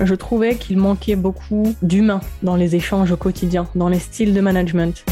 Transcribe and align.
je 0.00 0.14
trouvais 0.14 0.54
qu'il 0.54 0.78
manquait 0.78 1.16
beaucoup 1.16 1.74
d'humain 1.82 2.20
dans 2.42 2.56
les 2.56 2.74
échanges 2.76 3.12
au 3.12 3.16
quotidien, 3.16 3.66
dans 3.74 3.88
les 3.88 3.98
styles 3.98 4.34
de 4.34 4.40
management. 4.40 5.04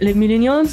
Les 0.00 0.14
millennials 0.14 0.66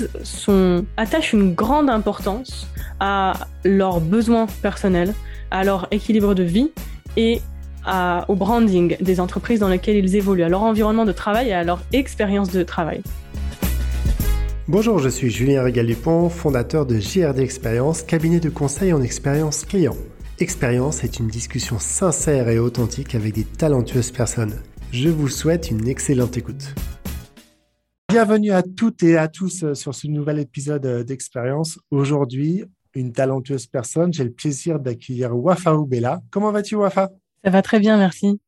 attachent 0.98 1.34
une 1.34 1.54
grande 1.54 1.90
importance 1.90 2.68
à 3.00 3.34
leurs 3.64 4.00
besoins 4.00 4.46
personnels, 4.62 5.14
à 5.52 5.64
leur 5.64 5.88
équilibre 5.92 6.34
de 6.34 6.44
vie 6.44 6.72
et 7.18 7.42
au 8.28 8.36
branding 8.36 8.98
des 9.02 9.20
entreprises 9.20 9.60
dans 9.60 9.70
lesquelles 9.70 9.98
ils 9.98 10.16
évoluent, 10.16 10.44
à 10.44 10.50
leur 10.50 10.64
environnement 10.64 11.06
de 11.06 11.12
travail 11.12 11.50
et 11.50 11.54
à 11.54 11.64
leur 11.64 11.82
expérience 11.94 12.52
de 12.52 12.64
travail. 12.64 13.02
Bonjour, 14.68 14.98
je 14.98 15.10
suis 15.10 15.30
Julien 15.30 15.62
Régal-Dupont, 15.62 16.30
fondateur 16.30 16.88
de 16.88 17.00
JRD 17.00 17.40
Expérience, 17.40 18.02
cabinet 18.02 18.40
de 18.40 18.50
conseil 18.50 18.94
en 18.94 19.02
expérience 19.02 19.66
client. 19.66 19.96
Expérience 20.40 21.06
est 21.06 21.20
une 21.20 21.28
discussion 21.28 21.80
sincère 21.80 22.50
et 22.50 22.60
authentique 22.60 23.16
avec 23.16 23.34
des 23.34 23.46
talentueuses 23.46 24.12
personnes. 24.12 24.62
Je 24.92 25.08
vous 25.08 25.30
souhaite 25.30 25.72
une 25.72 25.88
excellente 25.88 26.36
écoute. 26.36 26.76
Bienvenue 28.10 28.52
à 28.52 28.62
toutes 28.62 29.02
et 29.04 29.16
à 29.16 29.30
tous 29.30 29.64
euh, 29.64 29.74
sur 29.76 29.96
ce 29.96 30.08
nouvel 30.08 30.40
épisode 30.40 30.86
euh, 30.86 31.04
d'Expérience. 31.06 31.80
Aujourd'hui, 31.90 32.66
une 32.96 33.14
talentueuse 33.14 33.68
personne. 33.68 34.12
J'ai 34.12 34.26
le 34.26 34.34
plaisir 34.34 34.78
d'accueillir 34.78 35.34
Wafa 35.34 35.74
Oubela. 35.74 36.22
Comment 36.32 36.52
vas-tu, 36.52 36.76
Wafa? 36.76 37.12
Ça 37.42 37.50
va 37.50 37.62
très 37.62 37.80
bien, 37.80 37.98
merci. 37.98 38.42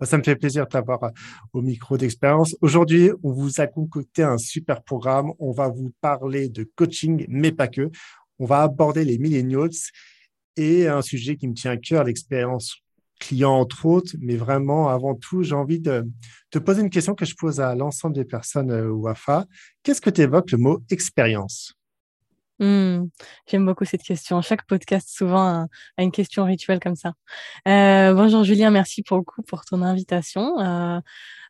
Bah, 0.00 0.06
ça 0.06 0.18
me 0.18 0.24
fait 0.24 0.34
plaisir 0.34 0.64
de 0.64 0.70
t'avoir 0.70 1.04
euh, 1.04 1.10
au 1.52 1.62
micro 1.62 1.96
d'expérience. 1.96 2.56
Aujourd'hui, 2.60 3.12
on 3.22 3.30
vous 3.30 3.60
a 3.60 3.68
concocté 3.68 4.24
un 4.24 4.36
super 4.36 4.82
programme. 4.82 5.30
On 5.38 5.52
va 5.52 5.68
vous 5.68 5.92
parler 6.00 6.48
de 6.48 6.68
coaching, 6.74 7.24
mais 7.28 7.52
pas 7.52 7.68
que. 7.68 7.88
On 8.40 8.46
va 8.46 8.62
aborder 8.62 9.04
les 9.04 9.18
millennials 9.18 9.70
et 10.60 10.88
un 10.88 11.02
sujet 11.02 11.36
qui 11.36 11.48
me 11.48 11.54
tient 11.54 11.70
à 11.70 11.76
cœur, 11.76 12.04
l'expérience 12.04 12.82
client 13.18 13.52
entre 13.52 13.86
autres, 13.86 14.14
mais 14.20 14.36
vraiment 14.36 14.88
avant 14.88 15.14
tout, 15.14 15.42
j'ai 15.42 15.54
envie 15.54 15.78
de 15.78 16.06
te 16.50 16.58
poser 16.58 16.80
une 16.82 16.90
question 16.90 17.14
que 17.14 17.24
je 17.24 17.34
pose 17.34 17.60
à 17.60 17.74
l'ensemble 17.74 18.14
des 18.14 18.24
personnes 18.24 18.70
euh, 18.70 18.90
WAFA. 18.90 19.46
Qu'est-ce 19.82 20.00
que 20.00 20.10
tu 20.10 20.22
évoques 20.22 20.50
le 20.50 20.58
mot 20.58 20.82
expérience? 20.90 21.74
Hmm, 22.58 23.06
j'aime 23.46 23.64
beaucoup 23.64 23.84
cette 23.84 24.02
question. 24.02 24.42
Chaque 24.42 24.66
podcast 24.66 25.08
souvent 25.10 25.66
a, 25.96 26.02
une 26.02 26.12
question 26.12 26.44
rituelle 26.44 26.80
comme 26.80 26.96
ça. 26.96 27.12
Euh, 27.68 28.12
bonjour 28.12 28.44
Julien, 28.44 28.70
merci 28.70 29.02
beaucoup 29.08 29.42
pour 29.42 29.64
ton 29.64 29.82
invitation 29.82 30.58
euh, 30.58 31.00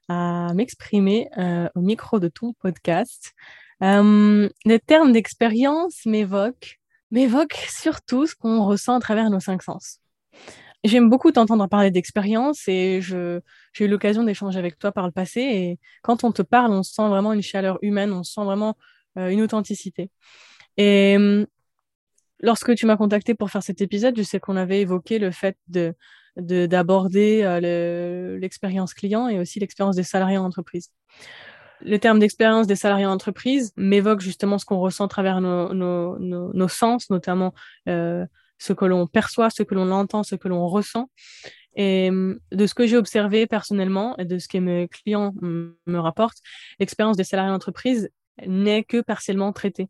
à 0.09 0.53
m'exprimer 0.55 1.29
au 1.75 1.81
micro 1.81 2.19
de 2.19 2.29
ton 2.29 2.53
podcast. 2.53 3.33
les 3.81 4.81
termes 4.87 5.13
d'expérience 5.13 6.05
m'évoquent, 6.05 6.80
m'évoquent 7.11 7.67
surtout 7.69 8.27
ce 8.27 8.35
qu'on 8.35 8.65
ressent 8.65 8.97
à 8.97 9.01
travers 9.01 9.31
nos 9.31 9.41
cinq 9.41 9.63
sens. 9.63 9.99
J'aime 10.83 11.11
beaucoup 11.11 11.31
t'entendre 11.31 11.67
parler 11.69 11.91
d'expérience 11.91 12.67
et 12.67 13.01
j'ai 13.03 13.85
eu 13.85 13.89
l'occasion 13.89 14.25
d'échanger 14.25 14.59
avec 14.59 14.79
toi 14.79 14.93
par 14.93 15.07
le 15.07 15.13
passé 15.13 15.41
et 15.41 15.79
quand 16.03 16.25
on 16.25 16.33
te 16.33 16.41
parle, 16.43 16.73
on 16.73 16.83
sent 16.83 17.07
vraiment 17.09 17.35
une 17.35 17.43
chaleur 17.43 17.79
humaine, 17.83 18.13
on 18.13 18.23
sent 18.23 18.45
vraiment 18.45 18.77
une 19.17 19.43
authenticité. 19.43 20.11
Et 20.79 21.17
hum, 21.17 21.47
lorsque 22.41 22.75
tu 22.75 22.87
m'as 22.87 22.97
contacté 22.97 23.35
pour 23.35 23.51
faire 23.51 23.63
cet 23.63 23.81
épisode, 23.81 24.17
je 24.17 24.23
sais 24.23 24.41
qu'on 24.41 24.57
avait 24.57 24.81
évoqué 24.81 25.19
le 25.19 25.31
fait 25.31 25.57
de 25.69 25.95
d'aborder 26.37 27.43
euh, 27.43 28.39
l'expérience 28.39 28.95
client 28.95 29.29
et 29.29 29.41
aussi 29.41 29.59
l'expérience 29.59 29.97
des 29.97 30.05
salariés 30.05 30.39
en 30.39 30.45
entreprise. 30.45 30.91
Le 31.83 31.99
terme 31.99 32.19
d'expérience 32.19 32.67
des 32.67 32.77
salariés 32.77 33.07
en 33.07 33.13
entreprise 33.13 33.73
m'évoque 33.77 34.21
justement 34.21 34.59
ce 34.59 34.65
qu'on 34.65 34.79
ressent 34.79 35.05
à 35.05 35.09
travers 35.09 35.41
nos, 35.41 35.73
nos, 35.73 36.19
nos, 36.19 36.69
sens, 36.69 37.11
notamment 37.11 37.55
euh, 37.89 38.27
ce 38.59 38.73
que 38.73 38.85
l'on 38.85 39.07
perçoit, 39.07 39.51
ce 39.51 39.63
que 39.63 39.75
l'on 39.75 39.91
entend, 39.91 40.23
ce 40.23 40.35
que 40.35 40.49
l'on 40.49 40.67
ressent. 40.67 41.11
Et 41.77 42.09
hum, 42.11 42.39
de 42.53 42.67
ce 42.67 42.75
que 42.75 42.87
j'ai 42.87 42.97
observé 42.97 43.47
personnellement 43.47 44.17
et 44.19 44.25
de 44.25 44.39
ce 44.39 44.49
que 44.49 44.59
mes 44.59 44.89
clients 44.89 45.35
me 45.41 45.99
rapportent, 45.99 46.39
l'expérience 46.79 47.17
des 47.17 47.25
salariés 47.25 47.53
en 47.53 47.57
entreprise 47.57 48.11
n'est 48.47 48.85
que 48.85 49.01
partiellement 49.01 49.53
traitée. 49.53 49.89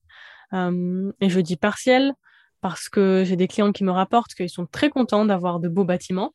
Euh, 0.53 1.13
et 1.21 1.31
je 1.31 1.41
dis 1.41 1.57
partiel 1.57 2.13
parce 2.61 2.89
que 2.89 3.25
j'ai 3.25 3.37
des 3.37 3.49
clients 3.49 3.73
qui 3.73 3.85
me 3.85 3.93
rapportent 3.93 4.35
qu'ils 4.35 4.51
sont 4.51 4.67
très 4.67 4.91
contents 4.91 5.25
d'avoir 5.25 5.61
de 5.61 5.69
beaux 5.69 5.85
bâtiments, 5.85 6.35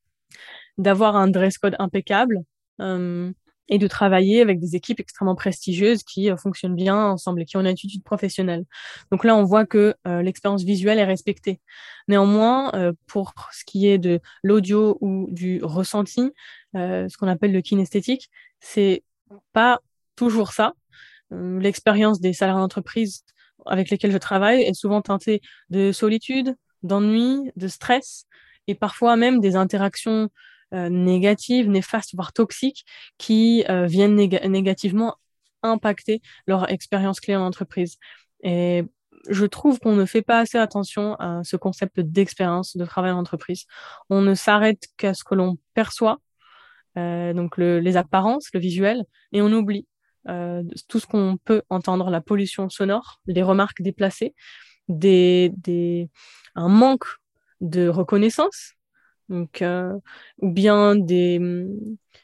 d'avoir 0.78 1.16
un 1.16 1.28
dress 1.28 1.58
code 1.58 1.76
impeccable 1.80 2.42
euh, 2.82 3.32
et 3.68 3.78
de 3.78 3.88
travailler 3.88 4.42
avec 4.42 4.60
des 4.60 4.76
équipes 4.76 5.00
extrêmement 5.00 5.36
prestigieuses 5.36 6.04
qui 6.04 6.30
euh, 6.30 6.38
fonctionnent 6.38 6.76
bien 6.76 6.96
ensemble 6.96 7.42
et 7.42 7.46
qui 7.46 7.58
ont 7.58 7.62
une 7.62 7.68
attitude 7.68 8.04
professionnelle. 8.04 8.66
Donc 9.12 9.24
là, 9.24 9.36
on 9.36 9.44
voit 9.44 9.66
que 9.66 9.96
l'expérience 10.06 10.64
visuelle 10.64 11.00
est 11.00 11.06
respectée. 11.06 11.60
Néanmoins, 12.08 12.72
pour 13.08 13.34
ce 13.52 13.64
qui 13.66 13.88
est 13.88 13.98
de 13.98 14.20
l'audio 14.44 14.98
ou 15.02 15.28
du 15.32 15.64
ressenti, 15.64 16.32
ce 16.74 17.18
qu'on 17.18 17.28
appelle 17.28 17.52
le 17.52 17.62
kinesthétique, 17.62 18.30
c'est 18.60 19.04
pas 19.54 19.80
toujours 20.16 20.54
ça. 20.54 20.74
L'expérience 21.32 22.20
des 22.20 22.34
salariés 22.34 22.62
d'entreprise 22.62 23.24
avec 23.66 23.90
lesquels 23.90 24.12
je 24.12 24.18
travaille 24.18 24.62
est 24.62 24.74
souvent 24.74 25.02
teintée 25.02 25.42
de 25.70 25.92
solitude, 25.92 26.56
d'ennui, 26.84 27.52
de 27.56 27.68
stress 27.68 28.26
et 28.68 28.76
parfois 28.76 29.16
même 29.16 29.40
des 29.40 29.56
interactions 29.56 30.30
euh, 30.76 30.90
négatives, 30.90 31.70
néfastes, 31.70 32.14
voire 32.16 32.34
toxiques 32.34 32.86
qui 33.18 33.64
euh, 33.70 33.86
viennent 33.86 34.16
négativement 34.16 35.16
impacter 35.64 36.22
leur 36.48 36.70
expérience 36.70 37.20
client 37.20 37.42
en 37.42 37.48
entreprise. 37.48 37.98
Et 38.44 38.84
je 39.30 39.46
trouve 39.46 39.80
qu'on 39.80 39.96
ne 39.96 40.06
fait 40.06 40.22
pas 40.22 40.40
assez 40.40 40.58
attention 40.58 41.16
à 41.16 41.42
ce 41.44 41.56
concept 41.56 42.02
d'expérience 42.02 42.76
de 42.76 42.86
travail 42.86 43.12
en 43.12 43.20
entreprise. 43.20 43.66
On 44.10 44.22
ne 44.22 44.36
s'arrête 44.36 44.88
qu'à 44.98 45.14
ce 45.14 45.24
que 45.24 45.34
l'on 45.34 45.58
perçoit, 45.74 46.20
euh, 46.98 47.34
donc 47.34 47.58
le, 47.58 47.80
les 47.80 47.96
apparences, 47.98 48.50
le 48.54 48.60
visuel, 48.60 49.06
et 49.32 49.42
on 49.42 49.52
oublie 49.52 49.88
tout 50.88 51.00
ce 51.00 51.06
qu'on 51.06 51.38
peut 51.46 51.62
entendre, 51.70 52.10
la 52.10 52.20
pollution 52.20 52.68
sonore, 52.68 53.22
les 53.28 53.44
remarques 53.44 53.84
déplacées, 53.84 54.34
un 54.90 56.68
manque 56.68 57.06
de 57.62 57.88
reconnaissance, 57.88 58.75
donc, 59.30 59.62
euh, 59.62 59.98
ou 60.40 60.52
bien 60.52 60.96
des, 60.96 61.40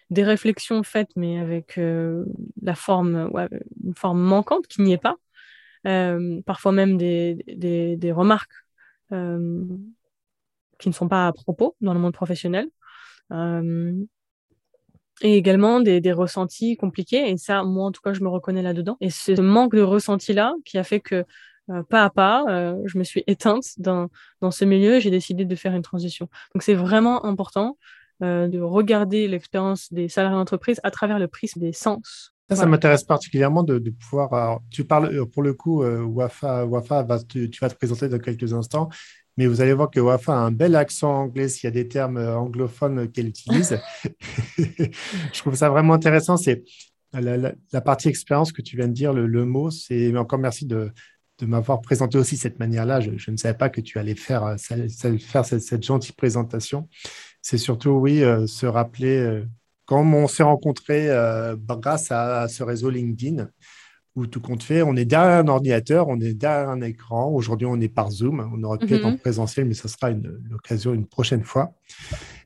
des 0.09 0.23
réflexions 0.23 0.83
faites, 0.83 1.09
mais 1.15 1.39
avec 1.39 1.77
euh, 1.77 2.25
la 2.61 2.75
forme, 2.75 3.29
ouais, 3.33 3.47
une 3.83 3.95
forme 3.95 4.21
manquante 4.21 4.67
qui 4.67 4.81
n'y 4.81 4.93
est 4.93 4.97
pas, 4.97 5.15
euh, 5.87 6.41
parfois 6.45 6.71
même 6.71 6.97
des, 6.97 7.43
des, 7.47 7.97
des 7.97 8.11
remarques 8.11 8.53
qui 10.79 10.87
ne 10.87 10.93
sont 10.93 11.09
pas 11.09 11.27
à 11.27 11.33
propos 11.33 11.75
dans 11.81 11.93
le 11.93 11.99
monde 11.99 12.13
professionnel. 12.13 12.69
Et 15.23 15.37
également 15.37 15.81
des, 15.81 16.01
des, 16.01 16.13
ressentis 16.13 16.77
compliqués. 16.77 17.29
Et 17.29 17.37
ça, 17.37 17.63
moi, 17.63 17.85
en 17.85 17.91
tout 17.91 18.01
cas, 18.01 18.13
je 18.13 18.21
me 18.21 18.29
reconnais 18.29 18.61
là-dedans. 18.63 18.97
Et 19.01 19.09
ce 19.09 19.39
manque 19.39 19.75
de 19.75 19.81
ressenti-là 19.81 20.53
qui 20.65 20.77
a 20.77 20.83
fait 20.83 20.99
que, 20.99 21.25
pas 21.89 22.03
à 22.03 22.09
pas, 22.09 22.45
euh, 22.49 22.81
je 22.85 22.97
me 22.97 23.03
suis 23.03 23.23
éteinte 23.27 23.63
dans, 23.77 24.09
dans 24.41 24.51
ce 24.51 24.65
milieu 24.65 24.95
et 24.95 25.01
j'ai 25.01 25.11
décidé 25.11 25.45
de 25.45 25.55
faire 25.55 25.75
une 25.75 25.81
transition. 25.81 26.27
Donc, 26.53 26.63
c'est 26.63 26.73
vraiment 26.73 27.25
important 27.25 27.77
euh, 28.23 28.47
de 28.47 28.59
regarder 28.59 29.27
l'expérience 29.27 29.91
des 29.91 30.09
salariés 30.09 30.37
d'entreprise 30.37 30.79
à 30.83 30.91
travers 30.91 31.19
le 31.19 31.27
prisme 31.27 31.59
des 31.59 31.73
sens. 31.73 32.33
Ça, 32.49 32.57
ça 32.57 32.65
m'intéresse 32.65 33.05
particulièrement 33.05 33.63
de, 33.63 33.79
de 33.79 33.91
pouvoir. 33.91 34.59
tu 34.69 34.83
parles 34.83 35.25
pour 35.27 35.41
le 35.41 35.53
coup, 35.53 35.85
Wafa, 35.85 36.65
Wafa 36.65 37.03
va 37.03 37.19
tu 37.19 37.49
vas 37.61 37.69
te 37.69 37.75
présenter 37.75 38.09
dans 38.09 38.19
quelques 38.19 38.51
instants. 38.51 38.89
Mais 39.37 39.47
vous 39.47 39.61
allez 39.61 39.73
voir 39.73 39.89
que 39.89 39.99
Wafa 39.99 40.33
a 40.33 40.37
un 40.37 40.51
bel 40.51 40.75
accent 40.75 41.23
anglais 41.23 41.47
s'il 41.47 41.65
y 41.65 41.67
a 41.67 41.71
des 41.71 41.87
termes 41.87 42.17
euh, 42.17 42.37
anglophones 42.37 43.09
qu'elle 43.11 43.27
utilise. 43.27 43.79
je 44.57 45.39
trouve 45.39 45.55
ça 45.55 45.69
vraiment 45.69 45.93
intéressant. 45.93 46.37
C'est 46.37 46.63
la, 47.13 47.81
partie 47.81 48.09
expérience 48.09 48.51
que 48.51 48.61
tu 48.61 48.75
viens 48.75 48.87
de 48.87 48.93
dire, 48.93 49.13
le, 49.13 49.45
mot. 49.45 49.71
C'est 49.71 50.15
encore 50.17 50.39
merci 50.39 50.65
de, 50.65 50.91
de 51.41 51.45
m'avoir 51.45 51.81
présenté 51.81 52.17
aussi 52.17 52.37
cette 52.37 52.59
manière-là. 52.59 52.99
Je, 53.01 53.31
ne 53.31 53.37
savais 53.37 53.57
pas 53.57 53.69
que 53.69 53.81
tu 53.81 53.99
allais 53.99 54.15
faire, 54.15 54.45
euh, 54.45 54.55
faire 54.57 55.45
cette, 55.45 55.83
gentille 55.83 56.13
présentation. 56.13 56.87
C'est 57.41 57.57
surtout, 57.57 57.91
oui, 57.91 58.23
euh, 58.23 58.47
se 58.47 58.65
rappeler 58.65 59.43
quand 59.85 60.05
on 60.05 60.27
s'est 60.27 60.43
rencontrés 60.43 61.09
grâce 61.67 62.11
à, 62.11 62.47
ce 62.47 62.63
réseau 62.63 62.89
LinkedIn 62.89 63.49
où 64.15 64.27
tout 64.27 64.41
compte 64.41 64.63
fait, 64.63 64.81
on 64.81 64.95
est 64.95 65.05
derrière 65.05 65.39
un 65.39 65.47
ordinateur, 65.47 66.07
on 66.09 66.19
est 66.19 66.33
derrière 66.33 66.69
un 66.69 66.81
écran. 66.81 67.29
Aujourd'hui, 67.29 67.65
on 67.65 67.79
est 67.79 67.87
par 67.87 68.11
Zoom. 68.11 68.49
On 68.53 68.61
aurait 68.63 68.77
pu 68.77 68.93
être 68.93 69.05
en 69.05 69.15
présentiel, 69.15 69.67
mais 69.67 69.73
ça 69.73 69.87
sera 69.87 70.11
l'occasion 70.11 70.93
une, 70.93 71.05
prochaine 71.05 71.43
fois. 71.43 71.73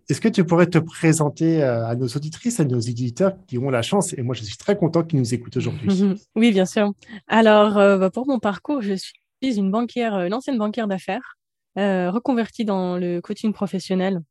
Est-ce 0.09 0.21
que 0.21 0.29
tu 0.29 0.43
pourrais 0.43 0.67
te 0.67 0.77
présenter 0.77 1.63
euh, 1.63 1.87
à 1.87 1.95
nos 1.95 2.07
auditrices, 2.07 2.59
à 2.59 2.65
nos 2.65 2.79
éditeurs 2.79 3.33
qui 3.47 3.57
ont 3.57 3.69
la 3.69 3.81
chance, 3.81 4.13
et 4.13 4.21
moi 4.21 4.35
je 4.35 4.43
suis 4.43 4.57
très 4.57 4.77
content 4.77 5.03
qu'ils 5.03 5.19
nous 5.19 5.33
écoutent 5.33 5.57
aujourd'hui. 5.57 5.89
Oui, 6.35 6.51
bien 6.51 6.65
sûr. 6.65 6.91
Alors, 7.27 7.77
euh, 7.77 7.97
bah, 7.97 8.09
pour 8.09 8.27
mon 8.27 8.39
parcours, 8.39 8.81
je 8.81 8.93
suis 8.93 9.13
une 9.41 9.71
banquière, 9.71 10.15
une 10.21 10.33
ancienne 10.33 10.57
banquière 10.57 10.87
d'affaires, 10.87 11.37
euh, 11.77 12.09
reconvertie 12.09 12.65
dans 12.65 12.97
le 12.97 13.19
coaching 13.21 13.53
professionnel. 13.53 14.21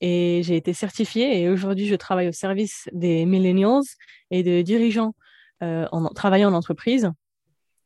Et 0.00 0.40
j'ai 0.44 0.56
été 0.56 0.72
certifiée 0.72 1.40
et 1.40 1.50
aujourd'hui, 1.50 1.86
je 1.86 1.94
travaille 1.94 2.28
au 2.28 2.32
service 2.32 2.88
des 2.92 3.26
millennials 3.26 3.82
et 4.30 4.42
de 4.42 4.62
dirigeants 4.62 5.14
euh, 5.62 5.86
en 5.92 6.08
travaillant 6.08 6.50
en 6.50 6.54
entreprise. 6.54 7.10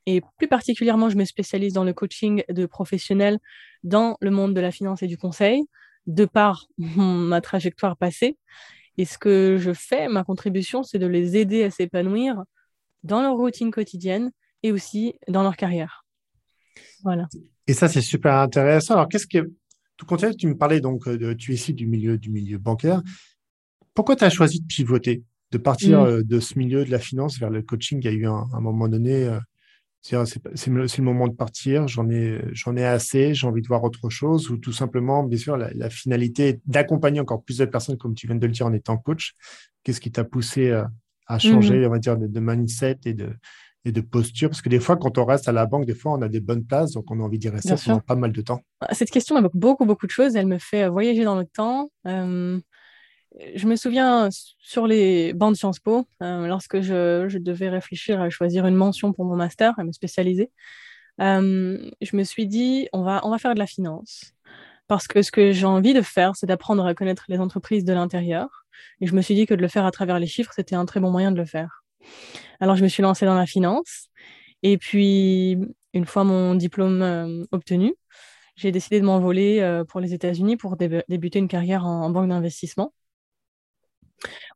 Et 0.06 0.22
plus 0.38 0.46
particulièrement, 0.46 1.08
je 1.08 1.16
me 1.16 1.24
spécialise 1.24 1.72
dans 1.72 1.82
le 1.82 1.92
coaching 1.92 2.44
de 2.48 2.66
professionnels 2.66 3.38
dans 3.82 4.16
le 4.20 4.30
monde 4.30 4.54
de 4.54 4.60
la 4.60 4.70
finance 4.70 5.02
et 5.02 5.08
du 5.08 5.16
conseil, 5.16 5.64
de 6.06 6.24
par 6.24 6.66
ma 6.78 7.40
trajectoire 7.40 7.96
passée. 7.96 8.36
Et 8.96 9.04
ce 9.04 9.18
que 9.18 9.56
je 9.58 9.72
fais, 9.72 10.08
ma 10.08 10.24
contribution, 10.24 10.82
c'est 10.82 10.98
de 10.98 11.06
les 11.06 11.36
aider 11.36 11.64
à 11.64 11.70
s'épanouir 11.70 12.44
dans 13.02 13.22
leur 13.22 13.34
routine 13.34 13.70
quotidienne 13.70 14.30
et 14.62 14.72
aussi 14.72 15.14
dans 15.28 15.42
leur 15.42 15.56
carrière. 15.56 16.04
Voilà. 17.02 17.28
Et 17.66 17.74
ça, 17.74 17.88
c'est 17.88 18.00
super 18.00 18.34
intéressant. 18.34 18.94
Alors, 18.94 19.08
qu'est-ce 19.08 19.26
que 19.26 19.50
tout 19.96 20.06
compte 20.06 20.36
tu 20.36 20.46
me 20.48 20.56
parlais 20.56 20.80
donc 20.80 21.08
de 21.08 21.32
tu 21.34 21.52
es 21.52 21.54
ici 21.54 21.72
du 21.72 21.86
milieu 21.86 22.18
du 22.18 22.30
milieu 22.30 22.58
bancaire. 22.58 23.02
Pourquoi 23.94 24.16
tu 24.16 24.24
as 24.24 24.30
choisi 24.30 24.60
de 24.60 24.66
pivoter, 24.66 25.22
de 25.52 25.58
partir 25.58 26.00
mm. 26.00 26.06
euh, 26.06 26.22
de 26.24 26.40
ce 26.40 26.58
milieu 26.58 26.84
de 26.84 26.90
la 26.90 26.98
finance 26.98 27.38
vers 27.38 27.50
le 27.50 27.62
coaching? 27.62 28.00
Il 28.00 28.04
y 28.04 28.08
a 28.08 28.12
eu 28.12 28.26
un, 28.26 28.46
un 28.52 28.60
moment 28.60 28.88
donné, 28.88 29.24
euh, 29.24 29.38
c'est 30.04 30.66
le, 30.66 31.02
moment 31.02 31.28
de 31.28 31.32
partir, 31.32 31.88
j'en 31.88 32.10
ai, 32.10 32.38
ai 32.76 32.84
assez, 32.84 33.34
j'ai 33.34 33.46
envie 33.46 33.62
de 33.62 33.66
voir 33.66 33.82
autre 33.84 34.10
chose, 34.10 34.50
ou 34.50 34.58
tout 34.58 34.72
simplement, 34.72 35.22
bien 35.22 35.38
sûr, 35.38 35.56
la, 35.56 35.88
finalité 35.88 36.60
d'accompagner 36.66 37.20
encore 37.20 37.42
plus 37.42 37.56
de 37.56 37.64
personnes, 37.64 37.96
comme 37.96 38.14
tu 38.14 38.26
viens 38.26 38.36
de 38.36 38.46
le 38.46 38.52
dire, 38.52 38.66
en 38.66 38.74
étant 38.74 38.98
coach. 38.98 39.32
Qu'est-ce 39.82 40.02
qui 40.02 40.12
t'a 40.12 40.24
poussé 40.24 40.72
à, 40.72 40.90
à 41.26 41.38
changer, 41.38 41.80
mm. 41.80 41.86
on 41.86 41.90
va 41.90 41.98
dire, 41.98 42.18
de, 42.18 42.40
mindset 42.40 42.98
et 43.06 43.14
de, 43.14 43.30
et 43.86 43.92
de 43.92 44.02
posture? 44.02 44.50
Parce 44.50 44.60
que 44.60 44.68
des 44.68 44.78
fois, 44.78 44.98
quand 44.98 45.16
on 45.16 45.24
reste 45.24 45.48
à 45.48 45.52
la 45.52 45.64
banque, 45.64 45.86
des 45.86 45.94
fois, 45.94 46.12
on 46.12 46.20
a 46.20 46.28
des 46.28 46.40
bonnes 46.40 46.64
places, 46.64 46.92
donc 46.92 47.10
on 47.10 47.20
a 47.20 47.22
envie 47.22 47.38
d'y 47.38 47.48
rester 47.48 47.74
pendant 47.82 48.00
pas 48.00 48.16
mal 48.16 48.32
de 48.32 48.42
temps. 48.42 48.60
Cette 48.92 49.10
question 49.10 49.38
évoque 49.38 49.56
beaucoup, 49.56 49.86
beaucoup 49.86 50.06
de 50.06 50.12
choses. 50.12 50.36
Elle 50.36 50.48
me 50.48 50.58
fait 50.58 50.86
voyager 50.86 51.24
dans 51.24 51.36
le 51.36 51.46
temps. 51.46 51.90
Euh, 52.06 52.60
je 53.54 53.66
me 53.66 53.76
souviens 53.76 54.28
sur 54.30 54.86
les 54.86 55.32
bancs 55.32 55.52
de 55.52 55.56
Sciences 55.56 55.80
Po, 55.80 56.06
euh, 56.22 56.46
lorsque 56.46 56.80
je, 56.80 57.38
devais 57.38 57.68
réfléchir 57.68 58.20
à 58.20 58.30
choisir 58.30 58.66
une 58.66 58.74
mention 58.74 59.12
pour 59.12 59.24
mon 59.24 59.36
master, 59.36 59.74
à 59.78 59.84
me 59.84 59.92
spécialiser, 59.92 60.50
euh, 61.20 61.90
je 62.00 62.16
me 62.16 62.24
suis 62.24 62.46
dit, 62.46 62.88
on 62.92 63.02
va, 63.02 63.20
on 63.24 63.30
va 63.30 63.38
faire 63.38 63.54
de 63.54 63.58
la 63.58 63.66
finance. 63.66 64.32
Parce 64.86 65.08
que 65.08 65.22
ce 65.22 65.32
que 65.32 65.52
j'ai 65.52 65.66
envie 65.66 65.94
de 65.94 66.02
faire, 66.02 66.36
c'est 66.36 66.46
d'apprendre 66.46 66.84
à 66.86 66.94
connaître 66.94 67.24
les 67.28 67.38
entreprises 67.38 67.84
de 67.84 67.92
l'intérieur. 67.92 68.66
Et 69.00 69.06
je 69.06 69.14
me 69.14 69.22
suis 69.22 69.34
dit 69.34 69.46
que 69.46 69.54
de 69.54 69.62
le 69.62 69.68
faire 69.68 69.86
à 69.86 69.90
travers 69.90 70.18
les 70.18 70.26
chiffres, 70.26 70.52
c'était 70.54 70.76
un 70.76 70.84
très 70.84 71.00
bon 71.00 71.10
moyen 71.10 71.32
de 71.32 71.38
le 71.38 71.46
faire. 71.46 71.84
Alors, 72.60 72.76
je 72.76 72.82
me 72.84 72.88
suis 72.88 73.02
lancée 73.02 73.24
dans 73.24 73.34
la 73.34 73.46
finance. 73.46 74.08
Et 74.62 74.78
puis, 74.78 75.58
une 75.94 76.04
fois 76.04 76.24
mon 76.24 76.54
diplôme 76.54 77.02
euh, 77.02 77.44
obtenu, 77.50 77.94
j'ai 78.56 78.72
décidé 78.72 79.00
de 79.00 79.06
m'envoler 79.06 79.82
pour 79.88 80.00
les 80.00 80.14
États-Unis 80.14 80.56
pour 80.56 80.76
débuter 80.76 81.40
une 81.40 81.48
carrière 81.48 81.86
en 81.86 82.08
banque 82.10 82.28
d'investissement. 82.28 82.92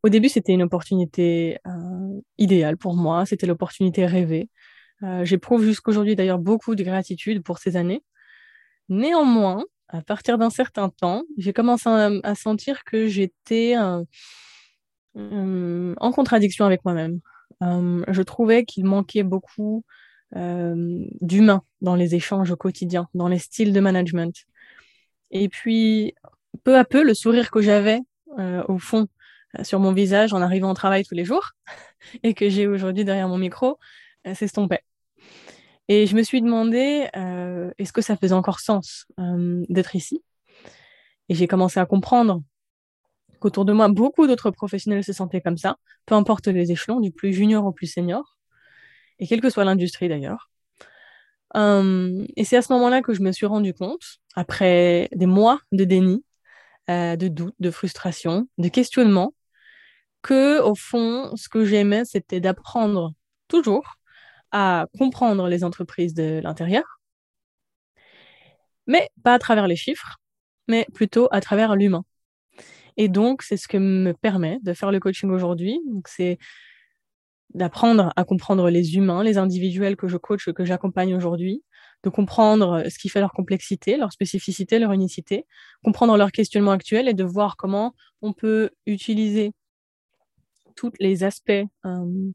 Au 0.03 0.09
début, 0.09 0.29
c'était 0.29 0.53
une 0.53 0.63
opportunité 0.63 1.59
euh, 1.67 2.21
idéale 2.39 2.77
pour 2.77 2.95
moi, 2.95 3.27
c'était 3.27 3.47
l'opportunité 3.47 4.07
rêvée. 4.07 4.49
Euh, 5.03 5.25
j'éprouve 5.25 5.65
jusqu'aujourd'hui 5.65 6.17
d'ailleurs 6.17 6.39
beaucoup 6.39 6.75
de 6.75 6.83
gratitude 6.83 7.43
pour 7.43 7.59
ces 7.59 7.77
années. 7.77 8.03
Néanmoins, 8.89 9.65
à 9.89 10.03
partir 10.03 10.39
d'un 10.39 10.51
certain 10.51 10.89
temps, 10.89 11.23
j'ai 11.37 11.53
commencé 11.53 11.89
à, 11.89 12.35
sentir 12.35 12.85
que 12.85 13.07
j'étais 13.07 13.77
euh, 13.77 14.05
en 15.97 16.13
contradiction 16.13 16.65
avec 16.65 16.85
moi-même. 16.85 17.21
je 17.61 18.23
trouvais 18.23 18.65
qu'il 18.65 18.85
manquait 18.85 19.23
beaucoup 19.23 19.85
d'humain 20.35 21.63
dans 21.81 21.95
les 21.95 22.15
échanges 22.15 22.51
au 22.51 22.57
quotidien, 22.57 23.09
dans 23.15 23.29
les 23.29 23.39
styles 23.39 23.73
de 23.73 23.81
management. 23.81 24.35
Et 25.31 25.49
puis, 25.49 26.15
peu 26.65 26.77
à 26.77 26.85
peu, 26.85 27.03
le 27.03 27.15
sourire 27.15 27.51
que 27.51 27.61
j'avais 27.61 28.01
au 28.69 28.79
fond 28.79 29.03
euh, 29.03 29.07
sur 29.63 29.81
mon 29.81 29.93
visage 29.93 30.33
en 30.33 30.43
arrivant 30.43 30.71
au 30.71 30.75
travail 30.75 31.05
tous 31.05 31.15
les 31.15 31.25
jours 31.25 31.53
et 32.23 32.35
que 32.35 32.49
j'ai 32.49 32.67
aujourd'hui 32.67 33.05
derrière 33.05 33.29
mon 33.29 33.39
micro 33.39 33.79
euh, 34.27 34.35
s'estompait. 34.35 34.83
Et 35.89 36.07
je 36.07 36.15
me 36.15 36.23
suis 36.23 36.43
demandé, 36.43 37.09
euh, 37.17 37.71
est-ce 37.79 37.93
que 37.93 38.03
ça 38.03 38.17
faisait 38.17 38.35
encore 38.35 38.61
sens 38.61 39.07
d'être 39.71 39.97
ici? 39.97 40.23
Et 41.31 41.35
j'ai 41.35 41.47
commencé 41.47 41.81
à 41.81 41.87
comprendre 41.87 42.43
qu'autour 43.41 43.65
de 43.65 43.73
moi, 43.73 43.89
beaucoup 43.89 44.27
d'autres 44.27 44.51
professionnels 44.51 45.03
se 45.03 45.15
sentaient 45.15 45.41
comme 45.41 45.57
ça, 45.57 45.77
peu 46.05 46.15
importe 46.15 46.49
les 46.49 46.73
échelons, 46.73 47.01
du 47.01 47.11
plus 47.11 47.33
junior 47.33 47.65
au 47.65 47.73
plus 47.73 47.87
senior, 47.87 48.37
et 49.19 49.27
quelle 49.27 49.41
que 49.41 49.49
soit 49.49 49.65
l'industrie 49.65 50.11
d'ailleurs. 50.11 50.51
et 51.55 52.45
c'est 52.45 52.57
à 52.59 52.63
ce 52.63 52.73
moment-là 52.75 53.01
que 53.01 53.15
je 53.15 53.23
me 53.23 53.33
suis 53.33 53.47
rendu 53.47 53.73
compte, 53.73 54.19
après 54.35 55.09
des 55.13 55.27
mois 55.27 55.59
de 55.73 55.85
déni, 55.85 56.23
de 56.89 57.29
doute, 57.29 57.55
de 57.61 57.71
frustration, 57.71 58.47
de 58.59 58.69
questionnement, 58.69 59.33
que 60.23 60.61
au 60.61 60.75
fond, 60.75 61.35
ce 61.37 61.49
que 61.49 61.65
j'aimais, 61.65 62.05
c'était 62.05 62.41
d'apprendre 62.41 63.13
toujours 63.49 63.97
à 64.53 64.87
comprendre 64.99 65.49
les 65.49 65.65
entreprises 65.65 66.15
de 66.15 66.41
l'intérieur, 66.43 67.01
mais 68.87 69.09
pas 69.23 69.35
à 69.35 69.39
travers 69.39 69.67
les 69.69 69.77
chiffres, 69.77 70.17
mais 70.69 70.87
plutôt 70.95 71.29
à 71.31 71.41
travers 71.41 71.77
l'humain. 71.77 72.05
Et 72.97 73.09
donc, 73.09 73.43
c'est 73.43 73.57
ce 73.57 73.69
que 73.69 73.79
me 73.79 74.13
permet 74.13 74.59
de 74.63 74.73
faire 74.73 74.91
le 74.91 75.01
coaching 75.01 75.31
aujourd'hui. 75.31 75.81
C'est 76.07 76.39
d'apprendre 77.55 78.13
à 78.17 78.25
comprendre 78.25 78.69
les 78.71 78.97
humains, 78.97 79.23
les 79.23 79.39
individuels 79.39 79.97
que 79.97 80.09
je 80.09 80.17
coach, 80.17 80.51
que 80.51 80.65
j'accompagne 80.65 81.15
aujourd'hui, 81.15 81.63
de 82.05 82.11
comprendre 82.11 82.85
ce 82.89 82.99
qui 82.99 83.09
fait 83.09 83.21
leur 83.21 83.33
complexité, 83.33 83.97
leur 83.97 84.13
spécificité, 84.13 84.79
leur 84.79 84.93
unicité, 84.93 85.47
comprendre 85.83 86.17
leur 86.17 86.31
questionnement 86.31 86.73
actuel 86.73 87.09
et 87.09 87.15
de 87.15 87.25
voir 87.25 87.57
comment 87.57 87.95
on 88.21 88.33
peut 88.33 88.71
utiliser 88.87 89.53
tous 90.79 90.93
les 91.01 91.25
aspects 91.25 91.51
euh, 91.51 92.31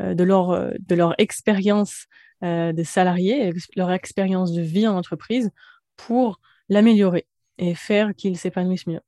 euh, 0.00 0.14
de 0.14 0.22
leur, 0.22 0.50
euh, 0.50 0.72
de 0.78 0.94
leur 0.94 1.14
expérience 1.18 2.06
de 2.42 2.82
salariés, 2.82 3.50
leur 3.76 3.90
expérience 3.90 4.52
de 4.52 4.60
vie 4.60 4.86
en 4.86 4.94
entreprise 4.94 5.50
pour 5.96 6.38
l'améliorer 6.68 7.26
et 7.56 7.74
faire 7.74 8.14
qu'ils 8.14 8.36
s'épanouissent 8.36 8.86
mieux. 8.86 9.00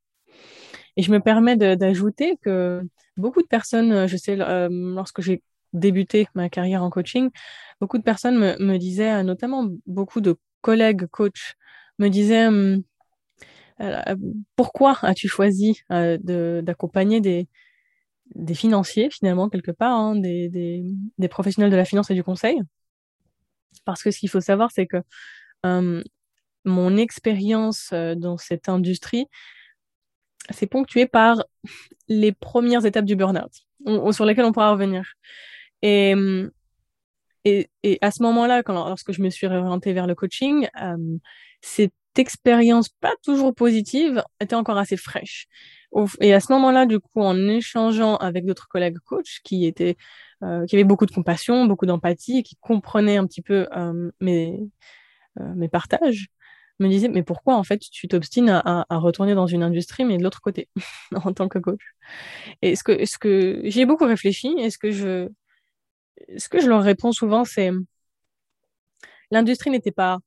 Et 0.97 1.03
je 1.03 1.13
me 1.13 1.21
permets 1.21 1.57
d'ajouter 1.57 2.39
que 2.41 2.81
beaucoup 3.19 3.43
de 3.43 3.47
personnes, 3.47 4.07
je 4.07 4.17
sais, 4.17 4.35
lorsque 4.71 5.21
j'ai 5.21 5.43
débuté 5.75 6.27
ma 6.35 6.49
carrière 6.49 6.83
en 6.83 6.89
coaching, 6.89 7.29
beaucoup 7.83 7.99
de 7.99 8.03
personnes 8.03 8.39
me, 8.39 8.79
disaient, 8.79 9.23
notamment 9.23 9.69
beaucoup 9.87 10.23
de 10.23 10.35
collègues 10.63 11.07
coachs, 11.09 11.55
me 11.99 12.09
disaient 12.09 12.47
hum, 12.47 12.83
pourquoi 14.57 14.97
as-tu 15.03 15.29
choisi 15.29 15.83
d'accompagner 15.91 17.21
des, 17.21 17.47
des 18.35 18.55
financiers, 18.55 19.11
finalement, 19.11 19.49
quelque 19.49 19.71
part, 19.71 19.97
hein, 19.97 20.17
des, 20.17 20.49
des, 20.49 21.29
professionnels 21.29 21.71
de 21.71 21.77
la 21.77 21.85
finance 21.85 22.11
et 22.11 22.15
du 22.15 22.23
conseil. 22.23 22.61
Parce 23.85 24.03
que 24.03 24.11
ce 24.11 24.19
qu'il 24.19 24.29
faut 24.29 24.41
savoir, 24.41 24.71
c'est 24.71 24.87
que 24.87 24.99
euh, 25.67 26.03
mon 26.65 26.97
expérience 26.97 27.91
euh, 27.93 28.15
dans 28.15 28.37
cette 28.37 28.69
industrie, 28.69 29.27
c'est 30.51 30.67
ponctué 30.67 31.07
par 31.07 31.45
les 32.09 32.33
premières 32.33 32.87
étapes 32.87 33.05
du 33.05 33.17
burn-out, 33.17 33.53
sur 34.13 34.25
lesquelles 34.25 34.45
on 34.45 34.53
pourra 34.53 34.71
revenir. 34.71 35.13
Et, 35.83 36.15
et, 37.45 37.71
et 37.83 37.99
à 38.01 38.11
ce 38.11 38.23
moment-là, 38.23 38.63
lorsque 38.67 39.13
je 39.13 39.23
me 39.23 39.31
suis 39.31 39.47
réorientée 39.47 39.93
vers 39.93 40.07
le 40.07 40.15
coaching, 40.15 40.69
euh, 40.83 41.19
cette 41.61 41.93
expérience 42.19 42.89
pas 42.89 43.15
toujours 43.23 43.55
positive 43.55 44.23
était 44.41 44.55
encore 44.57 44.79
assez 44.79 44.97
fraîche. 44.97 45.47
Et 46.21 46.35
à 46.35 46.41
ce 46.41 46.53
moment-là, 46.53 46.87
du 46.87 47.01
coup, 47.01 47.23
en 47.23 47.49
échangeant 47.49 48.17
avec 48.17 48.45
d'autres 48.45 48.69
collègues 48.69 48.99
coachs 48.99 49.41
qui 49.45 49.67
étaient, 49.67 49.97
euh, 50.43 50.67
qui 50.67 50.77
avaient 50.77 50.85
beaucoup 50.85 51.07
de 51.07 51.13
compassion, 51.13 51.65
beaucoup 51.67 51.87
d'empathie, 51.87 52.39
et 52.39 52.43
qui 52.43 52.57
comprenaient 52.57 53.17
un 53.17 53.27
petit 53.27 53.43
peu 53.43 53.67
euh, 53.75 54.11
mes, 54.21 54.61
euh, 55.41 55.55
mes 55.55 55.69
partages, 55.69 56.29
me 56.79 56.89
disaient 56.89 57.09
mais 57.09 57.23
pourquoi 57.25 57.57
en 57.57 57.65
fait 57.65 57.79
tu 57.79 58.07
t'obstines 58.09 58.51
à, 58.51 58.87
retourner 58.91 59.35
dans 59.35 59.49
une 59.49 59.65
industrie 59.65 60.05
mais 60.05 60.17
de 60.17 60.23
l'autre 60.23 60.41
côté 60.41 60.69
en 61.15 61.33
tant 61.33 61.49
que 61.49 61.59
coach? 61.59 61.81
Et 62.63 62.77
ce 62.77 62.85
que, 62.85 63.05
ce 63.07 63.19
que 63.19 63.63
j'ai 63.65 63.87
beaucoup 63.87 64.07
réfléchi 64.07 64.55
et 64.59 64.71
ce 64.71 64.79
que 64.79 64.91
je, 64.93 65.29
ce 66.37 66.49
que 66.49 66.61
je 66.61 66.69
leur 66.69 66.83
réponds 66.83 67.13
souvent, 67.13 67.45
c'est 67.45 67.71
l'industrie 69.31 69.71
n'était 69.71 69.93
pas 69.93 70.19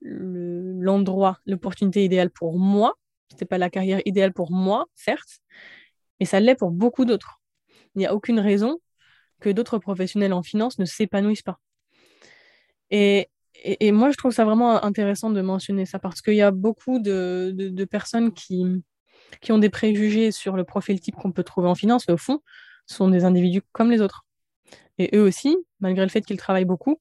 l'endroit, 0.00 1.38
l'opportunité 1.46 2.04
idéale 2.04 2.30
pour 2.30 2.58
moi 2.58 2.94
c'était 3.30 3.44
pas 3.44 3.58
la 3.58 3.70
carrière 3.70 4.00
idéale 4.04 4.32
pour 4.32 4.50
moi, 4.52 4.86
certes, 4.94 5.40
mais 6.20 6.26
ça 6.26 6.40
l'est 6.40 6.54
pour 6.54 6.70
beaucoup 6.70 7.04
d'autres. 7.04 7.40
Il 7.94 7.98
n'y 7.98 8.06
a 8.06 8.14
aucune 8.14 8.40
raison 8.40 8.78
que 9.40 9.50
d'autres 9.50 9.78
professionnels 9.78 10.32
en 10.32 10.42
finance 10.42 10.78
ne 10.78 10.84
s'épanouissent 10.84 11.42
pas. 11.42 11.60
Et, 12.90 13.28
et, 13.54 13.92
moi, 13.92 14.10
je 14.10 14.16
trouve 14.16 14.32
ça 14.32 14.44
vraiment 14.44 14.82
intéressant 14.82 15.30
de 15.30 15.40
mentionner 15.40 15.84
ça 15.84 15.98
parce 15.98 16.22
qu'il 16.22 16.34
y 16.34 16.42
a 16.42 16.50
beaucoup 16.50 16.98
de, 16.98 17.52
de, 17.54 17.84
personnes 17.84 18.32
qui, 18.32 18.64
qui 19.40 19.52
ont 19.52 19.58
des 19.58 19.68
préjugés 19.68 20.32
sur 20.32 20.56
le 20.56 20.64
profil 20.64 21.00
type 21.00 21.16
qu'on 21.16 21.32
peut 21.32 21.44
trouver 21.44 21.68
en 21.68 21.74
finance, 21.74 22.08
mais 22.08 22.14
au 22.14 22.18
fond, 22.18 22.40
sont 22.86 23.08
des 23.08 23.24
individus 23.24 23.62
comme 23.72 23.90
les 23.90 24.00
autres. 24.00 24.24
Et 24.96 25.14
eux 25.14 25.22
aussi, 25.22 25.56
malgré 25.80 26.04
le 26.04 26.10
fait 26.10 26.22
qu'ils 26.22 26.38
travaillent 26.38 26.64
beaucoup, 26.64 27.00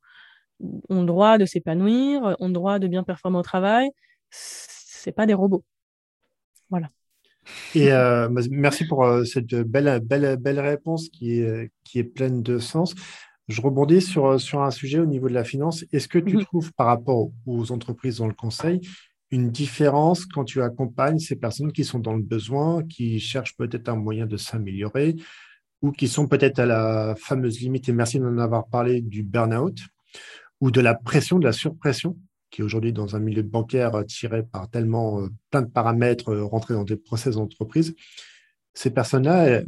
ont 0.90 1.02
le 1.02 1.06
droit 1.06 1.38
de 1.38 1.46
s'épanouir, 1.46 2.36
ont 2.40 2.48
le 2.48 2.54
droit 2.54 2.80
de 2.80 2.88
bien 2.88 3.04
performer 3.04 3.38
au 3.38 3.44
travail. 3.44 3.90
C'est 4.30 5.12
pas 5.12 5.26
des 5.26 5.34
robots. 5.34 5.64
Voilà. 6.70 6.90
Et 7.76 7.92
euh, 7.92 8.28
bah, 8.30 8.42
merci 8.52 8.86
pour 8.86 9.06
euh, 9.06 9.24
cette 9.24 9.56
belle, 9.56 10.02
belle, 10.04 10.38
belle 10.38 10.60
réponse 10.60 11.10
qui 11.10 11.40
est, 11.40 11.72
qui 11.84 12.00
est 12.00 12.04
pleine 12.04 12.44
de 12.44 12.60
sens. 12.60 12.94
Je 13.48 13.62
rebondis 13.62 14.02
sur, 14.02 14.40
sur 14.42 14.62
un 14.62 14.72
sujet 14.72 15.00
au 15.00 15.06
niveau 15.06 15.30
de 15.30 15.34
la 15.34 15.46
finance. 15.46 15.86
Est-ce 15.94 16.10
que 16.10 16.20
tu 16.20 16.36
mhm. 16.36 16.44
trouves 16.44 16.74
par 16.74 16.88
rapport 16.88 17.30
aux 17.46 17.72
entreprises 17.72 18.18
dans 18.18 18.28
le 18.28 18.34
conseil 18.34 18.82
une 19.32 19.52
différence 19.52 20.26
quand 20.26 20.46
tu 20.46 20.62
accompagnes 20.62 21.20
ces 21.20 21.36
personnes 21.36 21.72
qui 21.72 21.84
sont 21.84 22.00
dans 22.00 22.14
le 22.14 22.24
besoin, 22.24 22.84
qui 22.84 23.20
cherchent 23.20 23.58
peut-être 23.58 23.90
un 23.90 23.96
moyen 23.96 24.26
de 24.26 24.38
s'améliorer 24.38 25.16
ou 25.82 25.92
qui 25.92 26.08
sont 26.08 26.28
peut-être 26.28 26.60
à 26.60 26.66
la 26.66 27.16
fameuse 27.18 27.60
limite, 27.60 27.88
et 27.90 27.94
merci 27.94 28.20
d'en 28.20 28.38
avoir 28.38 28.68
parlé, 28.68 29.02
du 29.02 29.24
burn-out? 29.24 29.78
Ou 30.62 30.72
de 30.72 30.82
la 30.82 30.96
pression, 30.96 31.40
de 31.40 31.46
la 31.46 31.54
surpression, 31.54 32.18
qui 32.50 32.64
aujourd'hui 32.64 32.94
dans 32.94 33.16
un 33.16 33.20
milieu 33.20 33.44
bancaire 33.44 34.04
tiré 34.08 34.44
par 34.44 34.70
tellement 34.70 35.22
euh, 35.22 35.28
plein 35.52 35.62
de 35.62 35.70
paramètres 35.70 36.30
euh, 36.30 36.44
rentrés 36.46 36.74
dans 36.74 36.84
des 36.84 36.96
process 36.96 37.36
d'entreprise. 37.36 37.96
Ces 38.74 38.92
personnes-là, 38.92 39.62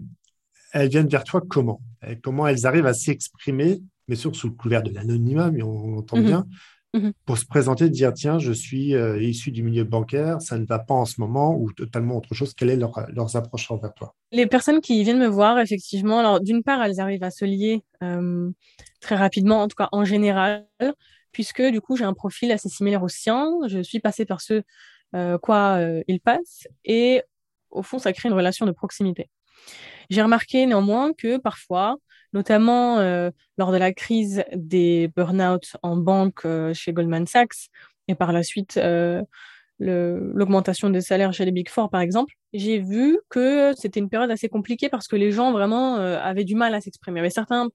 elles, 0.74 0.90
viennent 0.90 1.08
vers 1.08 1.24
toi 1.24 1.42
comment? 1.48 1.82
Comment 2.24 2.48
elles 2.48 2.66
arrivent 2.66 2.86
à 2.86 2.94
s'exprimer, 2.94 3.82
mais 4.08 4.16
sûr 4.16 4.36
sous 4.36 4.48
le 4.48 4.54
couvert 4.54 4.84
de 4.84 4.92
l'anonymat, 4.92 5.52
mais 5.52 5.64
on, 5.64 5.98
entend 5.98 6.18
mmh 6.18 6.24
bien, 6.24 6.48
Mhm. 6.94 7.14
pour 7.26 7.38
se 7.38 7.46
présenter, 7.46 7.90
dire 7.90 8.14
tiens, 8.14 8.40
je 8.40 8.52
suis 8.52 8.96
euh, 8.96 9.22
issu 9.22 9.52
du 9.52 9.62
milieu 9.62 9.84
bancaire, 9.84 10.42
ça 10.42 10.58
ne 10.58 10.66
va 10.66 10.80
pas 10.80 10.96
en 10.96 11.06
ce 11.06 11.22
moment 11.22 11.56
ou 11.56 11.72
totalement 11.72 12.18
autre 12.18 12.34
chose. 12.34 12.54
Quelle 12.56 12.70
est 12.72 12.76
leur, 12.76 13.06
leurs 13.14 13.36
approches 13.36 13.70
envers 13.70 13.94
toi? 13.94 14.16
Les 14.32 14.48
personnes 14.48 14.82
qui 14.82 15.04
viennent 15.04 15.20
me 15.20 15.28
voir, 15.28 15.60
effectivement, 15.60 16.20
alors 16.20 16.40
d'une 16.42 16.64
part, 16.64 16.82
elles 16.84 17.00
arrivent 17.00 17.24
à 17.24 17.32
se 17.32 17.46
lier 17.46 17.84
euh, 18.04 18.50
très 19.02 19.16
rapidement, 19.16 19.62
en 19.62 19.68
tout 19.68 19.76
cas 19.76 19.90
en 19.92 20.04
général, 20.04 20.66
puisque 21.32 21.62
du 21.62 21.80
coup, 21.80 21.96
j'ai 21.96 22.06
un 22.06 22.14
profil 22.14 22.52
assez 22.52 22.70
similaire 22.70 23.04
au 23.04 23.08
sien. 23.10 23.48
Je 23.68 23.82
suis 23.82 24.00
passée 24.00 24.26
par 24.26 24.42
ce 24.42 24.64
euh, 25.16 25.38
quoi 25.38 25.80
ils 26.08 26.20
passent 26.20 26.68
et 26.86 27.22
au 27.72 27.84
fond, 27.84 28.00
ça 28.00 28.14
crée 28.14 28.30
une 28.30 28.36
relation 28.36 28.66
de 28.66 28.72
proximité. 28.72 29.30
J'ai 30.10 30.22
remarqué 30.22 30.66
néanmoins 30.66 31.14
que 31.14 31.38
parfois, 31.38 31.98
notamment 32.34 33.00
euh, 33.00 33.32
lors 33.58 33.72
de 33.72 33.78
la 33.78 33.94
crise 33.94 34.44
des 34.54 35.10
burn-out 35.16 35.76
en 35.82 35.98
banque 35.98 36.46
euh, 36.46 36.74
chez 36.74 36.94
Goldman 36.94 37.26
Sachs 37.26 37.70
et 38.08 38.16
par 38.16 38.32
la 38.32 38.44
suite 38.44 38.78
euh, 38.78 39.22
l'augmentation 39.80 40.90
des 40.90 41.02
salaires 41.02 41.32
chez 41.32 41.46
les 41.46 41.52
Big 41.52 41.70
Four, 41.70 41.90
par 41.90 42.02
exemple, 42.02 42.34
j'ai 42.52 42.80
vu 42.80 43.18
que 43.30 43.72
c'était 43.78 44.02
une 44.02 44.10
période 44.10 44.30
assez 44.30 44.50
compliquée 44.50 44.90
parce 44.90 45.08
que 45.08 45.16
les 45.16 45.32
gens 45.32 45.54
vraiment 45.54 45.96
avaient 45.96 46.44
du 46.44 46.56
mal 46.56 46.76
à 46.76 46.82
s'exprimer. 46.82 47.20
Il 47.20 47.22
y 47.22 47.26
avait 47.26 47.30
certains, 47.30 47.70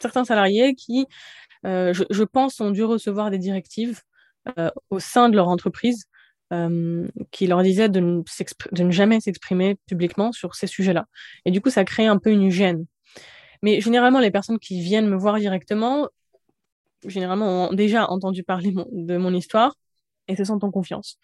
certains 0.00 0.24
salariés 0.24 0.74
qui, 0.74 1.04
je, 1.64 2.02
je, 2.08 2.24
pense, 2.24 2.62
ont 2.62 2.70
dû 2.70 2.82
recevoir 2.82 3.30
des 3.30 3.36
directives 3.36 4.00
au 4.88 5.00
sein 5.00 5.28
de 5.28 5.36
leur 5.36 5.48
entreprise 5.48 6.06
qui 7.30 7.46
leur 7.46 7.62
disaient 7.62 7.90
de 7.90 8.00
ne, 8.00 8.22
de 8.72 8.82
ne 8.82 8.90
jamais 8.90 9.20
s'exprimer 9.20 9.76
publiquement 9.86 10.32
sur 10.32 10.54
ces 10.54 10.66
sujets-là. 10.66 11.08
Et 11.44 11.50
du 11.50 11.60
coup, 11.60 11.68
ça 11.68 11.84
crée 11.84 12.06
un 12.06 12.16
peu 12.16 12.30
une 12.30 12.48
gêne. 12.48 12.86
Mais 13.62 13.80
généralement, 13.80 14.20
les 14.20 14.30
personnes 14.30 14.58
qui 14.58 14.80
viennent 14.80 15.08
me 15.08 15.16
voir 15.16 15.38
directement, 15.38 16.08
généralement, 17.06 17.68
ont 17.68 17.72
déjà 17.72 18.10
entendu 18.10 18.42
parler 18.42 18.72
de 18.92 19.16
mon 19.16 19.34
histoire 19.34 19.74
et 20.28 20.36
se 20.36 20.44
sentent 20.44 20.64
en 20.64 20.70
confiance. 20.70 21.18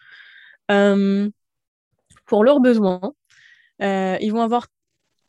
Euh, 0.71 1.29
pour 2.25 2.43
leurs 2.43 2.59
besoins, 2.59 3.13
euh, 3.81 4.17
ils 4.21 4.31
vont 4.31 4.41
avoir 4.41 4.67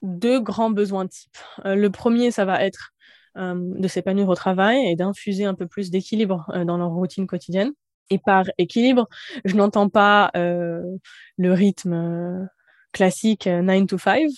deux 0.03 0.41
grands 0.41 0.71
besoins 0.71 1.07
types. 1.07 1.37
Euh, 1.65 1.75
le 1.75 1.91
premier, 1.91 2.31
ça 2.31 2.45
va 2.45 2.65
être 2.65 2.93
de 3.37 3.87
s'épanouir 3.87 4.29
au 4.29 4.35
travail 4.35 4.85
et 4.91 4.97
d'infuser 4.97 5.45
un 5.45 5.55
peu 5.55 5.69
plus 5.69 5.91
d'équilibre 5.93 6.51
dans 6.65 6.77
leur 6.77 6.91
routine 6.91 7.29
quotidienne. 7.29 7.71
Et 8.11 8.19
par 8.19 8.47
équilibre, 8.59 9.07
je 9.45 9.55
n'entends 9.55 9.89
pas 9.89 10.33
le 10.35 11.53
rythme 11.53 12.49
classique 12.91 13.47
9 13.47 13.87
to 13.87 13.97
5, 13.97 14.29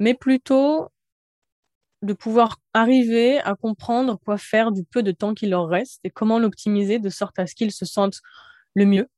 mais 0.00 0.14
plutôt 0.14 0.88
de 2.02 2.14
pouvoir 2.14 2.56
arriver 2.72 3.38
à 3.40 3.54
comprendre 3.54 4.18
quoi 4.24 4.38
faire 4.38 4.72
du 4.72 4.84
peu 4.84 5.02
de 5.02 5.12
temps 5.12 5.34
qu'il 5.34 5.50
leur 5.50 5.68
reste 5.68 6.00
et 6.02 6.10
comment 6.10 6.38
l'optimiser 6.38 6.98
de 6.98 7.10
sorte 7.10 7.38
à 7.38 7.46
ce 7.46 7.54
qu'ils 7.54 7.72
se 7.72 7.84
sentent 7.84 8.20
le 8.74 8.86
mieux 8.86 9.08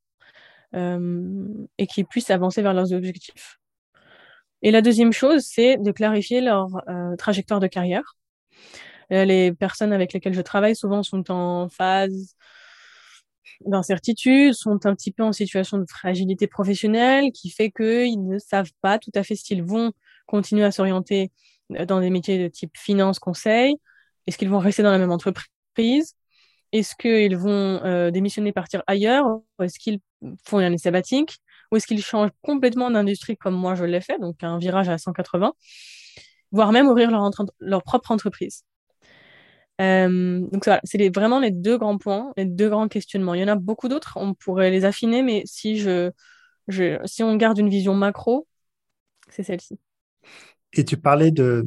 euh, 0.75 1.67
et 1.79 1.87
qu'ils 1.87 2.07
puissent 2.07 2.31
avancer 2.31 2.61
vers 2.61 2.75
leurs 2.75 2.93
objectifs. 2.93 3.59
Et 4.63 4.71
la 4.73 4.83
deuxième 4.83 5.13
chose, 5.13 5.45
c'est 5.45 5.77
de 5.77 5.93
clarifier 5.93 6.41
leur 6.41 6.69
euh, 6.89 7.15
trajectoire 7.17 7.61
de 7.61 7.69
carrière. 7.69 8.17
Euh, 9.13 9.25
les 9.25 9.53
personnes 9.53 9.93
avec 9.93 10.13
lesquelles 10.13 10.35
je 10.35 10.41
travaille 10.41 10.75
souvent 10.75 11.03
sont 11.05 11.31
en 11.31 11.69
phase 11.69 12.35
d'incertitude, 13.67 14.55
sont 14.55 14.87
un 14.87 14.95
petit 14.95 15.13
peu 15.13 15.23
en 15.23 15.33
situation 15.33 15.79
de 15.79 15.85
fragilité 15.89 16.49
professionnelle 16.49 17.31
qui 17.33 17.51
fait 17.51 17.71
qu'ils 17.71 18.27
ne 18.27 18.39
savent 18.39 18.73
pas 18.81 18.99
tout 18.99 19.13
à 19.15 19.23
fait 19.23 19.37
s'ils 19.37 19.63
vont 19.63 19.93
continuer 20.33 20.65
à 20.65 20.73
s'orienter 20.73 21.31
euh, 21.73 21.85
dans 21.85 22.01
des 22.01 22.11
métiers 22.11 22.43
de 22.43 22.49
type 22.49 22.73
finance, 22.77 23.19
conseil? 23.19 23.77
Est-ce 24.27 24.39
qu'ils 24.39 24.49
vont 24.49 24.59
rester 24.59 24.83
dans 24.83 24.91
la 24.91 24.99
même 24.99 25.13
entreprise? 25.13 26.17
Est-ce 26.73 26.97
qu'ils 26.97 27.37
vont 27.37 27.81
euh, 27.85 28.11
démissionner, 28.11 28.53
partir 28.53 28.83
ailleurs? 28.87 29.27
Est-ce 29.61 29.79
qu'ils 29.79 30.01
font 30.47 30.59
une 30.59 30.65
année 30.67 30.79
sabbatique? 30.79 31.39
Ou 31.71 31.77
est-ce 31.77 31.87
qu'ils 31.87 32.03
changent 32.03 32.31
complètement 32.41 32.91
d'industrie 32.91 33.37
comme 33.37 33.55
moi 33.55 33.75
je 33.75 33.85
l'ai 33.85 34.01
fait, 34.01 34.19
donc 34.19 34.43
un 34.43 34.59
virage 34.59 34.89
à 34.89 34.99
180 34.99 35.53
Voire 36.51 36.73
même 36.73 36.87
ouvrir 36.87 37.11
leur, 37.61 37.83
propre 37.83 38.11
entreprise? 38.11 38.65
Euh, 39.81 40.41
donc 40.53 40.65
voilà, 40.65 40.81
c'est 40.85 41.15
vraiment 41.15 41.41
les 41.41 41.51
deux 41.51 41.79
grands 41.79 41.99
points, 41.99 42.33
les 42.37 42.45
deux 42.45 42.69
grands 42.69 42.89
questionnements. 42.89 43.35
Il 43.35 43.41
y 43.41 43.45
en 43.45 43.49
a 43.49 43.57
beaucoup 43.57 43.89
d'autres, 43.89 44.15
on 44.17 44.35
pourrait 44.35 44.71
les 44.71 44.85
affiner, 44.85 45.23
mais 45.23 45.43
si, 45.47 45.79
je, 45.79 46.11
si 47.05 47.23
on 47.23 47.37
garde 47.37 47.59
une 47.59 47.71
vision 47.71 47.95
macro, 47.95 48.47
c'est 49.29 49.43
celle-ci. 49.43 49.79
Et 50.73 50.85
tu 50.85 50.97
parlais 50.97 51.31
de... 51.31 51.67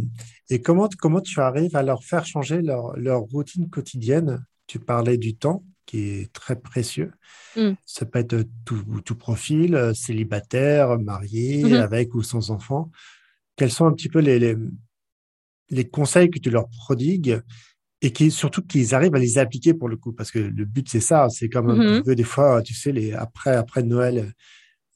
Et 0.49 0.61
comment, 0.61 0.89
comment 0.99 1.21
tu 1.21 1.39
arrives 1.39 1.75
à 1.75 1.83
leur 1.83 2.03
faire 2.03 2.25
changer 2.25 2.61
leur, 2.61 2.97
leur 2.97 3.21
routine 3.21 3.69
quotidienne? 3.69 4.45
Tu 4.67 4.79
parlais 4.79 5.17
du 5.17 5.35
temps, 5.35 5.63
qui 5.85 5.99
est 5.99 6.33
très 6.33 6.55
précieux. 6.59 7.11
Mm. 7.55 7.73
Ça 7.85 8.05
peut 8.05 8.19
être 8.19 8.43
tout, 8.65 8.83
tout 9.05 9.15
profil, 9.15 9.75
euh, 9.75 9.93
célibataire, 9.93 10.99
marié, 10.99 11.63
mm-hmm. 11.63 11.81
avec 11.81 12.15
ou 12.15 12.23
sans 12.23 12.49
enfant. 12.51 12.91
Quels 13.55 13.71
sont 13.71 13.85
un 13.85 13.93
petit 13.93 14.09
peu 14.09 14.19
les, 14.19 14.39
les, 14.39 14.55
les 15.69 15.87
conseils 15.87 16.29
que 16.29 16.39
tu 16.39 16.49
leur 16.49 16.67
prodigues 16.69 17.41
et 18.01 18.11
qui 18.11 18.29
surtout 18.29 18.61
qu'ils 18.61 18.93
arrivent 18.93 19.15
à 19.15 19.19
les 19.19 19.37
appliquer 19.37 19.73
pour 19.73 19.87
le 19.87 19.97
coup? 19.97 20.13
Parce 20.13 20.31
que 20.31 20.39
le 20.39 20.65
but 20.65 20.89
c'est 20.89 20.99
ça 20.99 21.29
c'est 21.29 21.49
comme 21.49 21.69
un 21.69 21.77
mm-hmm. 21.77 22.03
peu 22.03 22.15
des 22.15 22.23
fois 22.23 22.61
tu 22.61 22.73
sais 22.73 22.91
les 22.91 23.13
après 23.13 23.55
après 23.55 23.83
Noël 23.83 24.33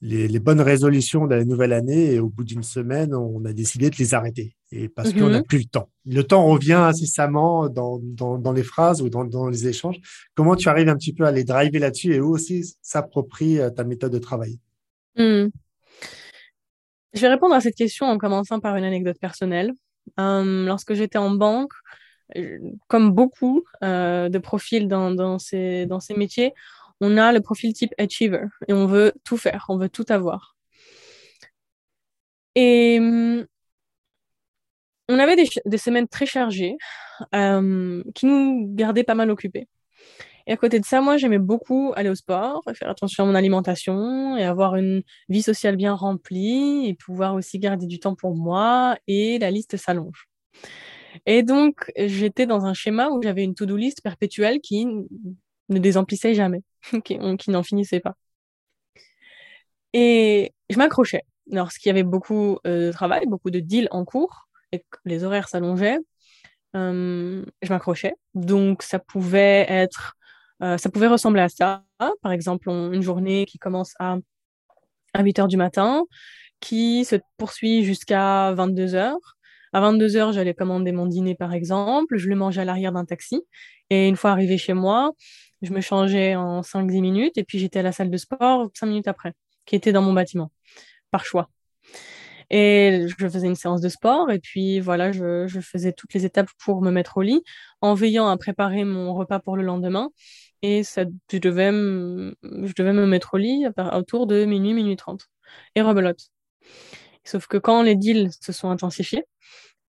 les, 0.02 0.40
bonnes 0.40 0.62
résolutions 0.62 1.28
de 1.28 1.36
la 1.36 1.44
nouvelle 1.44 1.74
année 1.74 2.14
et 2.14 2.20
au 2.20 2.30
bout 2.30 2.44
d'une 2.44 2.64
semaine, 2.64 3.14
on 3.14 3.44
a 3.46 3.52
décidé 3.52 3.90
de 3.90 3.96
les 3.98 4.14
arrêter 4.14 4.56
et 4.72 4.88
parce 4.88 5.14
qu'on 5.14 5.30
n'a 5.30 5.40
mhm. 5.40 5.46
plus 5.46 5.60
le 5.60 5.66
temps. 5.66 5.90
Le 6.06 6.24
temps 6.24 6.46
revient 6.46 6.74
incessamment 6.74 7.68
dans, 7.68 8.00
dans, 8.02 8.52
les 8.54 8.64
phrases 8.64 9.02
ou 9.02 9.10
dans, 9.10 9.26
dans, 9.26 9.50
les 9.50 9.68
échanges. 9.68 10.00
Comment 10.36 10.56
tu 10.56 10.70
arrives 10.70 10.88
un 10.88 10.96
petit 10.96 11.14
peu 11.14 11.26
à 11.26 11.32
les 11.32 11.44
driver 11.44 11.80
là-dessus 11.80 12.14
et 12.14 12.20
aussi 12.20 12.64
s'approprier 12.82 13.62
euh, 13.62 13.70
ta 13.70 13.84
méthode 13.84 14.14
de 14.14 14.20
travail? 14.20 14.60
Hmm. 15.18 15.48
Je 17.14 17.22
vais 17.22 17.30
répondre 17.30 17.56
à 17.56 17.60
cette 17.60 17.76
question 17.76 18.06
en 18.06 18.18
commençant 18.18 18.60
par 18.60 18.76
une 18.76 18.86
anecdote 18.86 19.18
personnelle. 19.20 19.74
Euh, 20.20 20.66
lorsque 20.66 20.94
j'étais 20.94 21.18
en 21.18 21.32
banque, 21.32 21.74
euh, 22.38 22.60
comme 22.88 23.12
beaucoup 23.12 23.64
de 23.82 24.38
profils 24.38 24.88
dans, 24.88 25.12
dans, 25.12 25.40
ces, 25.40 25.88
dans 25.88 26.00
ces 26.00 26.14
métiers, 26.14 26.54
on 27.02 27.18
a 27.18 27.32
le 27.32 27.42
profil 27.42 27.74
type 27.74 27.94
achiever 27.98 28.46
et 28.68 28.74
on 28.74 28.86
veut 28.88 29.14
tout 29.24 29.38
faire, 29.38 29.66
on 29.70 29.78
veut 29.78 29.90
tout 29.90 30.06
avoir. 30.10 30.56
Et 32.56 32.98
hum, 33.00 33.46
on 35.10 35.20
avait 35.20 35.36
des, 35.36 35.78
semaines 35.78 36.08
très 36.08 36.26
chargées 36.26 36.78
euh, 37.34 38.04
qui 38.14 38.26
nous 38.28 38.68
gardaient 38.76 39.04
pas 39.04 39.16
mal 39.16 39.32
occupés. 39.32 39.68
Et 40.48 40.54
à 40.54 40.58
côté 40.58 40.80
de 40.80 40.86
ça, 40.86 41.02
moi, 41.02 41.18
j'aimais 41.18 41.40
beaucoup 41.40 41.94
aller 41.96 42.10
au 42.10 42.16
sport, 42.16 42.64
faire 42.74 42.90
attention 42.90 43.24
à 43.24 43.28
mon 43.28 43.36
alimentation 43.36 44.38
et 44.38 44.44
avoir 44.44 44.76
une 44.76 45.04
vie 45.30 45.42
sociale 45.44 45.76
bien 45.76 45.94
remplie 45.94 46.88
et 46.88 46.96
pouvoir 46.96 47.36
aussi 47.36 47.60
garder 47.60 47.86
du 47.86 48.00
temps 48.00 48.16
pour 48.16 48.36
moi 48.36 48.98
et 49.08 49.38
la 49.40 49.52
liste 49.52 49.78
s'allonge. 49.78 50.28
Et 51.26 51.44
donc, 51.44 51.92
j'étais 51.98 52.46
dans 52.46 52.66
un 52.66 52.74
schéma 52.74 53.10
où 53.10 53.22
j'avais 53.22 53.44
une 53.44 53.56
to-do 53.56 53.76
list 53.76 54.02
perpétuelle 54.02 54.60
qui 54.62 54.86
ne 54.86 55.80
désemplissait 55.80 56.34
jamais, 56.34 56.62
qui, 57.04 57.18
n'en 57.50 57.64
finissait 57.64 58.00
pas. 58.00 58.16
Et 59.94 60.54
je 60.70 60.78
m'accrochais. 60.78 61.24
Lorsqu'il 61.48 61.90
y 61.90 61.92
avait 61.92 62.04
beaucoup 62.04 62.60
euh, 62.68 62.88
de 62.88 62.92
travail, 62.92 63.26
beaucoup 63.26 63.50
de 63.50 63.60
deals 63.60 63.88
en 63.92 64.06
cours, 64.06 64.48
et 64.72 64.86
les 65.06 65.24
horaires 65.24 65.48
s'allongeaient, 65.50 65.98
euh, 66.76 67.44
je 67.62 67.70
m'accrochais. 67.70 68.14
Donc 68.36 68.84
ça 68.84 69.00
pouvait 69.00 69.66
être, 69.68 70.14
euh, 70.62 70.78
ça 70.78 70.90
pouvait 70.90 71.08
ressembler 71.08 71.42
à 71.42 71.50
ça. 71.50 71.84
Par 72.22 72.32
exemple, 72.32 72.70
une 72.70 73.02
journée 73.02 73.46
qui 73.46 73.58
commence 73.58 73.94
à, 74.00 74.18
à 75.14 75.24
8 75.24 75.40
heures 75.40 75.48
du 75.48 75.58
matin, 75.58 76.06
qui 76.60 77.06
se 77.06 77.16
poursuit 77.38 77.84
jusqu'à 77.84 78.54
22 78.54 78.96
heures. 78.96 79.38
À 79.74 79.82
22 79.82 80.16
heures, 80.18 80.32
j'allais 80.32 80.54
commander 80.54 80.92
mon 80.92 81.06
dîner, 81.06 81.36
par 81.36 81.54
exemple. 81.54 82.18
Je 82.18 82.28
le 82.28 82.36
mangeais 82.36 82.62
à 82.62 82.66
l'arrière 82.66 82.92
d'un 82.92 83.06
taxi. 83.06 83.42
Et 83.90 84.08
une 84.08 84.16
fois 84.16 84.32
arrivé 84.32 84.58
chez 84.58 84.74
moi, 84.74 85.12
je 85.62 85.74
me 85.74 85.82
changeais 85.82 86.36
en 86.36 86.62
5-10 86.62 87.02
minutes 87.02 87.38
et 87.38 87.44
puis 87.44 87.60
j'étais 87.60 87.80
à 87.80 87.84
la 87.84 87.92
salle 87.92 88.10
de 88.10 88.18
sport 88.18 88.70
5 88.74 88.86
minutes 88.88 89.08
après, 89.08 89.34
qui 89.66 89.76
était 89.76 89.92
dans 89.92 90.02
mon 90.02 90.14
bâtiment, 90.14 90.52
par 91.12 91.26
choix. 91.26 91.50
Et 92.50 93.06
je 93.08 93.28
faisais 93.28 93.48
une 93.48 93.56
séance 93.56 93.82
de 93.82 93.90
sport 93.90 94.32
et 94.32 94.40
puis 94.40 94.80
voilà, 94.80 95.12
je, 95.12 95.48
faisais 95.62 95.94
toutes 95.94 96.14
les 96.14 96.26
étapes 96.26 96.50
pour 96.64 96.82
me 96.82 96.90
mettre 96.90 97.18
au 97.18 97.22
lit 97.22 97.44
en 97.82 97.94
veillant 97.94 98.28
à 98.28 98.38
préparer 98.38 98.84
mon 98.86 99.14
repas 99.14 99.40
pour 99.40 99.56
le 99.56 99.64
lendemain 99.64 100.10
et 100.64 100.84
ça, 100.84 101.04
je, 101.32 101.38
devais 101.38 101.72
me, 101.72 102.36
je 102.44 102.74
devais 102.74 102.94
me 102.94 103.06
mettre 103.06 103.36
au 103.36 103.38
lit 103.38 103.66
autour 103.94 104.26
de 104.26 104.46
minuit, 104.46 104.74
minuit 104.74 104.96
30 104.96 105.28
et 105.76 105.82
rebelote. 105.82 106.30
Sauf 107.24 107.48
que 107.48 107.58
quand 107.58 107.84
les 107.84 107.96
deals 107.96 108.32
se 108.42 108.52
sont 108.52 108.72
intensifiés, 108.72 109.26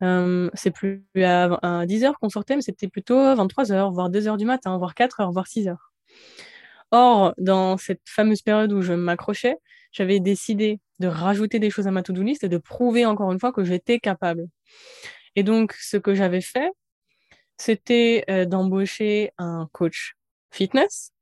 euh, 0.02 0.50
c'est 0.55 0.71
plus 0.71 1.05
à, 1.17 1.85
10 1.87 2.05
heures 2.05 2.19
qu'on 2.19 2.28
sortait, 2.28 2.57
mais 2.57 2.62
c'était 2.62 2.88
plutôt 2.88 3.19
à 3.19 3.35
23 3.35 3.73
heures, 3.73 3.90
voire 3.90 4.11
2 4.11 4.28
heures 4.28 4.37
du 4.37 4.45
matin, 4.45 4.76
voire 4.78 4.95
4 4.95 5.21
heures, 5.21 5.33
voire 5.33 5.47
6 5.47 5.69
heures. 5.69 5.93
Or, 6.90 7.35
dans 7.38 7.76
cette 7.76 8.00
fameuse 8.07 8.43
période 8.43 8.73
où 8.73 8.81
je 8.81 8.95
m'accrochais, 8.95 9.57
j'avais 9.93 10.21
décidé 10.21 10.81
de 11.00 11.07
rajouter 11.07 11.59
des 11.59 11.71
choses 11.71 11.87
à 11.87 11.90
ma 11.90 12.02
to-do 12.02 12.23
list 12.23 12.45
et 12.45 12.49
de 12.49 12.59
prouver 12.59 13.07
encore 13.07 13.33
une 13.33 13.38
fois 13.38 13.52
que 13.52 13.64
j'étais 13.64 13.99
capable. 13.99 14.47
Et 15.37 15.43
donc, 15.43 15.73
ce 15.75 15.97
que 15.97 16.14
j'avais 16.14 16.40
fait, 16.40 16.71
c'était 17.59 18.25
euh, 18.31 18.45
d'embaucher 18.45 19.33
un 19.38 19.69
coach 19.73 20.17
fitness 20.50 21.12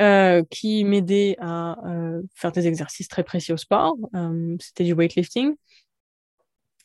euh, 0.00 0.42
qui 0.50 0.84
m'aidait 0.84 1.36
à 1.38 1.76
euh, 1.86 2.22
faire 2.34 2.52
des 2.52 2.66
exercices 2.66 3.08
très 3.08 3.24
précis 3.24 3.52
au 3.52 3.56
sport. 3.56 3.96
c'était 4.60 4.84
du 4.84 4.94
weightlifting. 4.94 5.54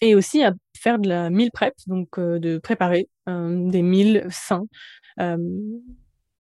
Et 0.01 0.15
aussi 0.15 0.43
à 0.43 0.53
faire 0.77 0.99
de 0.99 1.09
la 1.09 1.29
meal 1.29 1.51
prep, 1.51 1.73
donc 1.87 2.19
de 2.19 2.57
préparer 2.59 3.09
des 3.27 3.81
meals 3.81 4.27
sains 4.29 4.67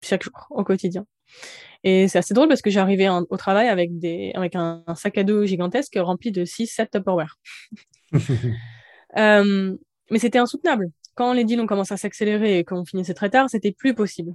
chaque 0.02 0.22
jour 0.22 0.46
au 0.50 0.64
quotidien. 0.64 1.06
Et 1.84 2.08
c'est 2.08 2.18
assez 2.18 2.34
drôle 2.34 2.48
parce 2.48 2.62
que 2.62 2.70
j'arrivais 2.70 3.08
au 3.08 3.36
travail 3.36 3.68
avec, 3.68 3.98
des, 3.98 4.32
avec 4.34 4.56
un, 4.56 4.82
sac 4.94 5.18
à 5.18 5.24
dos 5.24 5.44
gigantesque 5.44 5.96
rempli 5.96 6.32
de 6.32 6.44
6-7 6.44 6.90
Tupperware. 6.90 7.38
euh, 9.16 9.76
mais 10.10 10.18
c'était 10.18 10.38
insoutenable. 10.38 10.88
Quand 11.14 11.32
les 11.32 11.44
deals 11.44 11.60
ont 11.60 11.66
commencé 11.66 11.94
à 11.94 11.96
s'accélérer 11.96 12.58
et 12.58 12.64
qu'on 12.64 12.84
finissait 12.84 13.14
très 13.14 13.30
tard, 13.30 13.48
c'était 13.48 13.72
plus 13.72 13.94
possible. 13.94 14.32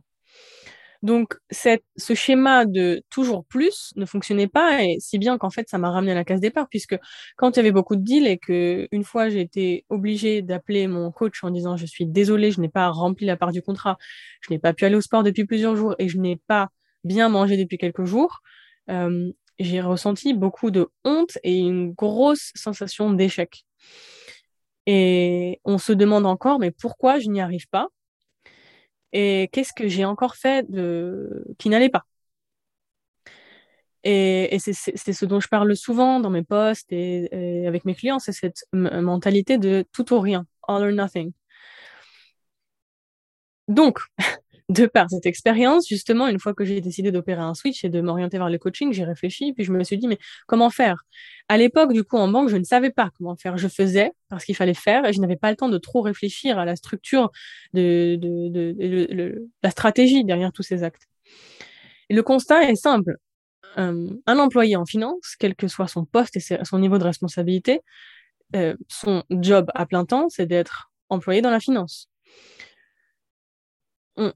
Donc, 1.02 1.36
ce 1.50 2.14
schéma 2.14 2.66
de 2.66 3.02
toujours 3.10 3.44
plus 3.46 3.92
ne 3.96 4.06
fonctionnait 4.06 4.48
pas, 4.48 4.84
et 4.84 4.98
si 5.00 5.18
bien 5.18 5.38
qu'en 5.40 5.50
fait, 5.50 5.68
ça 5.68 5.78
m'a 5.80 5.90
ramené 5.90 6.12
à 6.12 6.16
la 6.16 6.24
case 6.24 6.40
départ, 6.40 6.68
puisque 6.70 6.96
quand 7.38 7.52
il 7.52 7.58
y 7.58 7.60
avait 7.60 7.72
beaucoup 7.72 7.96
de 7.96 8.04
deals 8.04 8.28
et 8.28 8.38
que 8.38 8.88
une 8.92 9.04
fois 9.04 9.30
j'ai 9.30 9.42
été 9.42 9.86
obligée 9.90 10.42
d'appeler 10.44 10.88
mon 10.88 11.12
coach 11.12 11.44
en 11.44 11.50
disant 11.50 11.76
je 11.78 11.86
suis 11.88 12.06
désolée, 12.06 12.52
je 12.52 12.62
n'ai 12.62 12.70
pas 12.70 12.90
rempli 12.90 13.26
la 13.26 13.36
part 13.38 13.52
du 13.52 13.62
contrat, 13.64 13.98
je 14.42 14.54
n'ai 14.54 14.60
pas 14.60 14.74
pu 14.74 14.86
aller 14.86 14.96
au 14.96 15.02
sport 15.02 15.24
depuis 15.24 15.46
plusieurs 15.46 15.76
jours 15.76 15.96
et 16.00 16.08
je 16.08 16.18
n'ai 16.20 16.38
pas 16.48 16.70
bien 17.04 17.30
mangé 17.30 17.58
depuis 17.58 17.78
quelques 17.80 18.06
jours, 18.06 18.42
euh, 18.90 19.32
j'ai 19.60 19.82
ressenti 19.82 20.34
beaucoup 20.34 20.72
de 20.72 20.90
honte 21.04 21.38
et 21.44 21.58
une 21.60 21.94
grosse 21.94 22.52
sensation 22.56 23.12
d'échec. 23.14 23.64
Et 24.88 25.60
on 25.66 25.78
se 25.78 25.94
demande 25.94 26.26
encore, 26.26 26.60
mais 26.60 26.72
pourquoi 26.72 27.20
je 27.20 27.30
n'y 27.30 27.42
arrive 27.42 27.68
pas? 27.70 27.88
Et 29.14 29.50
qu'est-ce 29.52 29.74
que 29.74 29.88
j'ai 29.88 30.06
encore 30.06 30.36
fait 30.36 30.70
de... 30.72 31.46
qui 31.58 31.70
n'allait 31.70 31.90
pas. 31.90 32.06
Et, 34.04 34.56
et 34.56 34.60
c'est 34.60 34.74
ce 35.14 35.26
dont 35.26 35.40
je 35.40 35.48
parle 35.48 35.76
souvent 35.76 36.20
dans 36.20 36.32
mes 36.32 36.44
posts 36.44 36.92
et, 36.92 37.68
avec 37.68 37.86
mes 37.86 37.94
clients, 37.94 38.20
c'est 38.20 38.32
cette 38.32 38.66
mentalité 38.74 39.58
de 39.58 39.86
tout 39.94 40.12
ou 40.14 40.20
rien, 40.20 40.46
all 40.68 40.84
or 40.84 40.92
nothing. 40.92 41.32
Donc, 43.68 44.00
de 44.72 44.86
par 44.86 45.10
cette 45.10 45.26
expérience, 45.26 45.88
justement, 45.88 46.28
une 46.28 46.40
fois 46.40 46.54
que 46.54 46.64
j'ai 46.64 46.80
décidé 46.80 47.12
d'opérer 47.12 47.42
un 47.42 47.54
switch 47.54 47.84
et 47.84 47.90
de 47.90 48.00
m'orienter 48.00 48.38
vers 48.38 48.50
le 48.50 48.58
coaching, 48.58 48.94
j'ai 48.94 49.04
réfléchi, 49.04 49.52
puis 49.52 49.66
je 49.66 49.74
me 49.74 49.84
suis 49.84 49.98
dit, 49.98 50.08
mais 50.08 50.18
comment 50.48 50.70
faire? 50.70 51.04
À 51.50 51.58
l'époque, 51.58 51.92
du 51.92 52.06
coup, 52.06 52.18
en 52.18 52.30
banque, 52.30 52.48
je 52.48 52.56
ne 52.56 52.64
savais 52.64 52.92
pas 52.92 53.10
comment 53.18 53.36
faire. 53.36 53.58
Je 53.58 53.68
faisais 53.68 54.14
parce 54.30 54.46
qu'il 54.46 54.56
fallait 54.56 54.74
faire 54.74 55.06
et 55.06 55.12
je 55.12 55.20
n'avais 55.20 55.36
pas 55.36 55.50
le 55.50 55.58
temps 55.58 55.68
de 55.68 55.78
trop 55.78 56.02
réfléchir 56.02 56.58
à 56.58 56.64
la 56.64 56.78
structure, 56.78 57.32
de, 57.74 58.18
la 59.62 59.72
stratégie 59.72 60.24
derrière 60.24 60.54
tous 60.54 60.64
ces 60.64 60.84
actes. 60.84 61.08
Le 62.10 62.22
constat 62.22 62.70
est 62.70 62.76
simple. 62.76 63.18
Euh, 63.78 64.10
un 64.26 64.40
employé 64.40 64.78
en 64.78 64.86
finance, 64.86 65.36
quel 65.38 65.56
que 65.56 65.68
soit 65.68 65.88
son 65.88 66.06
poste 66.06 66.38
et 66.38 66.40
son 66.40 66.80
niveau 66.80 66.98
de 66.98 67.04
responsabilité, 67.04 67.82
euh, 68.56 68.76
son 68.88 69.24
job 69.30 69.70
à 69.76 69.86
plein 69.86 70.06
temps, 70.06 70.28
c'est 70.30 70.46
d'être 70.46 70.92
employé 71.10 71.42
dans 71.42 71.52
la 71.52 71.60
finance 71.60 72.11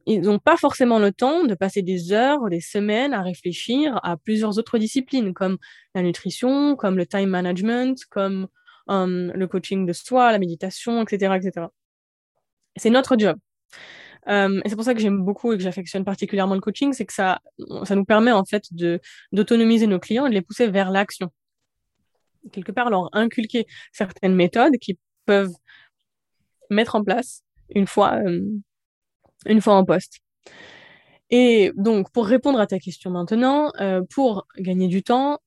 ils 0.05 0.21
n'ont 0.21 0.39
pas 0.39 0.57
forcément 0.57 0.99
le 0.99 1.11
temps 1.11 1.43
de 1.43 1.55
passer 1.55 1.81
des 1.81 2.11
heures 2.11 2.49
des 2.49 2.61
semaines 2.61 3.13
à 3.13 3.21
réfléchir 3.21 3.99
à 4.03 4.17
plusieurs 4.17 4.57
autres 4.57 4.77
disciplines 4.77 5.33
comme 5.33 5.57
la 5.93 6.01
nutrition, 6.01 6.75
comme 6.75 6.97
le 6.97 7.05
time 7.05 7.29
management, 7.29 7.97
comme 8.09 8.47
hum, 8.87 9.31
le 9.33 9.47
coaching 9.47 9.85
de 9.85 9.93
soi, 9.93 10.31
la 10.31 10.39
méditation, 10.39 11.01
etc., 11.01 11.35
etc. 11.35 11.67
C'est 12.75 12.89
notre 12.89 13.17
job. 13.17 13.37
Hum, 14.27 14.61
et 14.65 14.69
c'est 14.69 14.75
pour 14.75 14.85
ça 14.85 14.93
que 14.93 14.99
j'aime 15.01 15.23
beaucoup 15.23 15.53
et 15.53 15.57
que 15.57 15.63
j'affectionne 15.63 16.03
particulièrement 16.03 16.55
le 16.55 16.61
coaching, 16.61 16.93
c'est 16.93 17.05
que 17.05 17.13
ça, 17.13 17.39
ça 17.83 17.95
nous 17.95 18.05
permet 18.05 18.31
en 18.31 18.45
fait 18.45 18.63
d'autonomiser 19.31 19.87
nos 19.87 19.99
clients 19.99 20.25
et 20.25 20.29
de 20.29 20.35
les 20.35 20.41
pousser 20.41 20.67
vers 20.67 20.91
l'action. 20.91 21.31
Quelque 22.51 22.71
part, 22.71 22.89
leur 22.89 23.09
inculquer 23.15 23.65
certaines 23.91 24.35
méthodes 24.35 24.77
qui 24.79 24.97
peuvent 25.25 25.53
mettre 26.69 26.95
en 26.95 27.03
place 27.03 27.43
une 27.69 27.87
fois 27.87 28.13
hum, 28.25 28.61
une 29.45 29.61
fois 29.61 29.75
en 29.75 29.85
poste. 29.85 30.19
Et 31.29 31.71
donc, 31.75 32.11
pour 32.11 32.27
répondre 32.27 32.59
à 32.59 32.67
ta 32.67 32.79
question 32.79 33.11
maintenant, 33.11 33.71
euh, 33.79 34.01
pour 34.13 34.47
gagner 34.57 34.87
du 34.87 35.03
temps, 35.03 35.39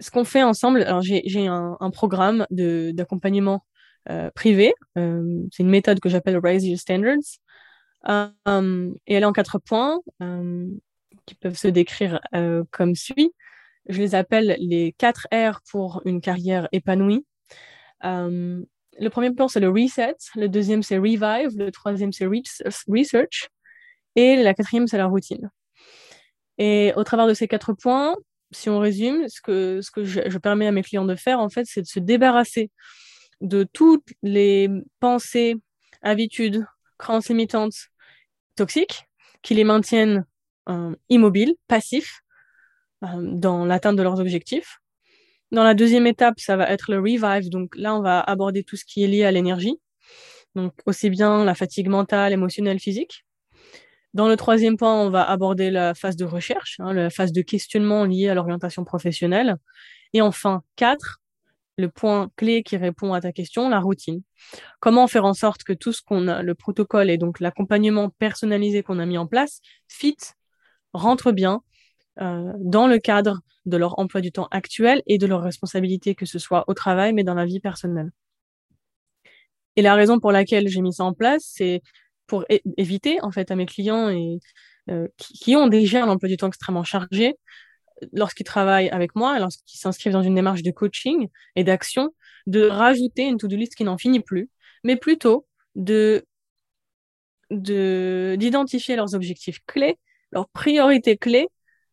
ce 0.00 0.10
qu'on 0.10 0.24
fait 0.24 0.42
ensemble, 0.42 0.82
alors 0.82 1.02
j'ai 1.02 1.46
un, 1.46 1.90
programme 1.92 2.46
d'accompagnement 2.50 3.64
euh, 4.10 4.30
privé. 4.34 4.74
Euh, 4.96 5.42
c'est 5.52 5.62
une 5.62 5.70
méthode 5.70 6.00
que 6.00 6.08
j'appelle 6.08 6.38
Raise 6.38 6.64
Your 6.66 6.78
Standards. 6.78 7.38
Et 8.06 9.14
elle 9.14 9.22
est 9.22 9.24
en 9.24 9.32
quatre 9.32 9.58
points 9.58 9.98
qui 11.26 11.34
peuvent 11.34 11.56
se 11.56 11.68
décrire 11.68 12.20
comme 12.70 12.94
suit. 12.94 13.32
Je 13.88 13.98
les 13.98 14.14
appelle 14.14 14.56
les 14.60 14.94
quatre 14.98 15.26
R 15.32 15.60
pour 15.70 16.02
une 16.04 16.20
carrière 16.20 16.68
épanouie 16.72 17.26
le 18.98 19.10
premier 19.10 19.30
plan, 19.30 19.48
c'est 19.48 19.60
le 19.60 19.68
reset. 19.68 20.16
Le 20.34 20.48
deuxième, 20.48 20.82
c'est 20.82 20.98
revive. 20.98 21.56
Le 21.56 21.70
troisième, 21.70 22.12
c'est 22.12 22.26
research. 22.26 23.48
Et 24.16 24.36
la 24.36 24.54
quatrième, 24.54 24.86
c'est 24.86 24.98
la 24.98 25.06
routine. 25.06 25.50
Et 26.58 26.92
au 26.96 27.04
travers 27.04 27.26
de 27.26 27.34
ces 27.34 27.46
quatre 27.46 27.72
points, 27.72 28.16
si 28.50 28.68
on 28.68 28.78
résume, 28.78 29.28
ce 29.28 29.40
que, 29.40 29.80
je, 30.04 30.38
permets 30.38 30.66
à 30.66 30.72
mes 30.72 30.82
clients 30.82 31.04
de 31.04 31.14
faire, 31.14 31.38
en 31.40 31.48
fait, 31.48 31.64
c'est 31.66 31.82
de 31.82 31.86
se 31.86 32.00
débarrasser 32.00 32.70
de 33.40 33.66
toutes 33.72 34.08
les 34.22 34.68
pensées, 35.00 35.56
habitudes, 36.02 36.66
croyances 36.96 37.28
limitantes, 37.28 37.76
toxiques, 38.56 39.06
qui 39.42 39.54
les 39.54 39.64
maintiennent 39.64 40.24
euh, 40.68 40.94
immobiles, 41.08 41.54
passifs, 41.68 42.20
euh, 43.04 43.08
dans 43.20 43.64
l'atteinte 43.64 43.96
de 43.96 44.02
leurs 44.02 44.18
objectifs. 44.18 44.80
Dans 45.50 45.64
la 45.64 45.74
deuxième 45.74 46.06
étape, 46.06 46.38
ça 46.40 46.56
va 46.56 46.70
être 46.70 46.90
le 46.90 46.98
revive. 46.98 47.48
Donc 47.48 47.74
là, 47.76 47.94
on 47.94 48.02
va 48.02 48.20
aborder 48.20 48.64
tout 48.64 48.76
ce 48.76 48.84
qui 48.84 49.02
est 49.02 49.06
lié 49.06 49.24
à 49.24 49.30
l'énergie. 49.30 49.78
Donc 50.54 50.74
aussi 50.86 51.10
bien 51.10 51.44
la 51.44 51.54
fatigue 51.54 51.88
mentale, 51.88 52.32
émotionnelle, 52.32 52.80
physique. 52.80 53.24
Dans 54.14 54.28
le 54.28 54.36
troisième 54.36 54.76
point, 54.76 54.94
on 54.94 55.10
va 55.10 55.22
aborder 55.22 55.70
la 55.70 55.94
phase 55.94 56.16
de 56.16 56.24
recherche, 56.24 56.76
hein, 56.80 56.92
la 56.92 57.10
phase 57.10 57.32
de 57.32 57.42
questionnement 57.42 58.04
liée 58.04 58.28
à 58.28 58.34
l'orientation 58.34 58.84
professionnelle. 58.84 59.56
Et 60.14 60.22
enfin, 60.22 60.62
quatre, 60.76 61.20
le 61.76 61.88
point 61.88 62.30
clé 62.36 62.62
qui 62.62 62.76
répond 62.76 63.12
à 63.12 63.20
ta 63.20 63.32
question, 63.32 63.68
la 63.68 63.80
routine. 63.80 64.22
Comment 64.80 65.06
faire 65.06 65.24
en 65.24 65.34
sorte 65.34 65.62
que 65.62 65.72
tout 65.72 65.92
ce 65.92 66.02
qu'on 66.02 66.26
a, 66.26 66.42
le 66.42 66.54
protocole 66.54 67.10
et 67.10 67.18
donc 67.18 67.40
l'accompagnement 67.40 68.10
personnalisé 68.10 68.82
qu'on 68.82 68.98
a 68.98 69.06
mis 69.06 69.18
en 69.18 69.26
place, 69.26 69.60
fit, 69.86 70.16
rentre 70.92 71.30
bien 71.30 71.62
euh, 72.20 72.52
dans 72.58 72.86
le 72.86 72.98
cadre 72.98 73.40
de 73.66 73.76
leur 73.76 73.98
emploi 73.98 74.20
du 74.20 74.32
temps 74.32 74.48
actuel 74.50 75.02
et 75.06 75.18
de 75.18 75.26
leurs 75.26 75.42
responsabilités, 75.42 76.14
que 76.14 76.26
ce 76.26 76.38
soit 76.38 76.64
au 76.68 76.74
travail, 76.74 77.12
mais 77.12 77.24
dans 77.24 77.34
la 77.34 77.44
vie 77.44 77.60
personnelle. 77.60 78.10
Et 79.76 79.82
la 79.82 79.94
raison 79.94 80.18
pour 80.18 80.32
laquelle 80.32 80.68
j'ai 80.68 80.80
mis 80.80 80.92
ça 80.92 81.04
en 81.04 81.12
place, 81.12 81.44
c'est 81.54 81.82
pour 82.26 82.44
éviter, 82.76 83.20
en 83.22 83.30
fait, 83.30 83.50
à 83.50 83.56
mes 83.56 83.66
clients 83.66 84.12
euh, 84.90 85.08
qui, 85.16 85.54
ont 85.54 85.68
déjà 85.68 86.02
un 86.02 86.08
emploi 86.08 86.28
du 86.28 86.36
temps 86.36 86.48
extrêmement 86.48 86.84
chargé, 86.84 87.36
lorsqu'ils 88.12 88.44
travaillent 88.44 88.90
avec 88.90 89.14
moi, 89.14 89.38
lorsqu'ils 89.38 89.78
s'inscrivent 89.78 90.12
dans 90.12 90.22
une 90.22 90.34
démarche 90.34 90.62
de 90.62 90.70
coaching 90.70 91.28
et 91.56 91.64
d'action, 91.64 92.14
de 92.46 92.66
rajouter 92.66 93.22
une 93.22 93.38
to-do 93.38 93.56
list 93.56 93.74
qui 93.74 93.84
n'en 93.84 93.98
finit 93.98 94.20
plus, 94.20 94.50
mais 94.84 94.96
plutôt 94.96 95.46
de 95.74 96.24
d'identifier 97.50 98.94
leurs 98.94 99.14
objectifs 99.14 99.60
clés, 99.66 99.98
leurs 100.32 100.48
priorités 100.50 101.16
clés 101.16 101.48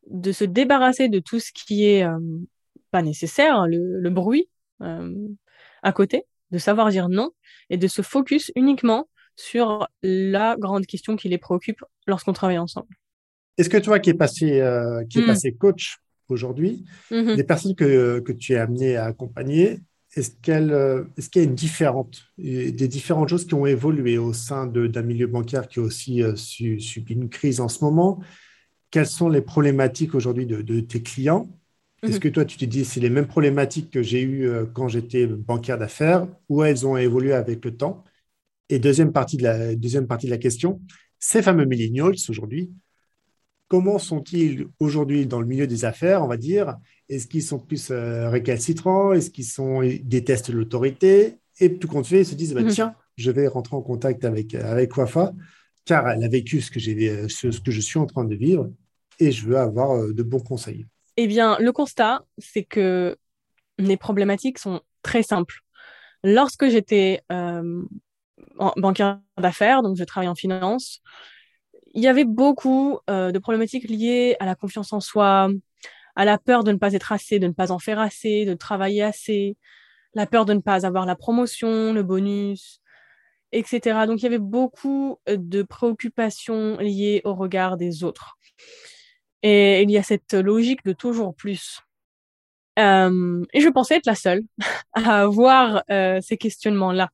de 0.10 0.32
se 0.32 0.44
débarrasser 0.44 1.10
de 1.10 1.20
tout 1.20 1.40
ce 1.40 1.52
qui 1.52 1.86
est 1.86 2.04
euh, 2.04 2.20
pas 2.92 3.02
nécessaire, 3.02 3.56
hein, 3.56 3.68
le, 3.68 4.10
bruit 4.10 4.50
euh, 4.82 5.14
à 5.84 5.92
côté, 5.92 6.24
de 6.52 6.58
savoir 6.58 6.90
dire 6.90 7.10
non 7.10 7.32
et 7.70 7.78
de 7.78 7.88
se 7.88 8.02
focus 8.02 8.52
uniquement 8.56 9.10
sur 9.36 9.88
la 10.02 10.56
grande 10.58 10.86
question 10.86 11.16
qui 11.16 11.28
les 11.28 11.38
préoccupe 11.38 11.84
lorsqu'on 12.08 12.34
travaille 12.34 12.58
ensemble. 12.58 12.96
Est-ce 13.58 13.70
que 13.70 13.78
toi 13.78 14.00
qui 14.00 14.12
es 14.12 14.14
passé, 14.14 14.62
euh, 14.62 15.04
qui 15.10 15.20
est 15.20 15.24
hmm. 15.24 15.28
passé 15.28 15.54
coach 15.54 15.98
aujourd'hui, 16.28 16.86
mm-hmm. 17.12 17.36
les 17.36 17.44
personnes 17.44 17.76
que, 17.76 18.20
que 18.20 18.32
tu 18.32 18.54
es 18.54 18.58
amené 18.58 18.98
à 18.98 19.06
accompagner, 19.06 19.80
est-ce 20.16 20.32
qu'il 20.32 21.42
y 21.42 21.46
a 21.46 21.48
une 21.48 21.56
différente, 21.56 22.24
des 22.38 22.88
différentes 22.88 23.30
choses 23.30 23.46
qui 23.46 23.54
ont 23.54 23.66
évolué 23.66 24.18
au 24.18 24.32
sein 24.32 24.66
d'un 24.66 25.02
milieu 25.02 25.28
bancaire 25.28 25.68
qui 25.68 25.80
a 25.80 25.84
aussi 25.84 26.24
subi 26.78 27.14
une 27.14 27.30
crise 27.30 27.60
en 27.60 27.68
ce 27.68 27.84
moment? 27.84 28.22
Quelles 28.96 29.08
sont 29.08 29.28
les 29.28 29.42
problématiques 29.42 30.16
aujourd'hui 30.16 30.46
de, 30.46 30.80
tes 30.80 31.02
clients? 31.02 31.50
Est-ce 32.02 32.14
mhm. 32.14 32.20
que 32.20 32.28
toi, 32.30 32.46
tu 32.46 32.56
te 32.56 32.64
dis 32.64 32.86
c'est 32.86 33.02
les 33.02 33.10
mêmes 33.10 33.28
problématiques 33.28 33.92
que 33.92 34.02
j'ai 34.02 34.22
eues 34.22 34.50
quand 34.74 34.88
j'étais 34.88 35.28
bancaire 35.28 35.78
d'affaires 35.78 36.30
ou 36.48 36.64
elles 36.64 36.88
ont 36.88 36.96
évolué 36.96 37.34
avec 37.34 37.66
le 37.66 37.76
temps? 37.76 38.06
Et 38.70 38.80
deuxième 38.80 39.12
partie 39.12 39.36
de 39.36 39.44
la, 39.44 39.76
deuxième 39.76 40.08
partie 40.08 40.28
de 40.28 40.32
la 40.32 40.38
question, 40.38 40.80
ces 41.20 41.42
fameux 41.42 41.66
millennials 41.66 42.16
aujourd'hui, 42.30 42.72
comment 43.68 44.00
sont-ils 44.00 44.66
aujourd'hui 44.80 45.26
dans 45.26 45.42
le 45.42 45.46
milieu 45.46 45.68
des 45.68 45.84
affaires, 45.84 46.24
on 46.24 46.28
va 46.28 46.38
dire? 46.38 46.78
Est-ce 47.10 47.28
qu'ils 47.28 47.44
sont 47.44 47.60
plus 47.60 47.92
euh, 47.92 48.30
récalcitrants? 48.30 49.12
Est-ce 49.12 49.30
qu'ils 49.30 49.44
sont, 49.44 49.82
détestent 50.06 50.52
l'autorité? 50.52 51.40
Et 51.60 51.78
tout 51.80 51.90
compte 51.90 52.08
fait, 52.08 52.22
ils 52.22 52.26
se 52.26 52.36
disent, 52.36 52.54
bah, 52.54 52.62
mhm. 52.62 52.70
tiens, 52.70 52.96
je 53.18 53.30
vais 53.30 53.48
rentrer 53.48 53.76
en 53.76 53.82
contact 53.82 54.24
avec, 54.24 54.56
avec 54.56 54.96
Wafa, 54.96 55.34
car 55.84 56.08
elle 56.08 56.24
a 56.24 56.30
vécu 56.30 56.62
ce 56.62 56.72
que, 56.72 56.80
ce, 56.80 57.60
que 57.60 57.72
je 57.72 57.82
suis 57.82 58.00
en 58.00 58.06
train 58.06 58.24
de 58.24 58.36
vivre, 58.36 58.72
et 59.20 59.32
je 59.32 59.46
veux 59.48 59.58
avoir 59.58 59.92
euh, 59.92 60.14
de 60.14 60.24
bons 60.24 60.40
conseils. 60.40 60.86
Eh 61.18 61.28
bien, 61.28 61.58
le 61.60 61.72
constat, 61.72 62.26
c'est 62.38 62.64
que 62.64 63.18
les 63.78 63.98
problématiques 63.98 64.60
sont 64.60 64.82
très 65.02 65.24
simples. 65.24 65.62
Lorsque 66.24 66.68
j'étais 66.68 67.22
euh, 67.32 67.84
banquière 68.78 69.20
d'affaires, 69.38 69.82
donc 69.84 69.98
je 69.98 70.04
travaille 70.04 70.28
en 70.28 70.36
finance, 70.36 71.02
il 71.94 72.04
y 72.04 72.08
avait 72.08 72.26
beaucoup 72.26 73.00
euh, 73.10 73.32
de 73.32 73.40
problématiques 73.40 73.90
liées 73.90 74.36
à 74.40 74.46
la 74.46 74.56
confiance 74.56 74.92
en 74.92 75.00
soi, 75.00 75.50
à 76.16 76.26
la 76.26 76.38
peur 76.38 76.64
de 76.64 76.72
ne 76.72 76.78
pas 76.78 76.94
être 76.94 77.12
assez, 77.12 77.40
de 77.40 77.48
ne 77.48 77.54
pas 77.54 77.72
en 77.72 77.80
faire 77.80 78.00
assez, 78.00 78.46
de 78.46 78.54
travailler 78.54 79.04
assez, 79.04 79.58
la 80.14 80.26
peur 80.26 80.46
de 80.46 80.54
ne 80.54 80.60
pas 80.60 80.86
avoir 80.86 81.06
la 81.06 81.16
promotion, 81.16 81.94
le 81.94 82.04
bonus, 82.04 82.82
etc. 83.52 84.06
Donc 84.08 84.20
il 84.20 84.24
y 84.24 84.28
avait 84.28 84.38
beaucoup 84.38 85.20
euh, 85.30 85.38
de 85.38 85.64
préoccupations 85.64 86.78
liées 86.78 87.22
au 87.24 87.34
regard 87.34 87.78
des 87.78 88.04
autres. 88.04 88.38
Et 89.48 89.84
il 89.84 89.92
y 89.92 89.98
a 89.98 90.02
cette 90.02 90.34
logique 90.34 90.84
de 90.86 90.92
toujours 90.92 91.36
plus. 91.36 91.82
Euh, 92.80 93.44
et 93.54 93.62
je 93.62 93.70
pensais 93.70 93.98
être 93.98 94.08
la 94.08 94.16
seule 94.16 94.42
à 94.94 95.22
avoir 95.22 95.84
ces 96.22 96.38
questionnements-là. 96.38 97.12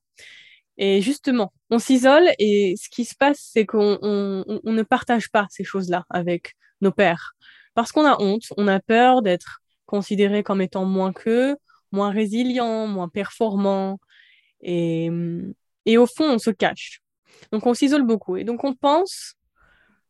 Et 0.78 1.02
justement, 1.02 1.52
on 1.70 1.78
s'isole 1.78 2.28
et 2.38 2.74
ce 2.80 2.88
qui 2.88 3.04
se 3.04 3.14
passe, 3.14 3.50
c'est 3.52 3.66
qu'on 3.66 3.98
on, 4.02 4.72
ne 4.72 4.82
partage 4.82 5.30
pas 5.30 5.46
ces 5.50 5.64
choses-là 5.64 6.04
avec 6.10 6.54
nos 6.80 6.92
pères. 6.92 7.34
Parce 7.74 7.92
qu'on 7.92 8.06
a 8.06 8.20
honte, 8.20 8.44
on 8.56 8.66
a 8.68 8.80
peur 8.80 9.22
d'être 9.22 9.60
considéré 9.86 10.42
comme 10.42 10.62
étant 10.62 10.84
moins 10.86 11.12
qu'eux, 11.12 11.56
moins 11.92 12.10
résilient, 12.10 12.86
moins 12.86 13.08
performant. 13.08 14.00
Et, 14.62 15.10
au 15.96 16.06
fond, 16.06 16.30
on 16.30 16.38
se 16.38 16.50
cache. 16.50 17.02
Donc 17.52 17.66
on 17.66 17.74
s'isole 17.74 18.02
beaucoup. 18.04 18.36
Et 18.36 18.44
donc 18.44 18.64
on 18.64 18.74
pense, 18.74 19.34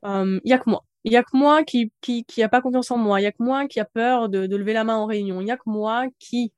il 0.04 0.08
euh, 0.08 0.40
y 0.44 0.52
a 0.52 0.58
que 0.58 0.70
moi. 0.70 0.84
Il 1.04 1.12
y 1.12 1.16
a 1.16 1.22
que 1.22 1.36
moi 1.36 1.64
qui, 1.64 1.92
qui, 2.00 2.24
qui 2.24 2.42
a 2.42 2.48
pas 2.48 2.60
confiance 2.60 2.90
en 2.90 2.98
moi. 2.98 3.20
Il 3.20 3.24
y 3.24 3.26
a 3.26 3.32
que 3.32 3.42
moi 3.42 3.66
qui 3.68 3.80
a 3.80 3.84
peur 3.84 4.28
de, 4.28 4.46
de 4.46 4.56
lever 4.56 4.72
la 4.72 4.84
main 4.84 4.96
en 4.96 5.06
réunion. 5.06 5.40
Il 5.40 5.46
y 5.48 5.50
a 5.50 5.56
que 5.56 5.68
moi 5.68 6.06
qui 6.18 6.52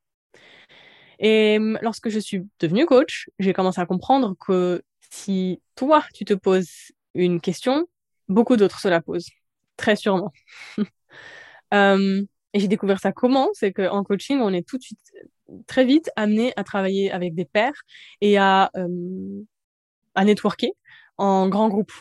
et 1.19 1.57
hum, 1.59 1.79
lorsque 1.83 2.09
je 2.09 2.19
suis 2.19 2.47
devenue 2.61 2.87
coach, 2.87 3.29
j'ai 3.39 3.53
commencé 3.53 3.81
à 3.81 3.87
comprendre 3.87 4.35
que 4.47 4.83
si 5.11 5.61
toi, 5.77 6.05
tu 6.15 6.25
te 6.25 6.35
poses 6.35 6.93
une 7.15 7.41
question, 7.41 7.87
beaucoup 8.29 8.57
d'autres 8.57 8.81
se 8.81 8.89
la 8.89 9.01
posent. 9.01 9.29
Très 9.77 9.97
sûrement. 9.97 10.33
Hum, 11.73 12.27
et 12.53 12.61
j'ai 12.61 12.69
découvert 12.69 13.01
ça 13.01 13.13
comment? 13.13 13.49
C'est 13.55 13.73
qu'en 13.73 14.05
coaching, 14.05 14.39
on 14.41 14.53
est 14.53 14.67
tout 14.67 14.79
de 14.79 14.83
suite, 14.83 15.01
très 15.67 15.85
vite 15.85 16.11
amené 16.17 16.53
à 16.57 16.63
travailler 16.65 17.11
avec 17.11 17.35
des 17.35 17.45
pairs 17.45 17.75
et 18.21 18.39
à, 18.39 18.71
hum, 18.75 19.45
à 20.15 20.25
networker 20.25 20.73
en 21.19 21.49
grand 21.49 21.69
groupe 21.69 21.93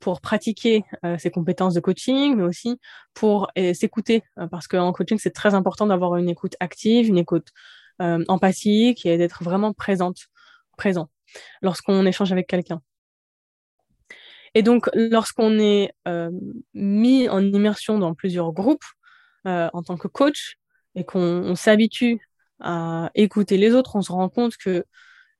pour 0.00 0.20
pratiquer 0.20 0.84
euh, 1.04 1.18
ses 1.18 1.30
compétences 1.30 1.74
de 1.74 1.80
coaching, 1.80 2.34
mais 2.36 2.42
aussi 2.42 2.80
pour 3.14 3.50
s'écouter, 3.74 4.24
euh, 4.38 4.46
parce 4.46 4.66
qu'en 4.66 4.92
coaching, 4.92 5.18
c'est 5.18 5.30
très 5.30 5.54
important 5.54 5.86
d'avoir 5.86 6.16
une 6.16 6.28
écoute 6.28 6.56
active, 6.58 7.06
une 7.06 7.18
écoute 7.18 7.48
euh, 8.02 8.24
empathique 8.28 9.04
et 9.06 9.18
d'être 9.18 9.44
vraiment 9.44 9.72
présente, 9.72 10.26
présent 10.76 11.10
lorsqu'on 11.62 12.04
échange 12.06 12.32
avec 12.32 12.46
quelqu'un. 12.48 12.80
Et 14.54 14.62
donc, 14.62 14.90
lorsqu'on 14.94 15.60
est 15.60 15.92
mis 16.74 17.28
en 17.28 17.40
immersion 17.40 18.00
dans 18.00 18.14
plusieurs 18.14 18.52
groupes 18.52 18.84
en 19.44 19.82
tant 19.84 19.96
que 19.96 20.08
coach 20.08 20.56
et 20.96 21.04
qu'on 21.04 21.54
s'habitue 21.54 22.18
à 22.58 23.12
écouter 23.14 23.58
les 23.58 23.74
autres, 23.76 23.94
on 23.94 24.02
se 24.02 24.10
rend 24.10 24.28
compte 24.28 24.56
que 24.56 24.84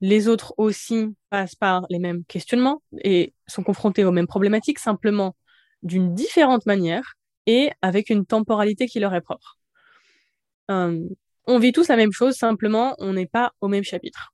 les 0.00 0.28
autres 0.28 0.54
aussi 0.56 1.14
passent 1.28 1.54
par 1.54 1.86
les 1.90 1.98
mêmes 1.98 2.24
questionnements 2.24 2.82
et 3.02 3.34
sont 3.46 3.62
confrontés 3.62 4.04
aux 4.04 4.12
mêmes 4.12 4.26
problématiques, 4.26 4.78
simplement 4.78 5.36
d'une 5.82 6.14
différente 6.14 6.66
manière 6.66 7.14
et 7.46 7.70
avec 7.82 8.10
une 8.10 8.26
temporalité 8.26 8.86
qui 8.86 9.00
leur 9.00 9.14
est 9.14 9.20
propre. 9.20 9.58
Euh, 10.70 11.00
on 11.46 11.58
vit 11.58 11.72
tous 11.72 11.88
la 11.88 11.96
même 11.96 12.12
chose, 12.12 12.36
simplement 12.36 12.94
on 12.98 13.12
n'est 13.12 13.26
pas 13.26 13.52
au 13.60 13.68
même 13.68 13.84
chapitre. 13.84 14.32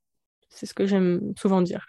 C'est 0.49 0.67
ce 0.67 0.75
que 0.75 0.87
j'aime 0.87 1.33
souvent 1.37 1.63
dire. 1.63 1.87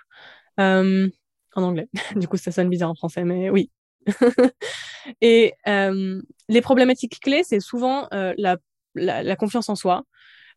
Euh, 0.59 1.07
en 1.53 1.63
anglais. 1.63 1.87
du 2.15 2.27
coup, 2.27 2.37
ça 2.37 2.51
sonne 2.51 2.69
bizarre 2.69 2.91
en 2.91 2.95
français, 2.95 3.23
mais 3.23 3.49
oui. 3.49 3.71
et 5.21 5.53
euh, 5.67 6.21
les 6.49 6.61
problématiques 6.61 7.19
clés, 7.19 7.43
c'est 7.43 7.59
souvent 7.59 8.07
la, 8.11 9.35
confiance 9.35 9.69
en 9.69 9.75
soi 9.75 10.03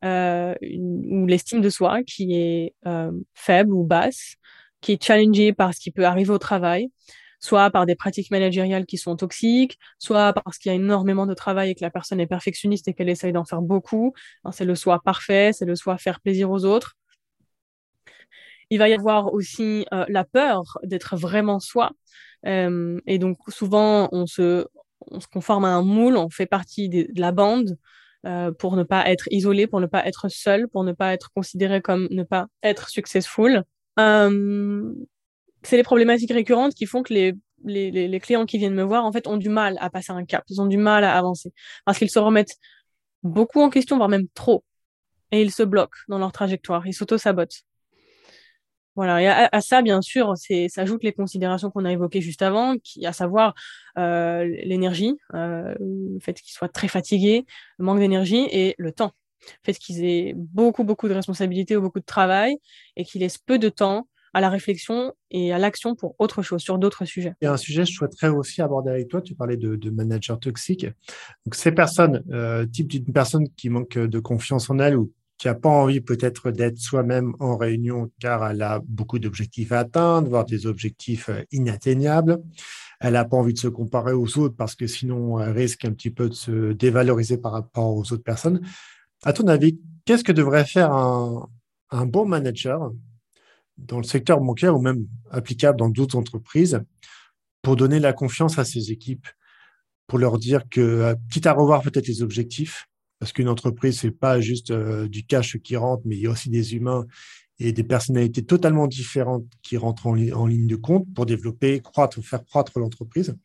ou 0.03 1.27
l'estime 1.27 1.61
de 1.61 1.71
soi 1.71 2.03
qui 2.03 2.35
est 2.35 2.75
faible 3.35 3.73
ou 3.73 3.85
basse, 3.85 4.37
qui 4.81 4.93
est 4.93 5.03
challengée 5.03 5.53
par 5.53 5.75
ce 5.75 5.81
qui 5.81 5.91
peut 5.91 6.05
arriver 6.05 6.31
au 6.31 6.39
travail, 6.39 6.91
soit 7.41 7.71
par 7.71 7.87
des 7.87 7.97
pratiques 7.97 8.31
managériales 8.31 8.87
qui 8.87 8.99
sont 8.99 9.17
toxiques, 9.17 9.79
soit 9.99 10.33
parce 10.33 10.59
qu'il 10.59 10.71
y 10.71 10.73
a 10.73 10.77
énormément 10.77 11.27
de 11.27 11.35
travail 11.35 11.71
et 11.71 11.75
que 11.75 11.83
la 11.83 11.91
personne 11.91 12.21
est 12.21 12.27
perfectionniste 12.27 12.87
et 12.89 12.95
qu'elle 12.95 13.09
essaye 13.09 13.33
d'en 13.33 13.45
faire 13.45 13.63
beaucoup. 13.63 14.15
C'est 14.53 14.67
le 14.67 14.75
soi 14.75 15.01
parfait, 15.03 15.53
c'est 15.53 15.65
le 15.65 15.75
soi 15.75 15.99
faire 15.99 16.21
plaisir 16.21 16.51
aux 16.51 16.65
autres. 16.65 16.97
Il 18.71 18.79
va 18.79 18.89
y 18.89 18.95
avoir 18.95 19.33
aussi 19.33 19.85
euh, 19.93 20.05
la 20.09 20.25
peur 20.25 20.79
d'être 20.85 21.17
vraiment 21.17 21.59
soi. 21.59 21.91
Euh, 22.47 23.01
et 23.07 23.19
donc 23.19 23.39
souvent, 23.49 24.09
on 24.13 24.27
se, 24.27 24.67
on 25.11 25.19
se 25.19 25.27
conforme 25.27 25.65
à 25.65 25.71
un 25.71 25.83
moule, 25.83 26.17
on 26.17 26.31
fait 26.31 26.47
partie 26.47 26.89
de, 26.89 27.09
la 27.17 27.33
bande 27.33 27.77
euh, 28.27 28.53
pour 28.53 28.77
ne 28.77 28.83
pas 28.83 29.09
être 29.09 29.25
isolé, 29.31 29.67
pour 29.67 29.81
ne 29.81 29.87
pas 29.87 30.07
être 30.07 30.29
seul, 30.29 30.69
pour 30.69 30.85
ne 30.85 30.93
pas 30.93 31.13
être 31.13 31.31
considéré 31.35 31.81
comme 31.81 32.07
ne 32.11 32.23
pas 32.23 32.47
être 32.63 32.89
successful. 32.89 33.63
Euh, 33.99 34.93
c'est 35.63 35.77
les 35.77 35.83
problématiques 35.83 36.33
récurrentes 36.33 36.75
qui 36.75 36.87
font 36.87 37.03
que 37.03 37.13
les, 37.15 37.35
les, 37.65 37.91
les, 37.91 38.21
clients 38.21 38.47
qui 38.47 38.59
viennent 38.59 38.75
me 38.75 38.83
voir, 38.83 39.05
en 39.05 39.13
fait, 39.13 39.27
ont 39.27 39.37
du 39.37 39.49
mal 39.49 39.77
à 39.81 39.91
passer 39.91 40.13
un 40.13 40.25
cap. 40.25 40.45
Ils 40.49 40.61
ont 40.61 40.67
du 40.67 40.77
mal 40.77 41.05
à 41.05 41.17
avancer. 41.17 41.53
Parce 41.85 41.99
qu'ils 41.99 42.11
se 42.11 42.19
remettent 42.19 42.57
beaucoup 43.23 43.61
en 43.61 43.71
question, 43.71 43.97
voire 43.97 44.09
même 44.09 44.29
trop. 44.35 44.65
Et 45.33 45.43
ils 45.43 45.53
se 45.53 45.63
bloquent 45.63 45.99
dans 46.09 46.19
leur 46.19 46.33
trajectoire. 46.33 46.87
Ils 46.87 46.95
s'auto-sabotent. 46.95 47.63
Voilà. 48.97 49.23
Et 49.23 49.27
à, 49.29 49.61
ça, 49.61 49.83
bien 49.83 50.03
sûr, 50.03 50.35
s'ajoutent 50.69 51.05
les 51.05 51.13
considérations 51.13 51.71
qu'on 51.71 51.85
a 51.85 51.93
évoquées 51.93 52.21
juste 52.21 52.43
avant, 52.43 52.77
qui, 52.79 53.07
à 53.07 53.13
savoir 53.13 53.55
euh, 53.99 54.45
l'énergie, 54.65 55.15
euh, 55.35 55.75
le 55.79 56.19
fait 56.21 56.35
qu'ils 56.35 56.53
soient 56.53 56.69
très 56.69 56.89
fatigués, 56.89 57.47
le 57.79 57.85
manque 57.85 58.01
d'énergie 58.01 58.47
et 58.51 58.75
le 58.79 58.93
temps. 58.93 59.13
Le 59.43 59.73
fait 59.73 59.79
qu'ils 59.79 60.05
aient 60.05 60.35
beaucoup, 60.37 60.85
beaucoup 60.85 61.09
de 61.09 61.15
responsabilités 61.15 61.77
ou 61.77 61.81
beaucoup 61.81 62.01
de 62.01 62.05
travail 62.05 62.59
et 62.97 63.05
qu'ils 63.05 63.23
laissent 63.23 63.39
peu 63.39 63.59
de 63.59 63.69
temps 63.69 64.07
à 64.33 64.41
la 64.41 64.49
réflexion 64.49 65.13
et 65.31 65.53
à 65.53 65.59
l'action 65.59 65.95
pour 65.97 66.15
autre 66.19 66.43
chose, 66.43 66.61
sur 66.61 66.79
d'autres 66.79 67.05
sujets. 67.05 67.35
Il 67.41 67.47
y 67.47 67.49
a 67.49 67.53
un 67.53 67.57
sujet 67.57 67.83
que 67.83 67.89
je 67.89 67.95
souhaiterais 67.95 68.29
aussi 68.29 68.63
aborder 68.63 68.91
avec 68.91 69.09
toi. 69.09 69.23
Tu 69.23 69.35
parlais 69.35 69.57
de, 69.57 69.77
de 69.77 69.91
manager 69.91 70.39
toxique. 70.39 70.87
Donc, 71.47 71.55
ces 71.55 71.73
personnes, 71.73 72.23
euh, 72.31 72.67
type 72.67 72.89
d'une 72.89 73.13
personne 73.13 73.49
qui 73.57 73.71
manque 73.71 73.99
de 73.99 74.19
confiance 74.21 74.71
en 74.71 74.79
elle 74.79 74.97
ou 74.97 75.13
qui 75.41 75.47
n'a 75.47 75.55
pas 75.55 75.71
envie 75.71 76.03
peut-être 76.03 76.51
d'être 76.51 76.77
soi-même 76.77 77.35
en 77.41 77.57
réunion 77.57 78.11
car 78.21 78.47
elle 78.51 78.61
a 78.61 78.83
beaucoup 78.87 79.19
d'objectifs 79.19 79.73
à 79.73 79.79
atteindre, 79.79 80.29
voire 80.29 80.45
des 80.45 80.67
objectifs 80.67 81.31
euh, 81.31 81.43
inatteignables. 81.51 82.43
Elle 83.01 83.15
n'a 83.15 83.25
pas 83.25 83.39
envie 83.39 83.55
de 83.55 83.59
se 83.59 83.69
comparer 83.69 84.13
aux 84.13 84.37
autres 84.39 84.55
parce 84.55 84.75
que 84.75 84.87
sinon 84.87 85.41
elle 85.41 85.53
risque 85.53 85.87
un 85.87 85.93
petit 85.93 86.11
peu 86.11 86.29
de 86.29 86.35
se 86.35 86.73
dévaloriser 86.73 87.39
par 87.39 87.53
rapport 87.53 87.97
aux 87.97 88.13
autres 88.13 88.23
personnes. 88.23 88.61
À 89.23 89.33
ton 89.33 89.49
avis, 89.49 89.81
qu'est-ce 90.05 90.25
que 90.25 90.33
devrait 90.33 90.67
faire 90.67 90.93
un, 90.93 91.49
bon 92.05 92.27
manager 92.27 92.93
dans 93.79 93.97
le 93.97 94.05
secteur 94.05 94.41
bancaire 94.41 94.77
ou 94.77 94.83
même 94.83 95.07
applicable 95.31 95.79
dans 95.79 95.89
d'autres 95.89 96.19
entreprises 96.19 96.83
pour 97.63 97.77
donner 97.77 97.99
la 97.99 98.13
confiance 98.13 98.59
à 98.59 98.67
ces 98.67 98.93
équipes, 98.93 99.27
pour 100.07 100.19
leur 100.19 100.37
dire 100.37 100.69
que, 100.71 100.81
euh, 100.83 101.15
quitte 101.33 101.47
à 101.47 101.55
revoir 101.55 101.81
peut-être 101.81 102.09
les 102.09 102.23
objectifs, 102.23 102.90
parce 103.21 103.33
qu'une 103.33 103.49
entreprise, 103.49 104.01
c'est 104.01 104.11
pas 104.11 104.41
juste 104.41 104.73
euh, 104.73 105.07
du 105.07 105.25
cash 105.25 105.59
qui 105.59 105.77
rentre, 105.77 106.03
mais 106.07 106.17
il 106.17 106.23
y 106.23 106.27
a 106.27 106.31
aussi 106.31 106.51
des 106.51 106.75
humains 106.75 107.07
et 107.61 107.73
des 107.73 107.85
personnalités 107.85 108.45
totalement 108.45 108.89
différentes 108.89 109.47
qui 109.63 109.77
rentrent 109.77 110.07
en, 110.07 110.15
ligne 110.15 110.67
de 110.67 110.77
compte 110.77 111.07
pour 111.15 111.27
développer, 111.27 111.81
croître, 111.81 112.21
faire 112.25 112.45
croître 112.45 112.79
l'entreprise. 112.79 113.37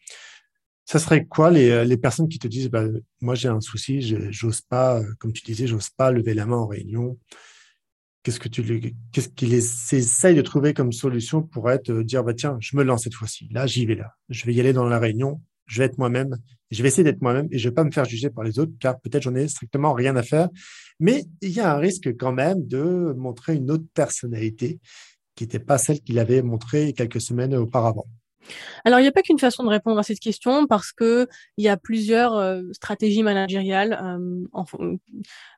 Ça 0.85 0.99
serait 0.99 1.25
quoi 1.25 1.51
les, 1.51 1.69
euh, 1.69 1.83
les 1.83 1.97
personnes 1.97 2.29
qui 2.29 2.39
te 2.39 2.47
disent, 2.47 2.69
bah, 2.69 2.85
moi 3.21 3.35
j'ai 3.35 3.49
un 3.49 3.61
souci, 3.61 4.01
j'ose 4.31 4.61
pas, 4.61 5.03
comme 5.19 5.33
tu 5.33 5.43
disais, 5.43 5.67
j'ose 5.67 5.89
pas 5.89 6.11
lever 6.11 6.33
la 6.33 6.45
main 6.45 6.57
en 6.57 6.67
réunion, 6.67 7.19
qu'est-ce 8.25 8.39
que 8.39 8.49
tu 8.49 8.95
qu'est-ce 9.11 9.29
qu'il 9.29 9.53
essaye 9.53 10.35
de 10.35 10.41
trouver 10.41 10.73
comme 10.73 10.91
solution 10.91 11.43
pour 11.43 11.69
être 11.69 11.91
euh, 11.91 12.03
dire 12.03 12.23
bah 12.23 12.33
tiens 12.33 12.57
je 12.59 12.75
me 12.75 12.83
lance 12.83 13.03
cette 13.03 13.13
fois-ci. 13.13 13.47
Là 13.51 13.67
j'y 13.67 13.85
vais 13.85 13.95
là. 13.95 14.15
Je 14.29 14.45
vais 14.45 14.53
y 14.53 14.59
aller 14.59 14.73
dans 14.73 14.85
la 14.85 14.99
réunion 14.99 15.41
je 15.65 15.79
vais 15.79 15.85
être 15.85 15.97
moi-même 15.97 16.37
je 16.71 16.81
vais 16.81 16.89
essayer 16.89 17.03
d'être 17.03 17.21
moi-même 17.21 17.47
et 17.51 17.57
je 17.57 17.69
vais 17.69 17.73
pas 17.73 17.83
me 17.83 17.91
faire 17.91 18.05
juger 18.05 18.29
par 18.29 18.43
les 18.43 18.59
autres 18.59 18.73
car 18.79 18.99
peut-être 18.99 19.23
j'en 19.23 19.35
ai 19.35 19.47
strictement 19.47 19.93
rien 19.93 20.15
à 20.15 20.23
faire 20.23 20.49
mais 20.99 21.25
il 21.41 21.51
y 21.51 21.59
a 21.59 21.73
un 21.73 21.77
risque 21.77 22.15
quand 22.17 22.33
même 22.33 22.65
de 22.67 23.13
montrer 23.17 23.55
une 23.55 23.71
autre 23.71 23.85
personnalité 23.93 24.79
qui 25.35 25.43
n'était 25.43 25.59
pas 25.59 25.77
celle 25.77 25.99
qu'il 26.01 26.19
avait 26.19 26.41
montrée 26.41 26.93
quelques 26.93 27.21
semaines 27.21 27.55
auparavant 27.55 28.07
alors, 28.83 28.99
il 28.99 29.03
n'y 29.03 29.07
a 29.07 29.11
pas 29.11 29.21
qu'une 29.21 29.39
façon 29.39 29.63
de 29.63 29.69
répondre 29.69 29.99
à 29.99 30.03
cette 30.03 30.19
question 30.19 30.67
parce 30.67 30.91
que 30.91 31.27
il 31.57 31.65
y 31.65 31.67
a 31.67 31.77
plusieurs 31.77 32.35
euh, 32.35 32.61
stratégies 32.73 33.23
managériales 33.23 33.99
euh, 34.03 34.97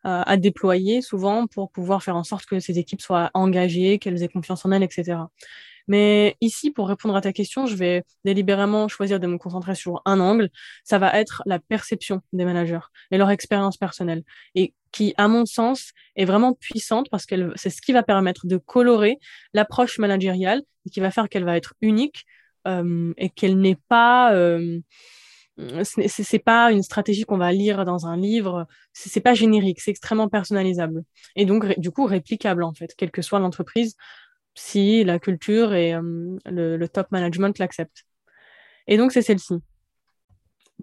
à 0.03 0.37
déployer 0.37 1.01
souvent 1.01 1.47
pour 1.47 1.71
pouvoir 1.71 2.03
faire 2.03 2.15
en 2.15 2.23
sorte 2.23 2.45
que 2.45 2.59
ces 2.59 2.79
équipes 2.79 3.01
soient 3.01 3.29
engagées, 3.33 3.99
qu'elles 3.99 4.23
aient 4.23 4.29
confiance 4.29 4.65
en 4.65 4.71
elles, 4.71 4.83
etc. 4.83 5.17
Mais 5.87 6.35
ici, 6.41 6.71
pour 6.71 6.87
répondre 6.87 7.15
à 7.15 7.21
ta 7.21 7.33
question, 7.33 7.65
je 7.65 7.75
vais 7.75 8.03
délibérément 8.25 8.87
choisir 8.87 9.19
de 9.19 9.27
me 9.27 9.37
concentrer 9.37 9.75
sur 9.75 10.01
un 10.05 10.19
angle. 10.19 10.49
Ça 10.83 10.99
va 10.99 11.17
être 11.19 11.43
la 11.45 11.59
perception 11.59 12.21
des 12.33 12.45
managers 12.45 12.85
et 13.11 13.17
leur 13.17 13.29
expérience 13.29 13.77
personnelle. 13.77 14.23
Et 14.55 14.73
qui, 14.91 15.13
à 15.17 15.27
mon 15.27 15.45
sens, 15.45 15.91
est 16.15 16.25
vraiment 16.25 16.53
puissante 16.53 17.09
parce 17.09 17.25
que 17.25 17.51
c'est 17.55 17.69
ce 17.69 17.81
qui 17.81 17.93
va 17.93 18.03
permettre 18.03 18.47
de 18.47 18.57
colorer 18.57 19.19
l'approche 19.53 19.99
managériale 19.99 20.61
et 20.85 20.89
qui 20.89 20.99
va 20.99 21.11
faire 21.11 21.29
qu'elle 21.29 21.45
va 21.45 21.57
être 21.57 21.73
unique 21.81 22.25
euh, 22.67 23.13
et 23.17 23.29
qu'elle 23.29 23.59
n'est 23.59 23.77
pas 23.87 24.33
euh, 24.33 24.79
c'est 25.83 26.39
pas 26.39 26.71
une 26.71 26.83
stratégie 26.83 27.23
qu'on 27.23 27.37
va 27.37 27.51
lire 27.51 27.83
dans 27.83 28.05
un 28.05 28.15
livre, 28.15 28.67
c'est 28.93 29.21
pas 29.21 29.33
générique, 29.33 29.81
c'est 29.81 29.89
extrêmement 29.89 30.29
personnalisable 30.29 31.03
et 31.35 31.45
donc 31.45 31.79
du 31.79 31.89
coup 31.89 32.05
réplicable 32.05 32.63
en 32.63 32.73
fait, 32.73 32.93
quelle 32.95 33.09
que 33.09 33.23
soit 33.23 33.39
l'entreprise, 33.39 33.95
si 34.57 35.03
la 35.03 35.19
culture 35.19 35.73
et 35.73 35.93
euh, 35.93 36.37
le, 36.45 36.85
top 36.87 37.11
management 37.11 37.57
l'acceptent. 37.59 38.05
Et 38.87 38.97
donc 38.97 39.11
c'est 39.11 39.21
celle-ci 39.21 39.61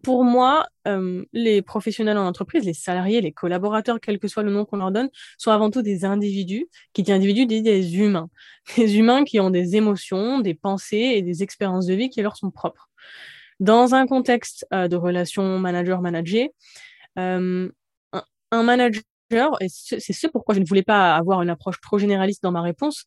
pour 0.02 0.24
moi, 0.24 0.66
euh, 0.88 1.24
les 1.32 1.62
professionnels 1.62 2.18
en 2.18 2.26
entreprise, 2.26 2.64
les 2.64 2.74
salariés, 2.74 3.20
les 3.20 3.32
collaborateurs, 3.32 4.00
quel 4.00 4.18
que 4.18 4.28
soit 4.28 4.42
le 4.42 4.50
nom 4.50 4.64
qu'on 4.64 4.76
leur 4.76 4.90
donne, 4.90 5.08
sont 5.38 5.50
avant 5.50 5.70
tout 5.70 5.82
des 5.82 6.04
individus. 6.04 6.66
Qui 6.92 7.02
dit 7.02 7.12
individus 7.12 7.46
dit 7.46 7.62
des 7.62 7.96
humains. 7.96 8.28
Des 8.76 8.98
humains 8.98 9.24
qui 9.24 9.40
ont 9.40 9.50
des 9.50 9.76
émotions, 9.76 10.40
des 10.40 10.54
pensées 10.54 11.12
et 11.16 11.22
des 11.22 11.42
expériences 11.42 11.86
de 11.86 11.94
vie 11.94 12.10
qui 12.10 12.22
leur 12.22 12.36
sont 12.36 12.50
propres. 12.50 12.88
Dans 13.60 13.94
un 13.94 14.06
contexte 14.06 14.66
euh, 14.72 14.88
de 14.88 14.96
relation 14.96 15.58
manager-manager, 15.58 16.48
euh, 17.18 17.70
un, 18.50 18.62
manager, 18.62 19.02
et 19.60 19.66
c'est 19.68 20.00
ce 20.00 20.26
pourquoi 20.26 20.54
je 20.54 20.60
ne 20.60 20.66
voulais 20.66 20.82
pas 20.82 21.14
avoir 21.14 21.42
une 21.42 21.50
approche 21.50 21.80
trop 21.80 21.98
généraliste 21.98 22.42
dans 22.42 22.52
ma 22.52 22.62
réponse, 22.62 23.06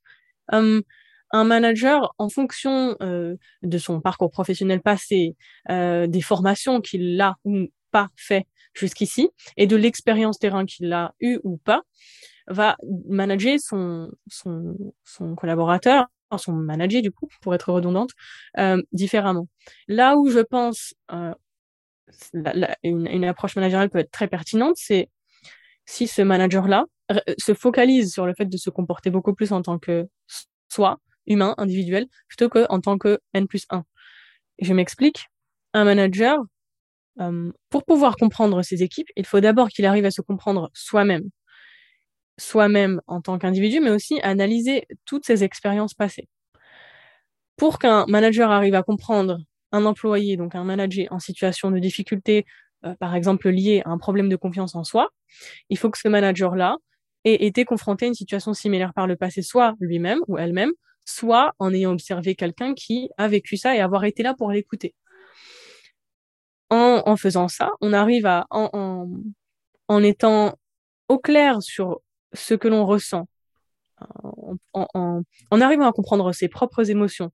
un 0.49 1.43
manager, 1.43 2.13
en 2.17 2.29
fonction 2.29 2.95
de 2.99 3.77
son 3.77 4.01
parcours 4.01 4.31
professionnel 4.31 4.81
passé, 4.81 5.36
des 5.69 6.21
formations 6.21 6.81
qu'il 6.81 7.19
a 7.21 7.36
ou 7.43 7.67
pas 7.91 8.10
fait 8.15 8.47
jusqu'ici, 8.73 9.29
et 9.57 9.67
de 9.67 9.75
l'expérience 9.75 10.39
terrain 10.39 10.65
qu'il 10.65 10.91
a 10.93 11.13
eu 11.19 11.39
ou 11.43 11.57
pas, 11.57 11.81
va 12.47 12.77
manager 13.07 13.60
son, 13.60 14.10
son, 14.27 14.75
son 15.03 15.36
collaborateur, 15.36 16.07
son 16.38 16.53
manager 16.53 17.01
du 17.01 17.12
coup, 17.12 17.29
pour 17.41 17.55
être 17.55 17.71
redondante, 17.71 18.12
euh, 18.57 18.81
différemment. 18.91 19.47
Là 19.88 20.17
où 20.17 20.29
je 20.29 20.39
pense 20.39 20.93
euh, 21.12 21.33
une, 22.83 23.07
une, 23.07 23.25
approche 23.25 23.55
managériale 23.55 23.89
peut 23.89 23.99
être 23.99 24.12
très 24.12 24.27
pertinente, 24.27 24.75
c'est 24.77 25.10
si 25.86 26.07
ce 26.07 26.21
manager-là 26.21 26.86
se 27.38 27.54
focalise 27.54 28.12
sur 28.12 28.26
le 28.26 28.34
fait 28.34 28.46
de 28.46 28.58
se 28.58 28.70
comporter 28.70 29.10
beaucoup 29.10 29.34
plus 29.34 29.52
en 29.52 29.62
tant 29.62 29.80
que 29.80 30.08
soi, 30.70 31.00
humain, 31.26 31.56
individuel, 31.58 32.08
plutôt 32.28 32.50
qu'en 32.50 32.80
tant 32.82 32.98
que 32.98 33.20
N 33.34 33.48
plus 33.48 33.65
1. 33.70 33.84
Je 34.60 34.74
m'explique. 34.74 35.28
Un 35.74 35.86
manager, 35.86 36.39
euh, 37.20 37.52
pour 37.70 37.86
pouvoir 37.86 38.15
comprendre 38.15 38.62
ses 38.63 38.84
équipes, 38.84 39.08
il 39.15 39.26
faut 39.26 39.39
d'abord 39.39 39.70
qu'il 39.70 39.86
arrive 39.86 40.06
à 40.06 40.12
se 40.12 40.22
comprendre 40.22 40.70
soi-même. 40.74 41.30
Soi-même 42.39 43.02
en 43.08 43.22
tant 43.22 43.38
qu'individu, 43.38 43.80
mais 43.80 43.89
aussi 43.89 44.20
analyser 44.22 44.88
toutes 45.06 45.26
ses 45.26 45.43
expériences 45.43 45.93
passées. 45.93 46.28
Pour 47.56 47.80
qu'un 47.80 48.06
manager 48.08 48.52
arrive 48.52 48.76
à 48.76 48.84
comprendre 48.84 49.39
un 49.72 49.86
employé, 49.86 50.38
donc 50.38 50.56
un 50.56 50.63
manager 50.63 51.08
en 51.12 51.20
situation 51.20 51.72
de 51.72 51.80
difficulté, 51.80 52.46
euh, 52.86 52.96
par 53.00 53.15
exemple 53.15 53.50
lié 53.50 53.82
à 53.86 53.89
un 53.89 53.98
problème 53.98 54.30
de 54.30 54.36
confiance 54.36 54.76
en 54.76 54.84
soi, 54.84 55.10
il 55.70 55.78
faut 55.78 55.89
que 55.89 55.98
ce 55.98 56.08
manager-là 56.08 56.78
été 57.34 57.66
confronté 57.66 58.06
à 58.06 58.08
une 58.10 58.13
situation 58.13 58.54
similaire 58.54 58.94
par 58.94 59.08
le 59.08 59.16
passé, 59.16 59.42
soit 59.42 59.76
lui-même 59.80 60.20
ou 60.28 60.38
elle-même, 60.38 60.72
soit 61.06 61.54
en 61.60 61.74
ayant 61.74 61.92
observé 61.92 62.36
quelqu'un 62.36 62.74
qui 62.74 63.10
a 63.18 63.28
vécu 63.28 63.58
ça 63.58 63.76
et 63.76 63.80
avoir 63.80 64.06
été 64.06 64.24
là 64.24 64.34
pour 64.34 64.52
l'écouter. 64.52 64.94
En, 66.70 67.16
faisant 67.16 67.48
ça, 67.48 67.72
on 67.80 67.94
arrive 67.94 68.26
à, 68.26 68.46
en, 68.50 69.10
en, 69.88 70.04
étant 70.04 70.56
au 71.08 71.18
clair 71.18 71.62
sur 71.62 72.02
ce 72.34 72.56
que 72.56 72.68
l'on 72.68 72.86
ressent, 72.86 73.30
en, 74.74 75.24
en, 75.52 75.62
arrivant 75.62 75.88
à 75.88 75.94
comprendre 75.94 76.34
ses 76.34 76.50
propres 76.50 76.90
émotions, 76.90 77.32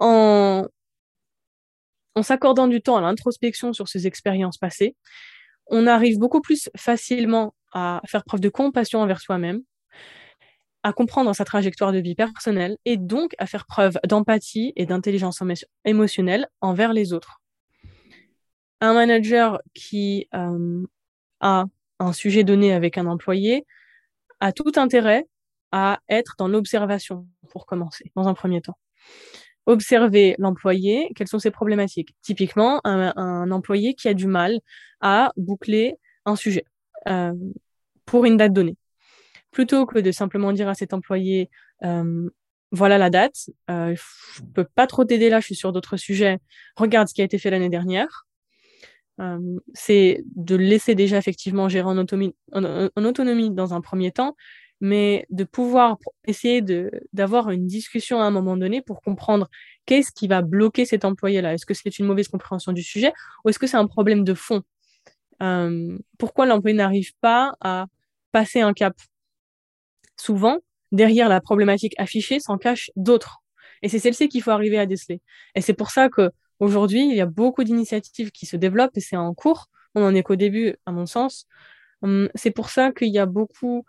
en, 0.00 0.66
en 2.14 2.22
s'accordant 2.22 2.68
du 2.68 2.82
temps 2.82 2.98
à 2.98 3.00
l'introspection 3.00 3.72
sur 3.72 3.88
ses 3.88 4.06
expériences 4.06 4.58
passées, 4.58 4.96
on 5.66 5.86
arrive 5.86 6.18
beaucoup 6.18 6.42
plus 6.42 6.68
facilement 6.76 7.54
à 7.72 8.00
faire 8.06 8.24
preuve 8.24 8.40
de 8.40 8.48
compassion 8.48 9.00
envers 9.00 9.20
soi-même, 9.20 9.62
à 10.82 10.92
comprendre 10.92 11.34
sa 11.34 11.44
trajectoire 11.44 11.92
de 11.92 11.98
vie 11.98 12.14
personnelle 12.14 12.76
et 12.84 12.96
donc 12.96 13.34
à 13.38 13.46
faire 13.46 13.66
preuve 13.66 13.98
d'empathie 14.08 14.72
et 14.76 14.86
d'intelligence 14.86 15.42
émotionnelle 15.84 16.48
envers 16.60 16.92
les 16.92 17.12
autres. 17.12 17.40
Un 18.80 18.94
manager 18.94 19.60
qui 19.74 20.28
euh, 20.34 20.84
a 21.40 21.66
un 22.00 22.12
sujet 22.12 22.42
donné 22.42 22.72
avec 22.72 22.98
un 22.98 23.06
employé 23.06 23.64
a 24.40 24.52
tout 24.52 24.72
intérêt 24.76 25.26
à 25.70 26.00
être 26.08 26.34
dans 26.38 26.48
l'observation 26.48 27.26
pour 27.50 27.64
commencer, 27.64 28.10
dans 28.16 28.26
un 28.28 28.34
premier 28.34 28.60
temps. 28.60 28.76
Observer 29.66 30.34
l'employé, 30.38 31.12
quelles 31.14 31.28
sont 31.28 31.38
ses 31.38 31.52
problématiques? 31.52 32.16
Typiquement, 32.22 32.80
un, 32.84 33.50
employé 33.52 33.94
qui 33.94 34.08
a 34.08 34.14
du 34.14 34.26
mal 34.26 34.58
à 35.00 35.32
boucler 35.36 35.96
un 36.24 36.34
sujet 36.34 36.64
euh, 37.08 37.32
pour 38.04 38.24
une 38.24 38.36
date 38.36 38.52
donnée 38.52 38.76
plutôt 39.52 39.86
que 39.86 40.00
de 40.00 40.10
simplement 40.10 40.52
dire 40.52 40.68
à 40.68 40.74
cet 40.74 40.92
employé 40.92 41.48
euh, 41.84 42.28
voilà 42.72 42.98
la 42.98 43.10
date, 43.10 43.50
euh, 43.70 43.94
je 43.94 44.42
peux 44.54 44.64
pas 44.64 44.86
trop 44.86 45.04
t'aider 45.04 45.28
là, 45.28 45.40
je 45.40 45.46
suis 45.46 45.54
sur 45.54 45.72
d'autres 45.72 45.98
sujets. 45.98 46.38
Regarde 46.76 47.06
ce 47.06 47.14
qui 47.14 47.20
a 47.20 47.24
été 47.24 47.38
fait 47.38 47.50
l'année 47.50 47.68
dernière. 47.68 48.26
Euh, 49.20 49.58
c'est 49.74 50.24
de 50.34 50.56
laisser 50.56 50.94
déjà 50.94 51.18
effectivement 51.18 51.68
gérer 51.68 51.86
en 51.86 51.98
autonomie, 51.98 52.34
en, 52.52 53.04
autonomie 53.04 53.50
dans 53.50 53.74
un 53.74 53.82
premier 53.82 54.10
temps, 54.10 54.36
mais 54.80 55.26
de 55.28 55.44
pouvoir 55.44 55.98
essayer 56.26 56.64
d'avoir 57.12 57.50
une 57.50 57.66
discussion 57.66 58.20
à 58.20 58.24
un 58.24 58.30
moment 58.30 58.56
donné 58.56 58.80
pour 58.80 59.02
comprendre 59.02 59.50
qu'est-ce 59.84 60.10
qui 60.10 60.26
va 60.26 60.40
bloquer 60.40 60.86
cet 60.86 61.04
employé-là. 61.04 61.52
Est-ce 61.52 61.66
que 61.66 61.74
c'est 61.74 61.98
une 61.98 62.06
mauvaise 62.06 62.28
compréhension 62.28 62.72
du 62.72 62.82
sujet 62.82 63.12
ou 63.44 63.50
est-ce 63.50 63.58
que 63.58 63.66
c'est 63.66 63.76
un 63.76 63.86
problème 63.86 64.24
de 64.24 64.32
fond? 64.32 64.62
Euh, 65.42 65.98
Pourquoi 66.18 66.46
l'employé 66.46 66.76
n'arrive 66.76 67.12
pas 67.20 67.54
à 67.60 67.86
passer 68.32 68.60
un 68.60 68.72
cap? 68.72 68.94
Souvent, 70.16 70.58
derrière 70.92 71.28
la 71.28 71.40
problématique 71.40 71.94
affichée 71.98 72.40
s'en 72.40 72.58
cachent 72.58 72.90
d'autres. 72.96 73.42
Et 73.82 73.88
c'est 73.88 73.98
celle-ci 73.98 74.28
qu'il 74.28 74.42
faut 74.42 74.50
arriver 74.50 74.78
à 74.78 74.86
déceler. 74.86 75.20
Et 75.54 75.60
c'est 75.60 75.74
pour 75.74 75.90
ça 75.90 76.08
que 76.08 76.30
aujourd'hui, 76.60 77.08
il 77.08 77.16
y 77.16 77.20
a 77.20 77.26
beaucoup 77.26 77.64
d'initiatives 77.64 78.30
qui 78.30 78.46
se 78.46 78.56
développent 78.56 78.96
et 78.96 79.00
c'est 79.00 79.16
en 79.16 79.34
cours. 79.34 79.68
On 79.94 80.02
en 80.04 80.14
est 80.14 80.22
qu'au 80.22 80.36
début, 80.36 80.76
à 80.86 80.92
mon 80.92 81.06
sens. 81.06 81.46
Hum, 82.02 82.28
c'est 82.34 82.50
pour 82.50 82.70
ça 82.70 82.92
qu'il 82.92 83.08
y 83.08 83.18
a 83.18 83.26
beaucoup 83.26 83.84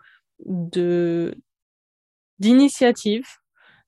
d'initiatives 2.38 3.28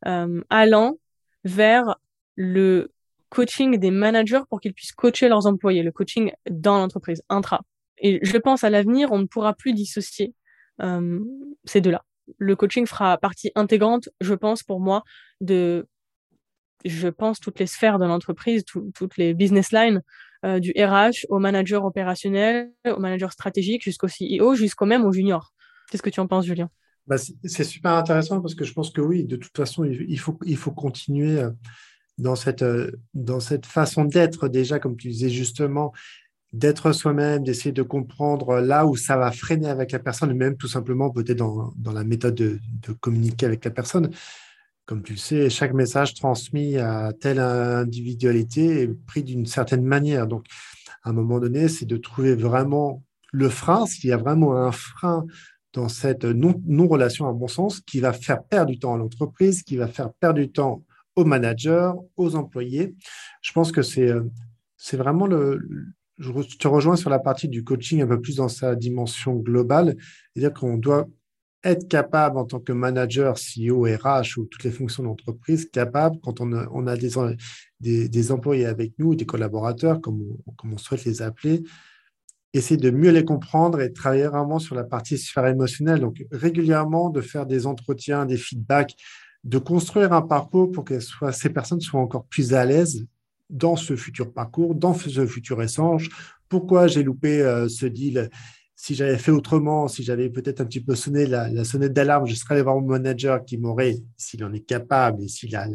euh, 0.06 0.42
allant 0.50 0.98
vers 1.44 1.96
le 2.36 2.92
coaching 3.28 3.78
des 3.78 3.90
managers 3.90 4.42
pour 4.48 4.60
qu'ils 4.60 4.74
puissent 4.74 4.92
coacher 4.92 5.28
leurs 5.28 5.46
employés, 5.46 5.82
le 5.82 5.92
coaching 5.92 6.32
dans 6.50 6.78
l'entreprise, 6.78 7.22
intra. 7.28 7.62
Et 7.98 8.20
je 8.22 8.36
pense 8.36 8.64
à 8.64 8.70
l'avenir, 8.70 9.12
on 9.12 9.18
ne 9.18 9.26
pourra 9.26 9.54
plus 9.54 9.72
dissocier 9.72 10.34
euh, 10.82 11.20
ces 11.64 11.80
deux-là 11.80 12.04
le 12.38 12.56
coaching 12.56 12.86
fera 12.86 13.18
partie 13.18 13.52
intégrante, 13.54 14.08
je 14.20 14.34
pense, 14.34 14.62
pour 14.62 14.80
moi, 14.80 15.02
de, 15.40 15.86
je 16.84 17.08
pense, 17.08 17.40
toutes 17.40 17.58
les 17.58 17.66
sphères 17.66 17.98
de 17.98 18.06
l'entreprise, 18.06 18.64
toutes 18.64 19.16
les 19.16 19.34
business 19.34 19.72
lines, 19.72 20.02
euh, 20.44 20.60
du 20.60 20.72
RH 20.76 21.26
au 21.28 21.38
manager 21.38 21.84
opérationnel, 21.84 22.70
au 22.86 22.98
manager 22.98 23.32
stratégique, 23.32 23.82
jusqu'au 23.82 24.08
CEO, 24.08 24.54
jusqu'au 24.54 24.86
même 24.86 25.04
au 25.04 25.12
junior. 25.12 25.52
Qu'est-ce 25.90 26.02
que 26.02 26.10
tu 26.10 26.20
en 26.20 26.26
penses, 26.26 26.46
Julien? 26.46 26.68
Bah, 27.06 27.16
C'est 27.18 27.64
super 27.64 27.92
intéressant 27.92 28.40
parce 28.40 28.54
que 28.54 28.64
je 28.64 28.72
pense 28.72 28.90
que 28.90 29.00
oui, 29.00 29.24
de 29.24 29.36
toute 29.36 29.56
façon, 29.56 29.84
il 29.84 30.18
faut, 30.18 30.38
il 30.44 30.56
faut 30.56 30.72
continuer 30.72 31.40
euh, 31.40 31.50
dans 32.18 32.36
cette, 32.36 32.62
euh, 32.62 32.90
dans 33.14 33.40
cette 33.40 33.66
façon 33.66 34.04
d'être 34.04 34.48
déjà, 34.48 34.78
comme 34.78 34.96
tu 34.96 35.08
disais 35.08 35.28
justement, 35.28 35.92
d'être 36.52 36.92
soi-même, 36.92 37.44
d'essayer 37.44 37.72
de 37.72 37.82
comprendre 37.82 38.60
là 38.60 38.86
où 38.86 38.96
ça 38.96 39.16
va 39.16 39.30
freiner 39.32 39.68
avec 39.68 39.92
la 39.92 39.98
personne, 39.98 40.32
même 40.32 40.56
tout 40.56 40.68
simplement 40.68 41.10
peut-être 41.10 41.36
dans, 41.36 41.92
la 41.92 42.04
méthode 42.04 42.34
de, 42.34 42.58
communiquer 43.00 43.46
avec 43.46 43.64
la 43.64 43.70
personne. 43.70 44.10
Comme 44.86 45.02
tu 45.02 45.12
le 45.12 45.18
sais, 45.18 45.50
chaque 45.50 45.74
message 45.74 46.14
transmis 46.14 46.78
à 46.78 47.12
telle 47.20 47.40
individualité 47.40 48.82
est 48.82 49.06
pris 49.06 49.24
d'une 49.24 49.44
certaine 49.44 49.82
manière. 49.82 50.26
Donc, 50.26 50.46
à 51.02 51.10
un 51.10 51.12
moment 51.12 51.40
donné, 51.40 51.68
c'est 51.68 51.86
de 51.86 51.96
trouver 51.96 52.34
vraiment 52.34 53.02
le 53.32 53.48
frein, 53.48 53.84
s'il 53.86 54.08
y 54.08 54.12
a 54.12 54.16
vraiment 54.16 54.56
un 54.56 54.72
frein 54.72 55.26
dans 55.72 55.88
cette 55.88 56.24
non-relation, 56.24 57.28
à 57.28 57.32
mon 57.32 57.48
sens, 57.48 57.80
qui 57.80 58.00
va 58.00 58.12
faire 58.12 58.42
perdre 58.44 58.70
du 58.70 58.78
temps 58.78 58.94
à 58.94 58.96
l'entreprise, 58.96 59.62
qui 59.62 59.76
va 59.76 59.88
faire 59.88 60.10
perdre 60.14 60.38
du 60.38 60.50
temps 60.50 60.84
aux 61.16 61.24
managers, 61.24 61.92
aux 62.16 62.36
employés. 62.36 62.94
Je 63.42 63.52
pense 63.52 63.72
que 63.72 63.82
c'est 63.82 64.08
euh, 64.08 64.22
c'est 64.76 64.96
vraiment 64.96 65.26
le, 65.26 65.60
je 66.18 66.30
te 66.58 66.68
rejoins 66.68 66.96
sur 66.96 67.10
la 67.10 67.18
partie 67.18 67.48
du 67.48 67.64
coaching 67.64 68.02
un 68.02 68.06
peu 68.06 68.20
plus 68.20 68.36
dans 68.36 68.48
sa 68.48 68.74
dimension 68.74 69.34
globale, 69.34 69.96
c'est-à-dire 70.34 70.52
qu'on 70.52 70.76
doit 70.76 71.08
être 71.64 71.88
capable 71.88 72.38
en 72.38 72.44
tant 72.44 72.60
que 72.60 72.72
manager, 72.72 73.34
CEO, 73.36 73.82
RH 73.82 74.38
ou 74.38 74.44
toutes 74.44 74.62
les 74.62 74.70
fonctions 74.70 75.02
d'entreprise, 75.02 75.68
capable, 75.70 76.18
quand 76.22 76.40
on 76.40 76.52
a, 76.52 76.68
on 76.70 76.86
a 76.86 76.96
des, 76.96 78.08
des, 78.08 78.32
employés 78.32 78.66
avec 78.66 78.92
nous, 78.98 79.16
des 79.16 79.26
collaborateurs, 79.26 80.00
comme 80.00 80.22
comme 80.56 80.74
on 80.74 80.78
souhaite 80.78 81.04
les 81.04 81.22
appeler, 81.22 81.64
essayer 82.52 82.76
de 82.76 82.90
mieux 82.90 83.10
les 83.10 83.24
comprendre 83.24 83.80
et 83.80 83.92
travailler 83.92 84.28
vraiment 84.28 84.58
sur 84.58 84.74
la 84.74 84.84
partie 84.84 85.18
sphère 85.18 85.46
émotionnelle. 85.46 86.00
Donc, 86.00 86.24
régulièrement, 86.30 87.10
de 87.10 87.20
faire 87.20 87.46
des 87.46 87.66
entretiens, 87.66 88.26
des 88.26 88.36
feedbacks, 88.36 88.94
de 89.46 89.58
construire 89.58 90.12
un 90.12 90.22
parcours 90.22 90.72
pour 90.72 90.84
que 90.84 90.98
ces 91.30 91.50
personnes 91.50 91.80
soient 91.80 92.00
encore 92.00 92.24
plus 92.24 92.52
à 92.52 92.64
l'aise 92.64 93.06
dans 93.48 93.76
ce 93.76 93.94
futur 93.94 94.32
parcours, 94.32 94.74
dans 94.74 94.92
ce 94.92 95.24
futur 95.24 95.62
échange. 95.62 96.10
Pourquoi 96.48 96.88
j'ai 96.88 97.04
loupé 97.04 97.42
euh, 97.42 97.68
ce 97.68 97.86
deal? 97.86 98.28
Si 98.74 98.96
j'avais 98.96 99.16
fait 99.16 99.30
autrement, 99.30 99.86
si 99.86 100.02
j'avais 100.02 100.30
peut-être 100.30 100.60
un 100.60 100.64
petit 100.64 100.80
peu 100.80 100.96
sonné 100.96 101.26
la, 101.26 101.64
sonnette 101.64 101.92
d'alarme, 101.92 102.26
je 102.26 102.34
serais 102.34 102.54
allé 102.54 102.62
voir 102.62 102.74
mon 102.74 102.88
manager 102.88 103.44
qui 103.44 103.56
m'aurait, 103.56 103.96
s'il 104.16 104.44
en 104.44 104.52
est 104.52 104.66
capable 104.66 105.22
et 105.22 105.28
s'il 105.28 105.54
a 105.54 105.66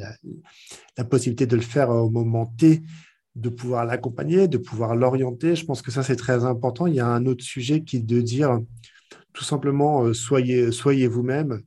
la, 0.97 1.05
possibilité 1.05 1.45
de 1.47 1.55
le 1.55 1.61
faire 1.61 1.89
au 1.89 2.09
moment 2.09 2.47
T, 2.57 2.81
de 3.35 3.49
pouvoir 3.49 3.85
l'accompagner, 3.85 4.49
de 4.49 4.57
pouvoir 4.57 4.95
l'orienter. 4.95 5.55
Je 5.55 5.65
pense 5.65 5.81
que 5.81 5.91
ça, 5.91 6.03
c'est 6.03 6.17
très 6.17 6.43
important. 6.43 6.87
Il 6.87 6.95
y 6.95 6.99
a 6.99 7.07
un 7.07 7.25
autre 7.25 7.43
sujet 7.43 7.83
qui 7.83 7.97
est 7.97 8.05
de 8.05 8.19
dire 8.19 8.59
tout 9.31 9.45
simplement, 9.45 10.03
euh, 10.03 10.13
soyez, 10.13 10.73
soyez 10.73 11.07
vous-même. 11.07 11.61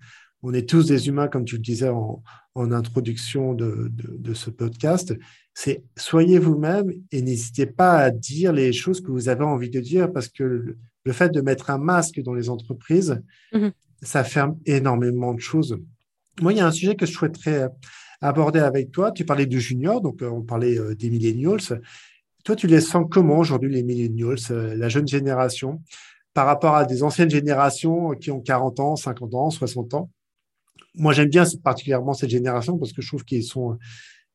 On 0.47 0.53
est 0.53 0.69
tous 0.69 0.87
des 0.87 1.09
humains, 1.09 1.29
comme 1.29 1.47
tu 1.47 1.57
le 1.57 1.63
disais 1.63 1.89
en, 1.89 2.23
introduction 2.55 3.55
de, 3.55 4.35
ce 4.35 4.51
podcast. 4.51 5.15
C'est 5.55 5.83
soyez 5.97 6.39
vous-même 6.39 6.93
et 7.11 7.23
n'hésitez 7.23 7.67
pas 7.67 7.99
à 7.99 8.11
dire 8.11 8.53
les 8.53 8.73
choses 8.73 9.01
que 9.01 9.11
vous 9.11 9.29
avez 9.29 9.43
envie 9.43 9.71
de 9.71 9.81
dire 9.81 10.13
parce 10.13 10.29
que 10.29 10.45
le, 10.45 11.13
fait 11.13 11.31
de 11.31 11.41
mettre 11.41 11.71
un 11.71 11.79
masque 11.79 12.21
dans 12.21 12.35
les 12.35 12.51
entreprises, 12.51 13.23
mhm. 13.55 13.73
ça 14.03 14.23
ferme 14.23 14.59
énormément 14.67 15.33
de 15.33 15.41
choses. 15.41 15.79
Moi, 16.43 16.53
il 16.53 16.59
y 16.59 16.61
a 16.61 16.67
un 16.67 16.73
sujet 16.73 16.95
que 16.95 17.07
je 17.07 17.13
souhaiterais 17.13 17.71
aborder 18.21 18.61
avec 18.61 18.93
toi. 18.93 19.13
Tu 19.13 19.25
parlais 19.25 19.47
du 19.47 19.61
junior, 19.61 20.03
donc 20.03 20.21
euh, 20.23 20.29
on 20.29 20.43
parlait 20.43 20.79
euh, 20.79 20.95
des 20.95 21.09
millennials. 21.09 21.81
Toi, 22.45 22.57
tu 22.57 22.67
les 22.67 22.83
sens 22.83 23.07
comment 23.11 23.39
aujourd'hui, 23.39 23.73
les 23.73 23.83
millennials, 23.83 24.37
euh, 24.51 24.75
la 24.75 24.91
jeune 24.91 25.09
génération, 25.09 25.81
par 26.35 26.47
rapport 26.47 26.75
à 26.75 26.85
des 26.85 27.03
anciennes 27.03 27.31
générations 27.31 28.11
qui 28.11 28.31
ont 28.31 28.41
40 28.41 28.81
ans, 28.81 28.97
50 28.97 29.35
ans, 29.35 29.51
60 29.51 29.95
ans? 29.95 30.11
Moi, 30.95 31.13
j'aime 31.13 31.29
bien 31.29 31.45
particulièrement 31.63 32.15
cette 32.15 32.31
génération 32.31 32.79
parce 32.79 32.93
que 32.93 33.03
je 33.03 33.09
trouve 33.09 33.25
qu'ils 33.25 33.45
sont 33.45 33.79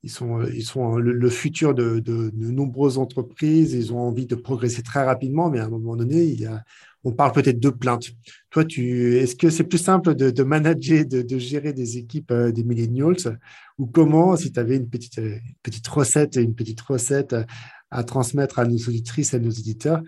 ils 0.03 0.09
sont, 0.09 0.43
ils 0.43 0.63
sont 0.63 0.95
le, 0.97 1.29
futur 1.29 1.73
de, 1.73 1.99
de, 1.99 2.29
de, 2.33 2.51
nombreuses 2.51 2.97
entreprises. 2.97 3.73
Ils 3.73 3.93
ont 3.93 3.99
envie 3.99 4.25
de 4.25 4.35
progresser 4.35 4.81
très 4.81 5.03
rapidement, 5.03 5.49
mais 5.49 5.59
à 5.59 5.65
un 5.65 5.69
moment 5.69 5.95
donné, 5.95 6.37
on 7.03 7.11
parle 7.11 7.33
peut-être 7.33 7.59
de 7.59 7.69
plaintes. 7.69 8.11
Toi, 8.49 8.65
tu, 8.65 9.17
est-ce 9.17 9.35
que 9.35 9.49
c'est 9.49 9.65
plus 9.65 9.77
simple 9.77 10.15
de, 10.15 10.29
de 10.31 10.43
manager, 10.43 11.05
de, 11.05 11.37
gérer 11.37 11.73
des 11.73 11.97
équipes 11.97 12.31
euh, 12.31 12.51
des 12.51 12.63
millennials 12.63 13.39
ou 13.77 13.87
comment, 13.87 14.35
si 14.35 14.51
tu 14.51 14.59
avais 14.59 14.77
une 14.77 14.89
petite, 14.89 15.17
une 15.17 15.41
petite 15.63 15.87
recette, 15.87 16.35
une 16.37 16.55
petite 16.55 16.81
recette 16.81 17.35
à 17.91 18.03
transmettre 18.03 18.59
à 18.59 18.65
nos 18.65 18.77
auditrices 18.77 19.33
à 19.33 19.39
nos 19.39 19.49
éditeurs, 19.49 20.01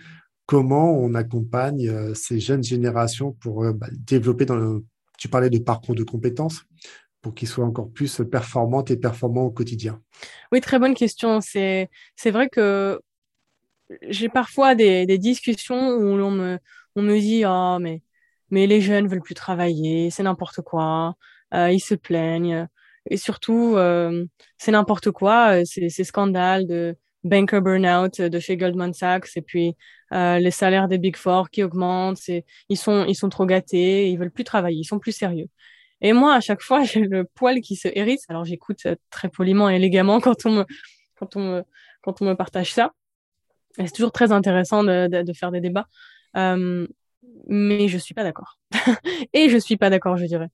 comment 0.46 0.94
on 0.98 1.14
accompagne 1.16 1.90
euh, 1.90 2.14
ces 2.14 2.40
jeunes 2.40 2.64
générations 2.64 3.32
pour 3.34 3.64
euh, 3.64 3.74
bah, 3.74 3.88
développer 3.92 4.46
dans 4.46 4.56
le, 4.56 4.84
tu 5.22 5.30
parlais 5.30 5.52
de 5.52 5.60
parcours 5.60 5.94
de 5.94 6.04
compétences, 6.04 6.64
pour 7.22 7.36
qu'ils 7.36 7.48
soient 7.48 7.64
encore 7.64 7.92
plus 7.92 8.24
performantes 8.32 8.90
et 8.90 8.98
performants 8.98 9.44
au 9.44 9.52
quotidien. 9.52 10.02
Oui, 10.52 10.62
très 10.62 10.80
bonne 10.80 10.96
question. 10.96 11.42
C'est, 11.42 11.90
vrai 12.26 12.50
que 12.50 13.00
j'ai 14.10 14.30
parfois 14.30 14.74
des, 14.74 15.06
discussions 15.20 15.90
où 15.92 16.18
l'on 16.18 16.32
me, 16.32 16.58
on 16.96 17.04
me 17.04 17.20
dit 17.20 17.44
oh 17.46 17.78
mais 17.80 18.02
mais 18.50 18.66
les 18.66 18.82
jeunes 18.82 19.08
veulent 19.08 19.22
plus 19.22 19.36
travailler, 19.36 20.10
c'est 20.10 20.24
n'importe 20.24 20.62
quoi, 20.62 21.14
euh, 21.54 21.72
ils 21.72 21.80
se 21.80 21.94
plaignent. 21.94 22.68
Et 23.12 23.18
surtout 23.18 23.76
euh, 23.78 24.26
c'est 24.58 24.72
n'importe 24.72 25.12
quoi, 25.12 25.62
euh, 25.62 25.66
ces 25.66 26.04
scandales 26.04 26.66
de 26.66 26.98
banker 27.24 27.62
burnout 27.62 28.20
de 28.20 28.40
chez 28.40 28.58
Goldman 28.58 28.94
Sachs. 28.94 29.38
Et 29.38 29.44
puis 29.44 29.76
euh, 30.14 30.40
les 30.40 30.52
salaires 30.52 30.88
des 30.88 30.98
big 30.98 31.16
four 31.16 31.50
qui 31.50 31.64
augmentent, 31.64 32.20
ils 32.70 32.78
sont 32.78 33.06
ils 33.06 33.16
sont 33.16 33.30
trop 33.30 33.46
gâtés, 33.46 34.10
ils 34.10 34.18
veulent 34.18 34.32
plus 34.32 34.44
travailler, 34.44 34.80
ils 34.80 34.86
sont 34.86 35.00
plus 35.00 35.12
sérieux. 35.12 35.48
Et 36.02 36.14
moi 36.14 36.36
à 36.36 36.42
chaque 36.42 36.62
fois 36.62 36.84
j'ai 36.84 37.02
le 37.02 37.24
poil 37.24 37.62
qui 37.62 37.76
se 37.76 37.88
hérisse, 37.94 38.26
alors 38.30 38.46
j'écoute 38.46 38.88
très 39.10 39.30
poliment 39.30 39.70
et 39.70 39.76
élégamment 39.76 40.20
quand 40.22 40.46
on 40.46 40.52
me 40.52 40.66
quand 41.16 41.36
on 41.36 41.40
me 41.42 41.64
quand 42.02 42.22
on 42.22 42.26
me 42.26 42.34
partage 42.34 42.74
ça. 42.74 42.92
C'est 43.78 43.94
toujours 43.94 44.12
très 44.12 44.34
intéressant 44.34 44.84
de, 44.84 45.08
de, 45.08 45.34
faire 45.34 45.50
des 45.50 45.62
débats. 45.62 45.88
Euh, 46.36 46.86
mais 47.48 47.88
je 47.88 47.98
suis 47.98 48.14
pas 48.14 48.24
d'accord. 48.24 48.58
et 49.34 49.50
je 49.50 49.58
suis 49.58 49.78
pas 49.78 49.90
d'accord, 49.90 50.18
je 50.18 50.26
dirais. 50.26 50.50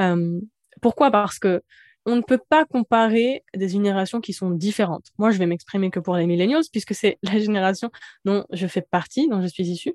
Euh, 0.00 0.40
pourquoi? 0.82 1.10
Parce 1.10 1.38
que 1.38 1.62
on 2.08 2.16
ne 2.16 2.22
peut 2.22 2.40
pas 2.48 2.64
comparer 2.64 3.44
des 3.54 3.68
générations 3.68 4.20
qui 4.20 4.32
sont 4.32 4.50
différentes. 4.50 5.08
Moi, 5.18 5.30
je 5.30 5.38
vais 5.38 5.44
m'exprimer 5.44 5.90
que 5.90 6.00
pour 6.00 6.16
les 6.16 6.26
millennials, 6.26 6.62
puisque 6.72 6.94
c'est 6.94 7.18
la 7.22 7.38
génération 7.38 7.90
dont 8.24 8.44
je 8.50 8.66
fais 8.66 8.80
partie, 8.82 9.28
dont 9.28 9.42
je 9.42 9.46
suis 9.46 9.64
issue. 9.64 9.94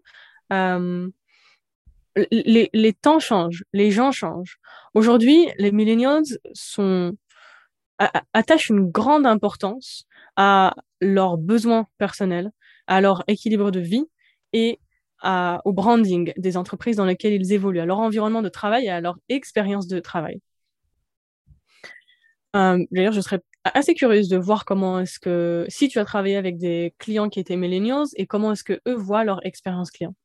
Euh, 0.53 1.09
les, 2.31 2.93
temps 2.93 3.19
changent, 3.19 3.65
les 3.73 3.89
gens 3.89 4.11
changent. 4.11 4.59
Aujourd'hui, 4.93 5.49
les 5.57 5.71
millennials 5.71 6.23
attachent 8.33 8.69
une 8.69 8.91
grande 8.91 9.25
importance 9.25 10.05
à 10.35 10.75
leurs 11.01 11.37
besoins 11.37 11.87
personnels, 11.97 12.51
à 12.85 13.01
leur 13.01 13.23
équilibre 13.27 13.71
de 13.71 13.79
vie 13.79 14.05
et 14.53 14.79
au 15.23 15.73
branding 15.73 16.33
des 16.37 16.57
entreprises 16.57 16.97
dans 16.97 17.05
lesquelles 17.05 17.33
ils 17.33 17.53
évoluent, 17.53 17.79
à 17.79 17.85
leur 17.85 17.99
environnement 17.99 18.43
de 18.43 18.49
travail 18.49 18.85
et 18.85 18.89
à 18.89 19.01
leur 19.01 19.17
expérience 19.29 19.87
de 19.87 19.99
travail. 19.99 20.39
Euh, 22.55 22.85
D'ailleurs, 22.91 23.13
je 23.13 23.21
serais 23.21 23.41
assez 23.63 23.93
curieuse 23.93 24.27
de 24.29 24.37
voir 24.37 24.65
comment 24.65 24.99
est-ce 24.99 25.19
que, 25.19 25.65
si 25.69 25.87
tu 25.87 25.99
as 25.99 26.05
travaillé 26.05 26.35
avec 26.35 26.57
des 26.57 26.93
clients 26.99 27.29
qui 27.29 27.39
étaient 27.39 27.55
millennials, 27.55 28.07
et 28.15 28.27
comment 28.27 28.51
est-ce 28.51 28.63
que 28.63 28.79
eux 28.87 28.95
voient 28.95 29.23
leur 29.23 29.45
expérience 29.45 29.91
client. 29.91 30.15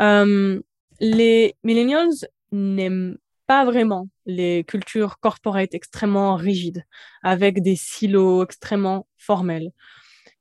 Euh, 0.00 0.60
les 1.00 1.54
millennials 1.64 2.28
n'aiment 2.52 3.18
pas 3.46 3.64
vraiment 3.64 4.08
les 4.26 4.64
cultures 4.64 5.18
corporate 5.20 5.74
extrêmement 5.74 6.36
rigides, 6.36 6.84
avec 7.22 7.62
des 7.62 7.76
silos 7.76 8.44
extrêmement 8.44 9.06
formels. 9.18 9.72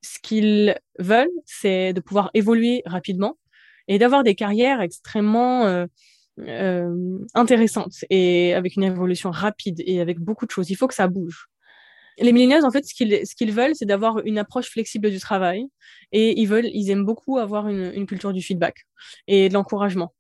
Ce 0.02 0.20
qu'ils 0.20 0.76
veulent, 1.00 1.30
c'est 1.46 1.94
de 1.94 2.00
pouvoir 2.00 2.32
évoluer 2.34 2.82
rapidement 2.86 3.38
et 3.88 4.00
d'avoir 4.00 4.24
des 4.24 4.36
carrières 4.36 4.82
extrêmement 4.82 5.66
euh, 5.66 5.86
euh, 6.42 7.20
intéressantes 7.34 8.06
et 8.10 8.54
avec 8.54 8.76
une 8.76 8.84
évolution 8.84 9.32
rapide 9.32 9.82
et 9.86 10.02
avec 10.02 10.20
beaucoup 10.20 10.46
de 10.46 10.52
choses. 10.52 10.70
Il 10.70 10.76
faut 10.76 10.88
que 10.88 10.94
ça 10.94 11.08
bouge. 11.08 11.48
Les 12.18 12.34
millennials, 12.34 12.66
en 12.66 12.72
fait, 12.72 12.86
ce 12.86 12.94
qu'ils 12.94 13.26
ce 13.26 13.52
veulent, 13.52 13.76
c'est 13.76 13.86
d'avoir 13.86 14.20
une 14.26 14.38
approche 14.38 14.70
flexible 14.70 15.10
du 15.10 15.20
travail 15.20 15.66
et 16.12 16.40
ils 16.40 16.46
veulent, 16.46 16.68
ils 16.68 16.90
aiment 16.90 17.06
beaucoup 17.06 17.38
avoir 17.38 17.68
une, 17.68 17.92
une 17.96 18.06
culture 18.06 18.34
du 18.34 18.42
feedback 18.42 18.86
et 19.28 19.50
de 19.50 19.54
l'encouragement. 19.54 20.14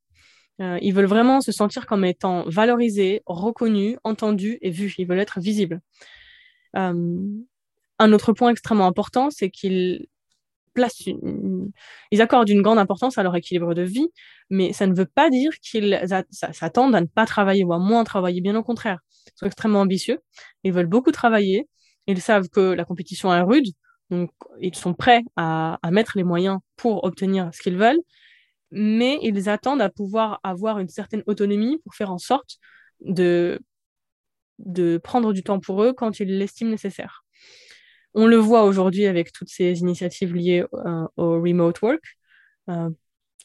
Euh, 0.62 0.77
ils 0.81 0.93
veulent 0.93 1.05
vraiment 1.05 1.41
se 1.41 1.51
sentir 1.51 1.86
comme 1.86 2.05
étant 2.05 2.43
valorisés, 2.47 3.21
reconnus, 3.25 3.97
entendus 4.03 4.60
et 4.62 4.69
vus. 4.69 4.93
Ils 4.97 5.07
veulent 5.07 5.19
être 5.19 5.39
visibles. 5.39 5.82
Euh, 6.78 7.17
un 7.99 8.13
autre 8.13 8.34
point 8.34 8.49
extrêmement 8.49 8.88
important, 8.88 9.30
c'est 9.32 9.49
qu'ils 9.49 10.07
ils 10.78 12.22
accordent 12.22 12.49
une 12.49 12.61
grande 12.61 12.80
importance 12.80 13.17
à 13.17 13.24
leur 13.24 13.36
équilibre 13.36 13.74
de 13.74 13.82
vie, 13.82 14.09
mais 14.49 14.74
ça 14.74 14.88
ne 14.88 14.93
veut 14.93 15.05
pas 15.05 15.30
dire 15.30 15.51
qu'ils 15.61 15.99
s'attendent 16.32 16.95
à 16.95 17.01
ne 17.01 17.07
pas 17.07 17.26
travailler 17.26 17.63
ou 17.63 17.74
à 17.74 17.80
moins 17.80 18.03
travailler. 18.03 18.41
Bien 18.41 18.55
au 18.55 18.63
contraire, 18.63 18.99
ils 19.28 19.39
sont 19.39 19.45
extrêmement 19.45 19.82
ambitieux, 19.82 20.19
ils 20.63 20.74
veulent 20.74 20.88
beaucoup 20.88 21.11
travailler, 21.11 21.67
ils 22.07 22.22
savent 22.22 22.49
que 22.49 22.59
la 22.74 22.86
compétition 22.86 23.34
est 23.34 23.41
rude, 23.41 23.67
donc 24.09 24.32
ils 24.59 24.76
sont 24.76 24.93
prêts 24.93 25.24
à, 25.36 25.80
mettre 25.91 26.13
les 26.15 26.24
moyens 26.24 26.59
pour 26.76 27.03
obtenir 27.03 27.49
ce 27.53 27.61
qu'ils 27.61 27.78
veulent, 27.78 27.99
mais 28.72 29.19
ils 29.22 29.49
attendent 29.49 29.82
à 29.82 29.89
pouvoir 29.89 30.39
avoir 30.43 30.80
une 30.80 30.89
certaine 30.89 31.24
autonomie 31.28 31.80
pour 31.84 31.95
faire 31.95 32.11
en 32.11 32.17
sorte 32.17 32.57
de 32.99 33.59
prendre 35.03 35.34
du 35.34 35.43
temps 35.43 35.59
pour 35.59 35.84
eux 35.84 35.93
quand 35.93 36.19
ils 36.19 36.38
l'estiment 36.38 36.72
nécessaire. 36.72 37.24
On 38.14 38.28
le 38.28 38.38
voit 38.38 38.64
aujourd'hui 38.64 39.05
avec 39.05 39.32
toutes 39.32 39.49
ces 39.49 39.80
initiatives 39.80 40.34
liées 40.36 40.66
au 41.18 41.41
remote 41.41 41.82
work 41.82 42.01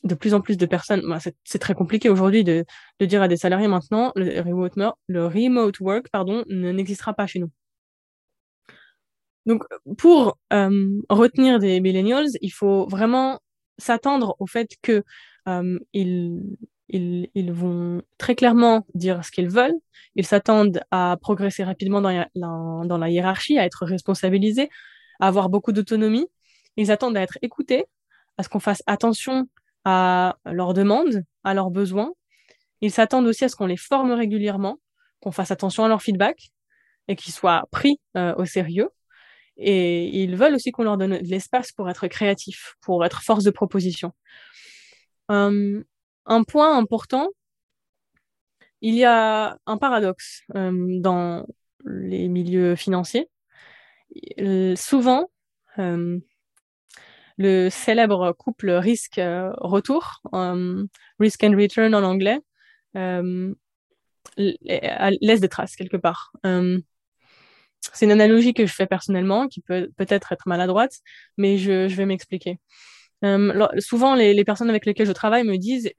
de 0.06 0.14
plus 0.14 0.34
en 0.34 0.40
plus 0.40 0.56
de 0.56 0.66
personnes, 0.66 1.02
bah, 1.06 1.18
c'est 1.44 1.58
très 1.58 1.74
compliqué 1.74 2.08
aujourd'hui 2.08 2.44
de, 2.44 2.64
dire 3.00 3.22
à 3.22 3.28
des 3.28 3.36
salariés 3.36 3.68
maintenant, 3.68 4.12
le 4.16 5.26
remote, 5.26 5.80
work 5.80 6.08
pardon, 6.10 6.44
n'existera 6.48 7.14
pas 7.14 7.26
chez 7.26 7.38
nous. 7.40 7.50
Donc, 9.46 9.62
pour 9.98 10.38
euh, 10.52 11.00
retenir 11.08 11.58
des 11.60 11.80
millennials, 11.80 12.26
il 12.40 12.50
faut 12.50 12.86
vraiment 12.88 13.40
s'attendre 13.78 14.34
au 14.40 14.46
fait 14.46 14.68
euh, 15.48 15.78
ils, 16.88 17.52
vont 17.52 18.02
très 18.18 18.34
clairement 18.34 18.86
dire 18.94 19.24
ce 19.24 19.30
qu'ils 19.30 19.48
veulent. 19.48 19.74
Ils 20.14 20.26
s'attendent 20.26 20.80
à 20.90 21.16
progresser 21.20 21.64
rapidement 21.64 22.00
dans 22.00 22.10
la, 22.10 22.28
dans 22.34 22.98
la 22.98 23.10
hiérarchie, 23.10 23.58
à 23.58 23.64
être 23.64 23.84
responsabilisés, 23.84 24.70
à 25.20 25.28
avoir 25.28 25.48
beaucoup 25.48 25.72
d'autonomie. 25.72 26.26
Ils 26.76 26.90
attendent 26.90 27.16
à 27.16 27.22
être 27.22 27.38
écoutés, 27.42 27.86
à 28.38 28.42
ce 28.42 28.48
qu'on 28.48 28.60
fasse 28.60 28.82
attention 28.86 29.48
à 29.84 30.36
leurs 30.44 30.74
demandes, 30.74 31.24
à 31.44 31.54
leurs 31.54 31.70
besoins. 31.70 32.12
Ils 32.80 32.90
s'attendent 32.90 33.26
aussi 33.26 33.44
à 33.44 33.48
ce 33.48 33.56
qu'on 33.56 33.66
les 33.66 33.76
forme 33.76 34.12
régulièrement, 34.12 34.78
qu'on 35.20 35.32
fasse 35.32 35.50
attention 35.50 35.84
à 35.84 35.88
leur 35.88 36.02
feedback 36.02 36.50
et 37.08 37.16
qu'ils 37.16 37.32
soient 37.32 37.64
pris 37.70 38.00
euh, 38.16 38.34
au 38.36 38.44
sérieux. 38.44 38.90
Et 39.56 40.22
ils 40.22 40.36
veulent 40.36 40.54
aussi 40.54 40.70
qu'on 40.70 40.82
leur 40.82 40.98
donne 40.98 41.18
de 41.18 41.28
l'espace 41.28 41.72
pour 41.72 41.88
être 41.88 42.06
créatifs, 42.08 42.74
pour 42.82 43.04
être 43.04 43.22
force 43.22 43.44
de 43.44 43.50
proposition. 43.50 44.12
Euh, 45.30 45.82
un 46.26 46.44
point 46.44 46.76
important, 46.76 47.30
il 48.80 48.94
y 48.94 49.04
a 49.04 49.58
un 49.66 49.78
paradoxe 49.78 50.42
euh, 50.54 50.72
dans 51.00 51.46
les 51.84 52.28
milieux 52.28 52.76
financiers. 52.76 53.28
souvent, 54.76 55.30
le 57.38 57.68
célèbre 57.70 58.32
couple 58.32 58.70
risque-retour, 58.70 60.22
euh, 60.34 60.86
risk 61.20 61.44
and 61.44 61.56
return 61.56 61.94
en 61.94 62.02
anglais, 62.02 62.40
euh, 62.96 63.54
laisse 64.38 65.40
des 65.40 65.48
traces 65.48 65.76
quelque 65.76 65.96
part. 65.96 66.32
Euh, 66.44 66.80
c'est 67.92 68.06
une 68.06 68.12
analogie 68.12 68.54
que 68.54 68.66
je 68.66 68.72
fais 68.72 68.86
personnellement, 68.86 69.48
qui 69.48 69.60
peut 69.60 69.90
peut-être 69.96 70.32
être 70.32 70.48
maladroite, 70.48 70.94
mais 71.36 71.58
je, 71.58 71.86
vais 71.86 72.06
m'expliquer. 72.06 72.58
Souvent, 73.78 74.14
les, 74.14 74.44
personnes 74.44 74.70
avec 74.70 74.86
lesquelles 74.86 75.06
je 75.06 75.12
travaille 75.12 75.44
me 75.44 75.56
disent 75.56 75.90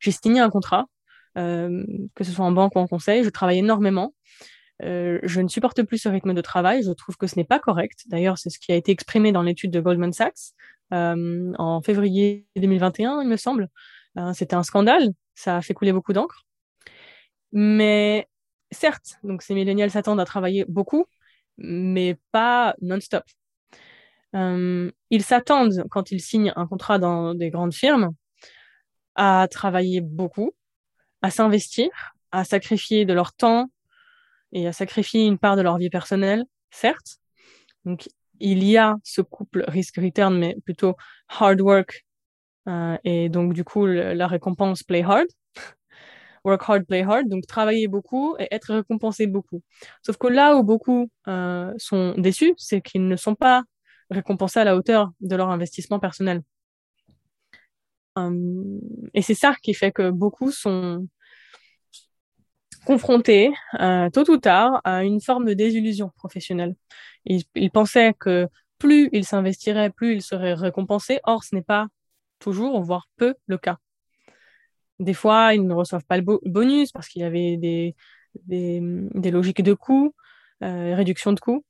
j'ai 0.00 0.10
signé 0.10 0.40
un 0.40 0.50
contrat, 0.50 0.86
que 1.34 2.24
ce 2.24 2.30
soit 2.32 2.44
en 2.44 2.52
banque 2.52 2.76
ou 2.76 2.78
en 2.78 2.86
conseil, 2.86 3.24
je 3.24 3.30
travaille 3.30 3.58
énormément. 3.58 4.14
je 4.80 5.40
ne 5.40 5.48
supporte 5.48 5.82
plus 5.82 5.98
ce 5.98 6.08
rythme 6.08 6.34
de 6.34 6.40
travail. 6.40 6.82
Je 6.82 6.92
trouve 6.92 7.16
que 7.16 7.26
ce 7.26 7.36
n'est 7.36 7.44
pas 7.44 7.58
correct. 7.58 8.00
D'ailleurs, 8.06 8.38
c'est 8.38 8.50
ce 8.50 8.58
qui 8.58 8.72
a 8.72 8.76
été 8.76 8.92
exprimé 8.92 9.32
dans 9.32 9.42
l'étude 9.42 9.70
de 9.70 9.80
Goldman 9.80 10.12
Sachs. 10.12 10.54
Euh, 10.92 11.52
en 11.58 11.80
février 11.82 12.46
2021, 12.56 13.22
il 13.22 13.28
me 13.28 13.36
semble. 13.36 13.68
Euh, 14.18 14.32
c'était 14.34 14.54
un 14.54 14.62
scandale, 14.62 15.10
ça 15.34 15.56
a 15.56 15.62
fait 15.62 15.74
couler 15.74 15.92
beaucoup 15.92 16.12
d'encre. 16.12 16.44
Mais 17.52 18.28
certes, 18.70 19.18
donc 19.22 19.42
ces 19.42 19.54
millénials 19.54 19.90
s'attendent 19.90 20.20
à 20.20 20.24
travailler 20.24 20.64
beaucoup, 20.68 21.06
mais 21.58 22.18
pas 22.32 22.74
non-stop. 22.82 23.24
Euh, 24.34 24.90
ils 25.10 25.22
s'attendent, 25.22 25.84
quand 25.90 26.10
ils 26.10 26.20
signent 26.20 26.52
un 26.56 26.66
contrat 26.66 26.98
dans 26.98 27.34
des 27.34 27.50
grandes 27.50 27.74
firmes, 27.74 28.14
à 29.14 29.46
travailler 29.50 30.00
beaucoup, 30.00 30.52
à 31.22 31.30
s'investir, 31.30 31.88
à 32.30 32.44
sacrifier 32.44 33.04
de 33.04 33.12
leur 33.12 33.32
temps 33.34 33.70
et 34.52 34.66
à 34.66 34.72
sacrifier 34.72 35.26
une 35.26 35.38
part 35.38 35.56
de 35.56 35.62
leur 35.62 35.78
vie 35.78 35.90
personnelle, 35.90 36.44
certes. 36.70 37.18
Donc, 37.84 38.08
il 38.40 38.64
y 38.64 38.76
a 38.76 38.96
ce 39.04 39.20
couple 39.20 39.64
risk-return, 39.68 40.36
mais 40.36 40.56
plutôt 40.64 40.96
hard 41.28 41.60
work. 41.60 42.04
Euh, 42.68 42.96
et 43.04 43.28
donc, 43.28 43.52
du 43.54 43.64
coup, 43.64 43.86
la 43.86 44.26
récompense 44.26 44.82
play 44.82 45.02
hard. 45.02 45.26
Work 46.44 46.62
hard, 46.68 46.84
play 46.86 47.02
hard. 47.02 47.28
Donc, 47.28 47.46
travailler 47.46 47.86
beaucoup 47.86 48.34
et 48.38 48.48
être 48.50 48.74
récompensé 48.74 49.26
beaucoup. 49.28 49.62
Sauf 50.04 50.16
que 50.16 50.26
là 50.26 50.56
où 50.56 50.64
beaucoup 50.64 51.08
euh, 51.28 51.72
sont 51.76 52.14
déçus, 52.18 52.54
c'est 52.56 52.80
qu'ils 52.80 53.06
ne 53.06 53.16
sont 53.16 53.36
pas 53.36 53.62
récompensés 54.12 54.60
à 54.60 54.64
la 54.64 54.76
hauteur 54.76 55.10
de 55.20 55.36
leur 55.36 55.50
investissement 55.50 55.98
personnel. 55.98 56.42
Euh, 58.18 58.80
et 59.14 59.22
c'est 59.22 59.34
ça 59.34 59.54
qui 59.62 59.74
fait 59.74 59.92
que 59.92 60.10
beaucoup 60.10 60.50
sont 60.50 61.08
confrontés, 62.84 63.52
tôt 64.12 64.30
ou 64.30 64.36
tard, 64.38 64.80
à 64.84 65.04
une 65.04 65.20
forme 65.20 65.46
de 65.46 65.54
désillusion 65.54 66.10
professionnelle. 66.16 66.74
Ils, 67.24 67.70
pensaient 67.70 68.14
que 68.18 68.48
plus 68.78 69.08
ils 69.12 69.24
s'investiraient, 69.24 69.90
plus 69.90 70.14
ils 70.14 70.22
seraient 70.22 70.54
récompensés. 70.54 71.20
Or, 71.24 71.44
ce 71.44 71.54
n'est 71.54 71.62
pas 71.62 71.86
toujours, 72.40 72.82
voire 72.82 73.06
peu, 73.16 73.34
le 73.46 73.58
cas. 73.58 73.78
Des 74.98 75.14
fois, 75.14 75.54
ils 75.54 75.66
ne 75.66 75.74
reçoivent 75.74 76.04
pas 76.04 76.16
le 76.16 76.22
bonus 76.22 76.92
parce 76.92 77.08
qu'il 77.08 77.22
y 77.22 77.24
avait 77.24 77.56
des, 77.56 77.94
des, 78.34 79.30
logiques 79.30 79.62
de 79.62 79.74
coûts, 79.74 80.14
euh, 80.62 80.94
réduction 80.94 81.32
de 81.32 81.40
coûts. 81.40 81.64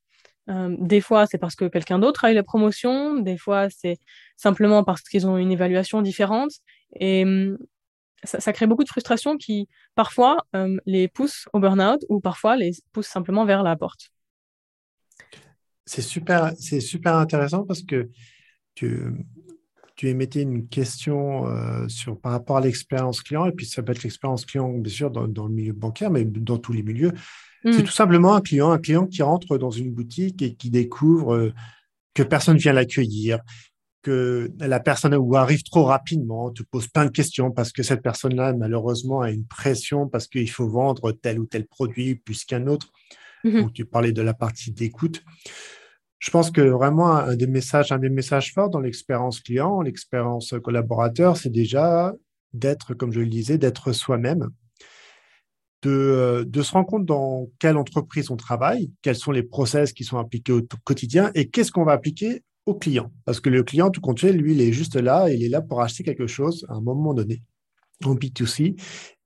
Euh, 0.48 0.76
des 0.78 1.00
fois, 1.00 1.26
c'est 1.26 1.38
parce 1.38 1.54
que 1.54 1.66
quelqu'un 1.66 1.98
d'autre 1.98 2.24
a 2.24 2.32
eu 2.32 2.34
la 2.34 2.42
promotion. 2.42 3.20
Des 3.20 3.38
fois, 3.38 3.68
c'est 3.70 3.98
simplement 4.36 4.84
parce 4.84 5.02
qu'ils 5.02 5.26
ont 5.26 5.36
une 5.36 5.52
évaluation 5.52 6.02
différente. 6.02 6.52
Et 6.98 7.24
hum, 7.24 7.58
ça, 8.24 8.52
crée 8.52 8.66
beaucoup 8.66 8.84
de 8.84 8.88
frustration 8.88 9.36
qui, 9.36 9.68
parfois, 9.94 10.38
hum, 10.52 10.80
les 10.86 11.08
pousse 11.08 11.48
au 11.52 11.60
burn-out 11.60 12.04
ou 12.08 12.20
parfois 12.20 12.56
les 12.56 12.72
pousse 12.92 13.06
simplement 13.06 13.44
vers 13.44 13.62
la 13.62 13.76
porte 13.76 14.12
c'est 15.86 16.02
super, 16.02 16.52
c'est 16.58 16.80
super 16.80 17.16
intéressant 17.16 17.64
parce 17.64 17.82
que 17.82 18.10
tu, 18.74 19.26
émettais 20.02 20.42
une 20.42 20.66
question 20.66 21.46
euh, 21.46 21.86
sur, 21.86 22.18
par 22.18 22.32
rapport 22.32 22.56
à 22.56 22.60
l'expérience 22.60 23.22
client, 23.22 23.46
et 23.46 23.52
puis 23.52 23.66
ça 23.66 23.82
peut 23.82 23.92
être 23.92 24.02
l'expérience 24.02 24.44
client, 24.44 24.68
bien 24.70 24.92
sûr, 24.92 25.10
dans, 25.10 25.46
le 25.46 25.54
milieu 25.54 25.72
bancaire, 25.72 26.10
mais 26.10 26.24
dans 26.24 26.58
tous 26.58 26.72
les 26.72 26.82
milieux. 26.82 27.12
C'est 27.64 27.82
mm. 27.82 27.84
tout 27.84 27.92
simplement 27.92 28.34
un 28.34 28.40
client, 28.40 28.70
un 28.70 28.78
client 28.78 29.06
qui 29.06 29.22
rentre 29.22 29.56
dans 29.58 29.70
une 29.70 29.92
boutique 29.92 30.42
et 30.42 30.54
qui 30.54 30.70
découvre 30.70 31.34
euh, 31.34 31.52
que 32.14 32.22
personne 32.22 32.56
vient 32.56 32.72
l'accueillir, 32.72 33.40
que 34.02 34.50
la 34.58 34.80
personne 34.80 35.14
ou 35.14 35.36
arrive 35.36 35.62
trop 35.62 35.84
rapidement, 35.84 36.50
te 36.50 36.62
pose 36.62 36.88
plein 36.88 37.04
de 37.04 37.10
questions 37.10 37.52
parce 37.52 37.72
que 37.72 37.82
cette 37.82 38.02
personne-là, 38.02 38.52
malheureusement, 38.52 39.20
a 39.20 39.30
une 39.30 39.46
pression 39.46 40.08
parce 40.08 40.26
qu'il 40.26 40.50
faut 40.50 40.68
vendre 40.68 41.12
tel 41.12 41.38
ou 41.38 41.46
tel 41.46 41.66
produit 41.66 42.16
plus 42.16 42.44
qu'un 42.44 42.66
autre. 42.66 42.88
Mmh 43.44 43.72
tu 43.74 43.84
parlais 43.84 44.12
de 44.12 44.22
la 44.22 44.34
partie 44.34 44.70
d'écoute. 44.70 45.24
Je 46.20 46.30
pense 46.30 46.52
que 46.52 46.60
vraiment 46.60 47.16
un 47.16 47.34
des 47.34 47.48
messages, 47.48 47.90
un 47.90 47.98
des 47.98 48.08
messages 48.08 48.52
forts 48.52 48.70
dans 48.70 48.78
l'expérience 48.78 49.40
client, 49.40 49.82
l'expérience 49.82 50.54
collaborateur, 50.62 51.36
c'est 51.36 51.50
déjà 51.50 52.14
d'être, 52.52 52.94
comme 52.94 53.12
je 53.12 53.18
le 53.18 53.26
disais, 53.26 53.58
d'être 53.58 53.92
soi-même, 53.92 54.48
de, 55.82 55.90
euh, 55.90 56.44
de, 56.44 56.62
se 56.62 56.72
rendre 56.72 56.86
compte 56.86 57.06
dans 57.06 57.48
quelle 57.58 57.76
entreprise 57.76 58.30
on 58.30 58.36
travaille, 58.36 58.90
quels 59.02 59.16
sont 59.16 59.32
les 59.32 59.42
process 59.42 59.92
qui 59.92 60.04
sont 60.04 60.18
appliqués 60.18 60.52
au 60.52 60.62
quotidien 60.84 61.30
et 61.34 61.48
qu'est-ce 61.48 61.72
qu'on 61.72 61.84
va 61.84 61.92
appliquer 61.92 62.42
au 62.66 62.74
client. 62.74 63.12
Parce 63.24 63.40
que 63.40 63.50
le 63.50 63.62
client, 63.62 63.90
tout 63.90 64.00
compte 64.00 64.20
fait, 64.20 64.32
lui, 64.32 64.52
il 64.52 64.60
est 64.60 64.72
juste 64.72 64.96
là, 64.96 65.28
il 65.30 65.42
est 65.42 65.48
là 65.48 65.60
pour 65.60 65.82
acheter 65.82 66.04
quelque 66.04 66.26
chose 66.26 66.64
à 66.68 66.74
un 66.74 66.80
moment 66.80 67.14
donné 67.14 67.42
en 68.04 68.14
B2C 68.14 68.80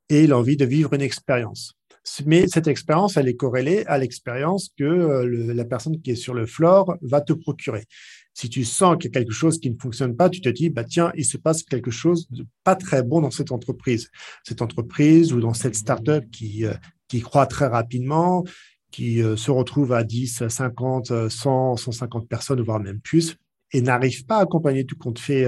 et 0.08 0.24
il 0.24 0.32
a 0.32 0.38
envie 0.38 0.56
de 0.56 0.64
vivre 0.64 0.94
une 0.94 1.02
expérience. 1.02 1.75
Mais 2.24 2.46
cette 2.48 2.68
expérience, 2.68 3.16
elle 3.16 3.28
est 3.28 3.36
corrélée 3.36 3.84
à 3.86 3.98
l'expérience 3.98 4.70
que 4.76 4.84
euh, 4.84 5.54
la 5.54 5.64
personne 5.64 6.00
qui 6.00 6.12
est 6.12 6.16
sur 6.16 6.34
le 6.34 6.46
floor 6.46 6.96
va 7.02 7.20
te 7.20 7.32
procurer. 7.32 7.84
Si 8.32 8.48
tu 8.48 8.64
sens 8.64 8.96
qu'il 8.96 9.06
y 9.06 9.16
a 9.16 9.20
quelque 9.20 9.32
chose 9.32 9.58
qui 9.58 9.70
ne 9.70 9.78
fonctionne 9.78 10.14
pas, 10.14 10.28
tu 10.28 10.40
te 10.40 10.48
dis, 10.48 10.70
bah 10.70 10.84
tiens, 10.84 11.10
il 11.16 11.24
se 11.24 11.36
passe 11.36 11.62
quelque 11.62 11.90
chose 11.90 12.28
de 12.30 12.46
pas 12.64 12.76
très 12.76 13.02
bon 13.02 13.20
dans 13.20 13.30
cette 13.30 13.50
entreprise. 13.50 14.10
Cette 14.44 14.62
entreprise 14.62 15.32
ou 15.32 15.40
dans 15.40 15.54
cette 15.54 15.74
startup 15.74 16.30
qui, 16.30 16.64
euh, 16.64 16.74
qui 17.08 17.20
croît 17.20 17.46
très 17.46 17.66
rapidement, 17.66 18.44
qui 18.90 19.22
euh, 19.22 19.36
se 19.36 19.50
retrouve 19.50 19.92
à 19.92 20.04
10, 20.04 20.48
50, 20.48 21.28
100, 21.28 21.76
150 21.76 22.28
personnes, 22.28 22.60
voire 22.60 22.78
même 22.78 23.00
plus, 23.00 23.36
et 23.72 23.80
n'arrive 23.80 24.26
pas 24.26 24.36
à 24.36 24.42
accompagner 24.42 24.84
tout 24.84 24.96
compte 24.96 25.18
fait, 25.18 25.44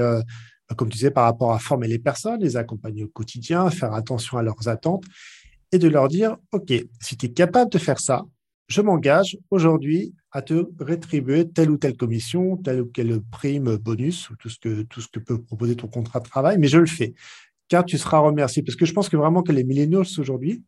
comme 0.76 0.88
tu 0.88 0.96
disais, 0.96 1.12
par 1.12 1.24
rapport 1.24 1.52
à 1.52 1.60
former 1.60 1.86
les 1.86 2.00
personnes, 2.00 2.40
les 2.40 2.56
accompagner 2.56 3.04
au 3.04 3.08
quotidien, 3.08 3.70
faire 3.70 3.92
attention 3.92 4.38
à 4.38 4.42
leurs 4.42 4.66
attentes 4.66 5.04
et 5.72 5.78
de 5.78 5.88
leur 5.88 6.08
dire, 6.08 6.36
OK, 6.52 6.72
si 7.00 7.16
tu 7.16 7.26
es 7.26 7.32
capable 7.32 7.70
de 7.70 7.78
faire 7.78 8.00
ça, 8.00 8.24
je 8.68 8.82
m'engage 8.82 9.38
aujourd'hui 9.50 10.14
à 10.30 10.42
te 10.42 10.66
rétribuer 10.78 11.48
telle 11.48 11.70
ou 11.70 11.78
telle 11.78 11.96
commission, 11.96 12.56
telle 12.58 12.82
ou 12.82 12.86
telle 12.86 13.20
prime, 13.30 13.76
bonus, 13.76 14.28
ou 14.30 14.36
tout 14.36 14.50
ce 14.50 14.58
que, 14.58 14.82
tout 14.82 15.00
ce 15.00 15.08
que 15.08 15.18
peut 15.18 15.40
proposer 15.40 15.74
ton 15.74 15.88
contrat 15.88 16.20
de 16.20 16.28
travail, 16.28 16.58
mais 16.58 16.68
je 16.68 16.78
le 16.78 16.86
fais, 16.86 17.14
car 17.68 17.84
tu 17.84 17.96
seras 17.96 18.18
remercié. 18.18 18.62
Parce 18.62 18.76
que 18.76 18.84
je 18.84 18.92
pense 18.92 19.08
que 19.08 19.16
vraiment 19.16 19.42
que 19.42 19.52
les 19.52 19.64
millennials 19.64 20.06
aujourd'hui, 20.18 20.62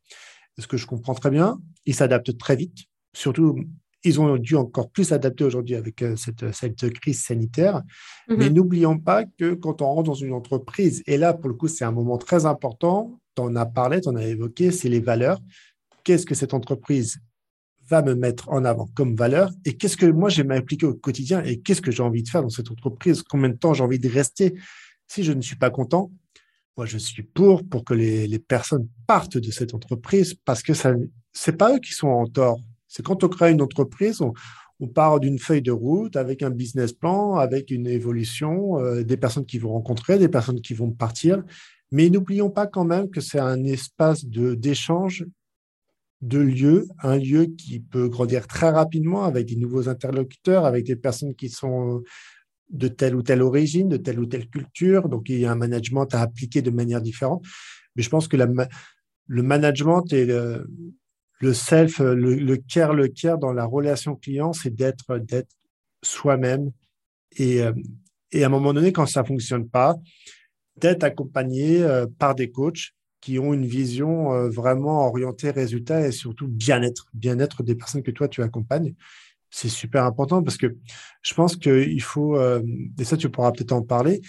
ce 0.58 0.66
que 0.66 0.76
je 0.76 0.86
comprends 0.86 1.14
très 1.14 1.30
bien, 1.30 1.60
ils 1.84 1.94
s'adaptent 1.94 2.36
très 2.38 2.56
vite. 2.56 2.78
Surtout, 3.14 3.58
ils 4.02 4.20
ont 4.20 4.36
dû 4.38 4.56
encore 4.56 4.90
plus 4.90 5.04
s'adapter 5.04 5.44
aujourd'hui 5.44 5.74
avec 5.74 6.00
euh, 6.02 6.16
cette, 6.16 6.54
cette, 6.54 6.90
crise 7.00 7.22
sanitaire. 7.22 7.82
Mm-hmm. 8.28 8.36
Mais 8.36 8.50
n'oublions 8.50 8.98
pas 8.98 9.24
que 9.24 9.52
quand 9.52 9.82
on 9.82 9.86
rentre 9.86 10.04
dans 10.04 10.14
une 10.14 10.32
entreprise, 10.32 11.02
et 11.06 11.18
là, 11.18 11.34
pour 11.34 11.48
le 11.48 11.54
coup, 11.54 11.68
c'est 11.68 11.84
un 11.84 11.92
moment 11.92 12.16
très 12.16 12.46
important, 12.46 13.19
tu 13.36 13.42
en 13.42 13.56
as 13.56 13.66
parlé, 13.66 14.00
tu 14.00 14.08
en 14.08 14.16
as 14.16 14.26
évoqué, 14.26 14.70
c'est 14.70 14.88
les 14.88 15.00
valeurs. 15.00 15.40
Qu'est-ce 16.04 16.26
que 16.26 16.34
cette 16.34 16.54
entreprise 16.54 17.20
va 17.88 18.02
me 18.02 18.14
mettre 18.14 18.48
en 18.50 18.64
avant 18.64 18.88
comme 18.94 19.16
valeur 19.16 19.50
et 19.64 19.76
qu'est-ce 19.76 19.96
que 19.96 20.06
moi 20.06 20.28
j'ai 20.28 20.44
m'appliquer 20.44 20.86
au 20.86 20.94
quotidien 20.94 21.42
et 21.42 21.60
qu'est-ce 21.60 21.82
que 21.82 21.90
j'ai 21.90 22.02
envie 22.02 22.22
de 22.22 22.28
faire 22.28 22.42
dans 22.42 22.48
cette 22.48 22.70
entreprise, 22.70 23.22
combien 23.22 23.48
de 23.48 23.56
temps 23.56 23.74
j'ai 23.74 23.82
envie 23.82 23.98
de 23.98 24.08
rester? 24.08 24.54
Si 25.08 25.24
je 25.24 25.32
ne 25.32 25.40
suis 25.40 25.56
pas 25.56 25.70
content, 25.70 26.10
moi 26.76 26.86
je 26.86 26.98
suis 26.98 27.24
pour 27.24 27.66
pour 27.68 27.84
que 27.84 27.94
les, 27.94 28.28
les 28.28 28.38
personnes 28.38 28.88
partent 29.06 29.38
de 29.38 29.50
cette 29.50 29.74
entreprise 29.74 30.34
parce 30.44 30.62
que 30.62 30.72
ça 30.72 30.94
c'est 31.32 31.56
pas 31.56 31.74
eux 31.74 31.80
qui 31.80 31.92
sont 31.92 32.08
en 32.08 32.26
tort. 32.26 32.60
C'est 32.86 33.04
quand 33.04 33.22
on 33.24 33.28
crée 33.28 33.50
une 33.50 33.62
entreprise, 33.62 34.20
on, 34.20 34.32
on 34.80 34.88
part 34.88 35.20
d'une 35.20 35.38
feuille 35.38 35.62
de 35.62 35.72
route 35.72 36.16
avec 36.16 36.42
un 36.42 36.50
business 36.50 36.92
plan, 36.92 37.36
avec 37.36 37.70
une 37.70 37.86
évolution, 37.86 38.78
euh, 38.78 39.02
des 39.02 39.16
personnes 39.16 39.46
qui 39.46 39.58
vont 39.58 39.72
rencontrer, 39.72 40.18
des 40.18 40.28
personnes 40.28 40.60
qui 40.60 40.74
vont 40.74 40.90
partir. 40.90 41.42
Mais 41.92 42.08
n'oublions 42.08 42.50
pas 42.50 42.66
quand 42.66 42.84
même 42.84 43.10
que 43.10 43.20
c'est 43.20 43.40
un 43.40 43.64
espace 43.64 44.24
de 44.24 44.54
d'échange 44.54 45.24
de 46.20 46.38
lieux, 46.38 46.86
un 47.02 47.16
lieu 47.16 47.46
qui 47.46 47.80
peut 47.80 48.08
grandir 48.08 48.46
très 48.46 48.70
rapidement 48.70 49.24
avec 49.24 49.46
des 49.46 49.56
nouveaux 49.56 49.88
interlocuteurs, 49.88 50.66
avec 50.66 50.84
des 50.84 50.96
personnes 50.96 51.34
qui 51.34 51.48
sont 51.48 52.02
de 52.68 52.88
telle 52.88 53.16
ou 53.16 53.22
telle 53.22 53.42
origine, 53.42 53.88
de 53.88 53.96
telle 53.96 54.20
ou 54.20 54.26
telle 54.26 54.48
culture. 54.48 55.08
Donc, 55.08 55.28
il 55.28 55.40
y 55.40 55.46
a 55.46 55.52
un 55.52 55.56
management 55.56 56.14
à 56.14 56.20
appliquer 56.20 56.60
de 56.62 56.70
manière 56.70 57.00
différente. 57.00 57.42
Mais 57.96 58.02
je 58.02 58.10
pense 58.10 58.28
que 58.28 58.36
le 58.36 59.42
management 59.42 60.12
et 60.12 60.26
le, 60.26 61.54
self, 61.54 62.00
le, 62.00 62.34
le 62.34 62.56
care, 62.58 62.92
le 62.92 63.08
care 63.08 63.38
dans 63.38 63.52
la 63.52 63.64
relation 63.64 64.14
client, 64.14 64.52
c'est 64.52 64.74
d'être 64.74 65.06
soi-même 66.02 66.70
et, 67.36 67.62
euh, 67.62 67.72
et 68.32 68.42
à 68.44 68.46
un 68.46 68.50
moment 68.50 68.72
donné, 68.72 68.92
quand 68.92 69.06
ça 69.06 69.24
fonctionne 69.24 69.68
pas, 69.68 69.96
d'être 70.80 71.04
accompagné 71.04 71.82
euh, 71.82 72.06
par 72.18 72.34
des 72.34 72.50
coachs 72.50 72.92
qui 73.20 73.38
ont 73.38 73.52
une 73.52 73.66
vision 73.66 74.32
euh, 74.32 74.48
vraiment 74.48 75.06
orientée 75.06 75.50
résultat 75.50 76.06
et 76.06 76.12
surtout 76.12 76.48
bien-être, 76.48 77.08
bien-être 77.14 77.62
des 77.62 77.74
personnes 77.74 78.02
que 78.02 78.10
toi 78.10 78.28
tu 78.28 78.42
accompagnes. 78.42 78.94
C'est 79.50 79.68
super 79.68 80.04
important 80.04 80.42
parce 80.42 80.56
que 80.56 80.76
je 81.22 81.34
pense 81.34 81.56
qu'il 81.56 82.02
faut, 82.02 82.40
et 82.40 83.04
ça 83.04 83.16
tu 83.16 83.28
pourras 83.28 83.50
peut-être 83.50 83.72
en 83.72 83.82
parler, 83.82 84.20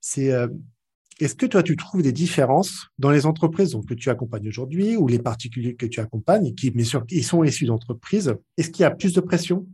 c'est 0.00 0.32
est-ce 1.20 1.34
que 1.34 1.44
toi, 1.44 1.62
tu 1.62 1.76
trouves 1.76 2.02
des 2.02 2.12
différences 2.12 2.86
dans 2.98 3.10
les 3.10 3.26
entreprises 3.26 3.76
que 3.86 3.92
tu 3.92 4.08
accompagnes 4.08 4.48
aujourd'hui 4.48 4.96
ou 4.96 5.06
les 5.06 5.18
particuliers 5.18 5.76
que 5.76 5.84
tu 5.84 6.00
accompagnes, 6.00 6.54
qui, 6.54 6.70
bien 6.70 6.84
sûr, 6.84 7.04
ils 7.10 7.24
sont 7.24 7.44
issus 7.44 7.66
d'entreprises? 7.66 8.34
Est-ce 8.56 8.70
qu'il 8.70 8.82
y 8.82 8.86
a 8.86 8.90
plus 8.90 9.12
de 9.12 9.20
pression? 9.20 9.66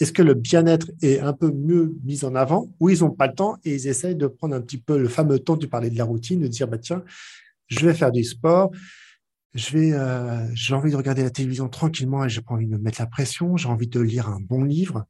Est-ce 0.00 0.12
que 0.12 0.22
le 0.22 0.34
bien-être 0.34 0.90
est 1.02 1.20
un 1.20 1.34
peu 1.34 1.52
mieux 1.52 1.94
mis 2.04 2.24
en 2.24 2.34
avant 2.34 2.72
ou 2.80 2.88
ils 2.88 3.00
n'ont 3.00 3.10
pas 3.10 3.26
le 3.26 3.34
temps 3.34 3.58
et 3.64 3.74
ils 3.74 3.86
essayent 3.86 4.16
de 4.16 4.26
prendre 4.26 4.54
un 4.54 4.60
petit 4.60 4.78
peu 4.78 4.98
le 4.98 5.08
fameux 5.08 5.38
temps, 5.38 5.56
tu 5.56 5.68
parlais 5.68 5.90
de 5.90 5.98
la 5.98 6.04
routine, 6.04 6.40
de 6.40 6.48
dire, 6.48 6.68
bah, 6.68 6.78
tiens, 6.78 7.04
je 7.68 7.86
vais 7.86 7.94
faire 7.94 8.10
du 8.10 8.24
sport, 8.24 8.70
euh, 9.74 10.48
j'ai 10.54 10.74
envie 10.74 10.90
de 10.90 10.96
regarder 10.96 11.22
la 11.22 11.30
télévision 11.30 11.68
tranquillement 11.68 12.24
et 12.24 12.28
j'ai 12.28 12.40
pas 12.40 12.54
envie 12.54 12.66
de 12.66 12.72
me 12.72 12.78
mettre 12.78 13.00
la 13.00 13.06
pression, 13.06 13.56
j'ai 13.56 13.68
envie 13.68 13.88
de 13.88 14.00
lire 14.00 14.28
un 14.28 14.40
bon 14.40 14.64
livre. 14.64 15.04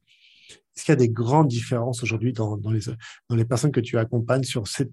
Est-ce 0.75 0.85
qu'il 0.85 0.91
y 0.91 0.93
a 0.93 0.97
des 0.97 1.09
grandes 1.09 1.47
différences 1.47 2.03
aujourd'hui 2.03 2.33
dans, 2.33 2.57
dans, 2.57 2.71
les, 2.71 2.81
dans 3.29 3.35
les 3.35 3.45
personnes 3.45 3.71
que 3.71 3.79
tu 3.79 3.97
accompagnes 3.97 4.43
sur 4.43 4.67
cette 4.67 4.91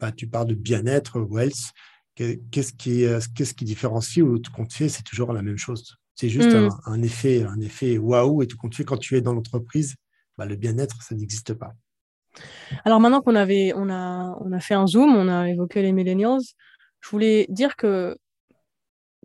bah, 0.00 0.12
tu 0.12 0.26
parles 0.26 0.48
de 0.48 0.54
bien-être, 0.54 1.20
wealth. 1.20 1.72
Qu'est-ce 2.14 2.72
qui, 2.72 3.04
qu'est-ce 3.34 3.54
qui 3.54 3.64
différencie 3.64 4.22
ou 4.22 4.40
compte 4.54 4.72
fait, 4.72 4.88
c'est 4.88 5.02
toujours 5.02 5.32
la 5.32 5.42
même 5.42 5.56
chose? 5.56 5.96
C'est 6.14 6.28
juste 6.28 6.54
mm. 6.54 6.68
un, 6.86 7.02
effet, 7.02 7.44
un 7.44 7.60
effet 7.60 7.98
waouh 7.98 8.42
et 8.42 8.46
tout 8.46 8.56
compte 8.56 8.74
fait 8.74 8.84
quand 8.84 8.96
tu 8.96 9.16
es 9.16 9.20
dans 9.20 9.34
l'entreprise, 9.34 9.96
bah, 10.38 10.46
le 10.46 10.56
bien-être, 10.56 11.02
ça 11.02 11.14
n'existe 11.14 11.54
pas. 11.54 11.74
Alors 12.84 13.00
maintenant 13.00 13.20
qu'on 13.20 13.34
avait, 13.34 13.72
on 13.76 13.90
a, 13.90 14.36
on 14.40 14.52
a 14.52 14.60
fait 14.60 14.74
un 14.74 14.86
zoom, 14.86 15.14
on 15.14 15.28
a 15.28 15.48
évoqué 15.48 15.82
les 15.82 15.92
millennials, 15.92 16.40
je 17.00 17.08
voulais 17.08 17.46
dire 17.48 17.76
que 17.76 18.16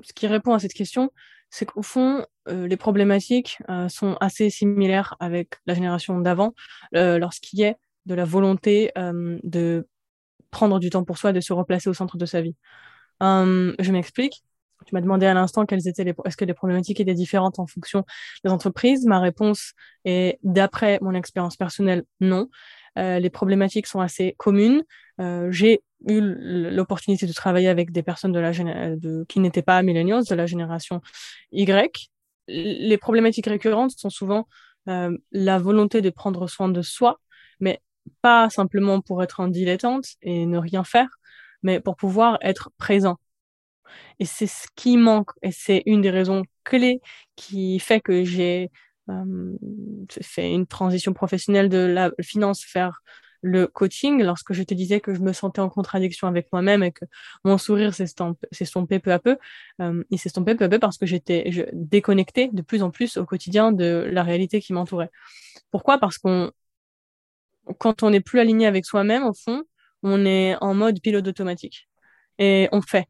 ce 0.02 0.14
qui 0.14 0.28
répond 0.28 0.54
à 0.54 0.60
cette 0.60 0.74
question, 0.74 1.12
c'est 1.50 1.66
qu'au 1.66 1.82
fond, 1.82 2.26
euh, 2.48 2.68
les 2.68 2.78
problématiques 2.78 3.58
euh, 3.70 3.90
sont 3.90 4.16
assez 4.22 4.50
similaires 4.50 5.16
avec 5.20 5.56
la 5.66 5.74
génération 5.74 6.20
d'avant, 6.20 6.54
euh, 6.96 7.18
lorsqu'il 7.18 7.60
y 7.60 7.66
a 7.66 7.76
de 8.06 8.16
la 8.16 8.26
volonté 8.26 8.92
de 8.96 9.88
prendre 10.50 10.80
du 10.80 10.90
temps 10.90 11.04
pour 11.04 11.18
soi, 11.18 11.32
de 11.32 11.42
se 11.42 11.54
replacer 11.54 11.90
au 11.90 11.94
centre 11.94 12.18
de 12.18 12.26
sa 12.26 12.42
vie. 12.42 12.56
Hum, 13.20 13.76
je 13.78 13.92
m'explique. 13.92 14.44
Tu 14.86 14.96
m'as 14.96 15.02
demandé 15.02 15.26
à 15.26 15.34
l'instant 15.34 15.66
quelles 15.66 15.88
étaient 15.88 16.04
les, 16.04 16.14
est-ce 16.26 16.38
que 16.38 16.46
les 16.46 16.54
problématiques 16.54 17.00
étaient 17.00 17.14
différentes 17.14 17.60
en 17.60 17.68
fonction 17.68 18.06
des 18.44 18.52
entreprises. 18.52 19.06
Ma 19.06 19.20
réponse 19.20 19.74
est, 20.06 20.40
d'après 20.44 21.00
mon 21.02 21.14
expérience 21.14 21.58
personnelle, 21.58 22.04
non. 22.20 22.50
Euh, 22.98 23.20
les 23.20 23.30
problématiques 23.30 23.88
sont 23.88 24.00
assez 24.00 24.36
communes. 24.38 24.84
Euh, 25.20 25.52
j'ai 25.52 25.82
eu 26.08 26.22
l'opportunité 26.22 27.26
de 27.26 27.34
travailler 27.34 27.68
avec 27.68 27.92
des 27.92 28.04
personnes 28.04 28.32
de 28.32 28.40
la 28.40 28.52
de, 28.52 29.26
qui 29.28 29.40
n'étaient 29.40 29.62
pas 29.62 29.82
millennials, 29.84 30.24
de 30.26 30.36
la 30.36 30.46
génération 30.46 31.02
Y. 31.52 32.10
Les 32.48 32.98
problématiques 32.98 33.48
récurrentes 33.48 33.92
sont 33.92 34.10
souvent 34.10 34.48
euh, 34.88 35.16
la 35.32 35.60
volonté 35.60 36.02
de 36.02 36.10
prendre 36.10 36.48
soin 36.48 36.70
de 36.70 36.82
soi, 36.82 37.20
mais 37.60 37.82
pas 38.22 38.50
simplement 38.50 39.02
pour 39.02 39.22
être 39.24 39.40
en 39.40 39.48
dilettante 39.48 40.06
et 40.22 40.46
ne 40.46 40.58
rien 40.58 40.84
faire, 40.84 41.20
mais 41.64 41.80
pour 41.80 41.96
pouvoir 41.96 42.38
être 42.42 42.72
présent. 42.78 43.18
Et 44.20 44.26
c'est 44.26 44.48
ce 44.48 44.68
qui 44.76 44.98
manque, 44.98 45.32
et 45.42 45.52
c'est 45.52 45.84
une 45.86 46.02
des 46.02 46.10
raisons 46.10 46.44
clés 46.64 47.02
qui 47.36 47.80
fait 47.80 48.02
que 48.02 48.24
j'ai 48.24 48.72
euh, 49.10 49.58
fait 50.22 50.52
une 50.52 50.68
transition 50.68 51.14
professionnelle 51.14 51.70
de 51.70 51.78
la 51.78 52.12
finance 52.22 52.66
vers 52.74 53.02
le 53.42 53.68
coaching 53.68 54.22
lorsque 54.22 54.54
je 54.54 54.64
te 54.64 54.74
disais 54.74 55.00
que 55.00 55.14
je 55.14 55.22
me 55.22 55.34
sentais 55.34 55.62
en 55.62 55.70
contradiction 55.70 56.28
avec 56.28 56.52
moi-même 56.52 56.84
et 56.84 56.92
que 56.92 57.06
mon 57.44 57.58
sourire 57.58 57.94
s'estompait 57.94 59.00
peu 59.00 59.14
à 59.14 59.20
peu. 59.20 59.38
Euh, 59.82 60.04
il 60.10 60.20
s'estompait 60.20 60.56
peu 60.56 60.66
à 60.66 60.70
peu 60.70 60.80
parce 60.80 60.98
que 60.98 61.06
j'étais 61.06 61.72
déconnectée 61.74 62.50
de 62.52 62.62
plus 62.62 62.84
en 62.84 62.92
plus 62.92 63.18
au 63.18 63.26
quotidien 63.26 63.72
de 63.72 64.10
la 64.12 64.24
réalité 64.24 64.60
qui 64.60 64.74
m'entourait. 64.74 65.10
Pourquoi? 65.72 65.98
Parce 66.00 66.18
qu'on 66.18 66.52
quand 67.78 68.04
on 68.04 68.10
n'est 68.10 68.22
plus 68.22 68.40
aligné 68.40 68.66
avec 68.68 68.86
soi-même, 68.86 69.24
au 69.24 69.34
fond, 69.34 69.64
on 70.04 70.26
est 70.26 70.56
en 70.62 70.74
mode 70.74 71.00
pilote 71.02 71.28
automatique. 71.28 71.90
Et 72.40 72.70
on 72.72 72.82
fait. 72.82 73.08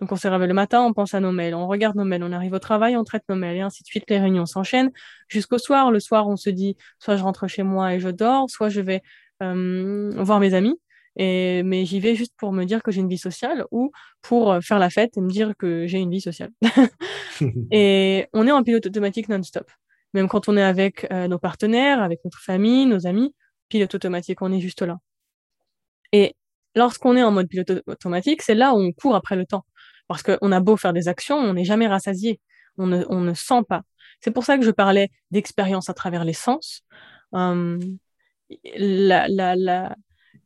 Donc 0.00 0.12
on 0.12 0.16
se 0.16 0.26
réveille 0.28 0.48
le 0.48 0.54
matin, 0.54 0.80
on 0.80 0.92
pense 0.92 1.14
à 1.14 1.20
nos 1.20 1.32
mails, 1.32 1.54
on 1.54 1.66
regarde 1.66 1.96
nos 1.96 2.04
mails, 2.04 2.22
on 2.22 2.32
arrive 2.32 2.54
au 2.54 2.58
travail, 2.58 2.96
on 2.96 3.04
traite 3.04 3.24
nos 3.28 3.36
mails, 3.36 3.58
et 3.58 3.60
ainsi 3.60 3.82
de 3.82 3.86
suite. 3.86 4.04
Les 4.08 4.18
réunions 4.18 4.46
s'enchaînent 4.46 4.90
jusqu'au 5.28 5.58
soir. 5.58 5.90
Le 5.90 6.00
soir, 6.00 6.26
on 6.28 6.36
se 6.36 6.48
dit, 6.50 6.76
soit 6.98 7.16
je 7.16 7.22
rentre 7.22 7.46
chez 7.48 7.62
moi 7.62 7.94
et 7.94 8.00
je 8.00 8.08
dors, 8.08 8.48
soit 8.48 8.70
je 8.70 8.80
vais 8.80 9.02
euh, 9.42 10.10
voir 10.16 10.40
mes 10.40 10.54
amis. 10.54 10.80
Et, 11.16 11.62
mais 11.64 11.84
j'y 11.84 12.00
vais 12.00 12.14
juste 12.14 12.32
pour 12.36 12.52
me 12.52 12.64
dire 12.64 12.82
que 12.82 12.90
j'ai 12.90 13.00
une 13.00 13.08
vie 13.08 13.18
sociale 13.18 13.66
ou 13.70 13.92
pour 14.22 14.58
faire 14.62 14.78
la 14.78 14.90
fête 14.90 15.16
et 15.18 15.20
me 15.20 15.28
dire 15.28 15.52
que 15.58 15.86
j'ai 15.86 15.98
une 15.98 16.10
vie 16.10 16.20
sociale. 16.20 16.50
et 17.70 18.26
on 18.32 18.46
est 18.46 18.52
en 18.52 18.62
pilote 18.62 18.86
automatique 18.86 19.28
non-stop. 19.28 19.70
Même 20.14 20.28
quand 20.28 20.48
on 20.48 20.56
est 20.56 20.62
avec 20.62 21.06
euh, 21.12 21.28
nos 21.28 21.38
partenaires, 21.38 22.02
avec 22.02 22.20
notre 22.24 22.40
famille, 22.40 22.86
nos 22.86 23.06
amis, 23.06 23.34
pilote 23.68 23.94
automatique, 23.94 24.40
on 24.42 24.52
est 24.52 24.60
juste 24.60 24.82
là. 24.82 24.98
Et 26.12 26.34
lorsqu'on 26.74 27.16
est 27.16 27.22
en 27.22 27.30
mode 27.30 27.48
pilote 27.48 27.82
automatique, 27.86 28.42
c'est 28.42 28.54
là 28.54 28.74
où 28.74 28.78
on 28.78 28.92
court 28.92 29.14
après 29.14 29.36
le 29.36 29.46
temps. 29.46 29.64
Parce 30.10 30.22
qu'on 30.24 30.52
a 30.52 30.60
beau 30.60 30.76
faire 30.76 30.92
des 30.92 31.08
actions, 31.08 31.36
on 31.36 31.54
n'est 31.54 31.64
jamais 31.64 31.86
rassasié. 31.86 32.40
On 32.78 32.86
ne, 32.86 33.04
on 33.08 33.20
ne 33.20 33.34
sent 33.34 33.62
pas. 33.68 33.82
C'est 34.20 34.30
pour 34.32 34.44
ça 34.44 34.58
que 34.58 34.64
je 34.64 34.70
parlais 34.70 35.10
d'expérience 35.30 35.88
à 35.88 35.94
travers 35.94 36.24
les 36.24 36.32
sens. 36.32 36.82
Hum, 37.32 37.78
la, 38.76 39.28
la, 39.28 39.54
la, 39.54 39.96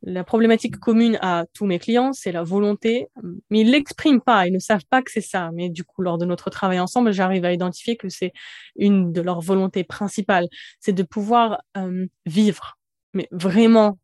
la 0.03 0.23
problématique 0.23 0.77
commune 0.77 1.17
à 1.21 1.45
tous 1.53 1.65
mes 1.65 1.79
clients, 1.79 2.13
c'est 2.13 2.31
la 2.31 2.43
volonté, 2.43 3.07
mais 3.49 3.61
ils 3.61 3.71
l'expriment 3.71 4.21
pas, 4.21 4.45
ils 4.45 4.53
ne 4.53 4.59
savent 4.59 4.85
pas 4.89 5.01
que 5.01 5.11
c'est 5.11 5.21
ça. 5.21 5.49
Mais 5.53 5.69
du 5.69 5.83
coup, 5.83 6.03
lors 6.03 6.19
de 6.19 6.25
notre 6.25 6.51
travail 6.51 6.79
ensemble, 6.79 7.11
j'arrive 7.11 7.43
à 7.45 7.51
identifier 7.51 7.97
que 7.97 8.07
c'est 8.07 8.33
une 8.75 9.11
de 9.11 9.21
leurs 9.21 9.41
volontés 9.41 9.83
principales, 9.83 10.47
c'est 10.79 10.93
de 10.93 11.03
pouvoir 11.03 11.61
hum, 11.75 12.07
vivre 12.27 12.77
mais 13.15 13.27
vraiment 13.31 13.97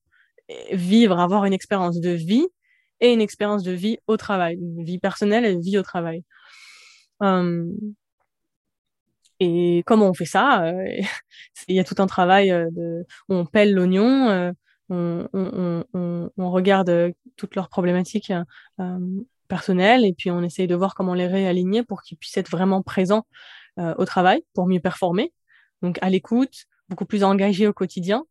vivre, 0.71 1.19
avoir 1.19 1.45
une 1.45 1.53
expérience 1.53 1.99
de 1.99 2.09
vie 2.09 2.47
et 3.01 3.13
une 3.13 3.21
expérience 3.21 3.63
de 3.63 3.71
vie 3.71 3.97
au 4.07 4.17
travail, 4.17 4.55
une 4.55 4.83
vie 4.83 4.99
personnelle 4.99 5.45
et 5.45 5.51
une 5.51 5.61
vie 5.61 5.77
au 5.77 5.83
travail. 5.83 6.23
Hum, 7.19 7.75
et 9.39 9.83
comment 9.87 10.07
on 10.09 10.13
fait 10.13 10.25
ça 10.25 10.63
euh, 10.65 10.85
Il 11.67 11.75
y 11.75 11.79
a 11.79 11.83
tout 11.83 11.95
un 11.99 12.07
travail 12.07 12.51
euh, 12.51 12.69
où 13.27 13.33
on 13.33 13.45
pèle 13.45 13.73
l'oignon, 13.73 14.29
euh, 14.29 14.51
on, 14.89 16.51
regarde 16.51 17.13
toutes 17.37 17.55
leurs 17.55 17.69
problématiques 17.69 18.33
personnelles 19.47 20.05
et 20.05 20.13
puis 20.13 20.31
on 20.31 20.43
essaye 20.43 20.67
de 20.67 20.75
voir 20.75 20.95
comment 20.95 21.13
les 21.13 21.27
réaligner 21.27 21.83
pour 21.83 22.01
qu'ils 22.01 22.17
puissent 22.17 22.37
être 22.37 22.51
vraiment 22.51 22.81
présents 22.81 23.25
au 23.77 24.05
travail, 24.05 24.43
pour 24.53 24.67
mieux 24.67 24.81
performer. 24.81 25.33
Donc 25.81 25.97
à 26.01 26.09
l'écoute, 26.09 26.65
beaucoup 26.89 27.05
plus 27.05 27.23
engagés 27.23 27.67
au 27.67 27.73
quotidien 27.73 28.25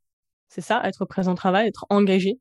c'est 0.50 0.60
ça, 0.60 0.82
être 0.84 1.04
présent 1.06 1.32
au 1.32 1.36
travail, 1.36 1.68
être 1.68 1.86
engagé, 1.88 2.38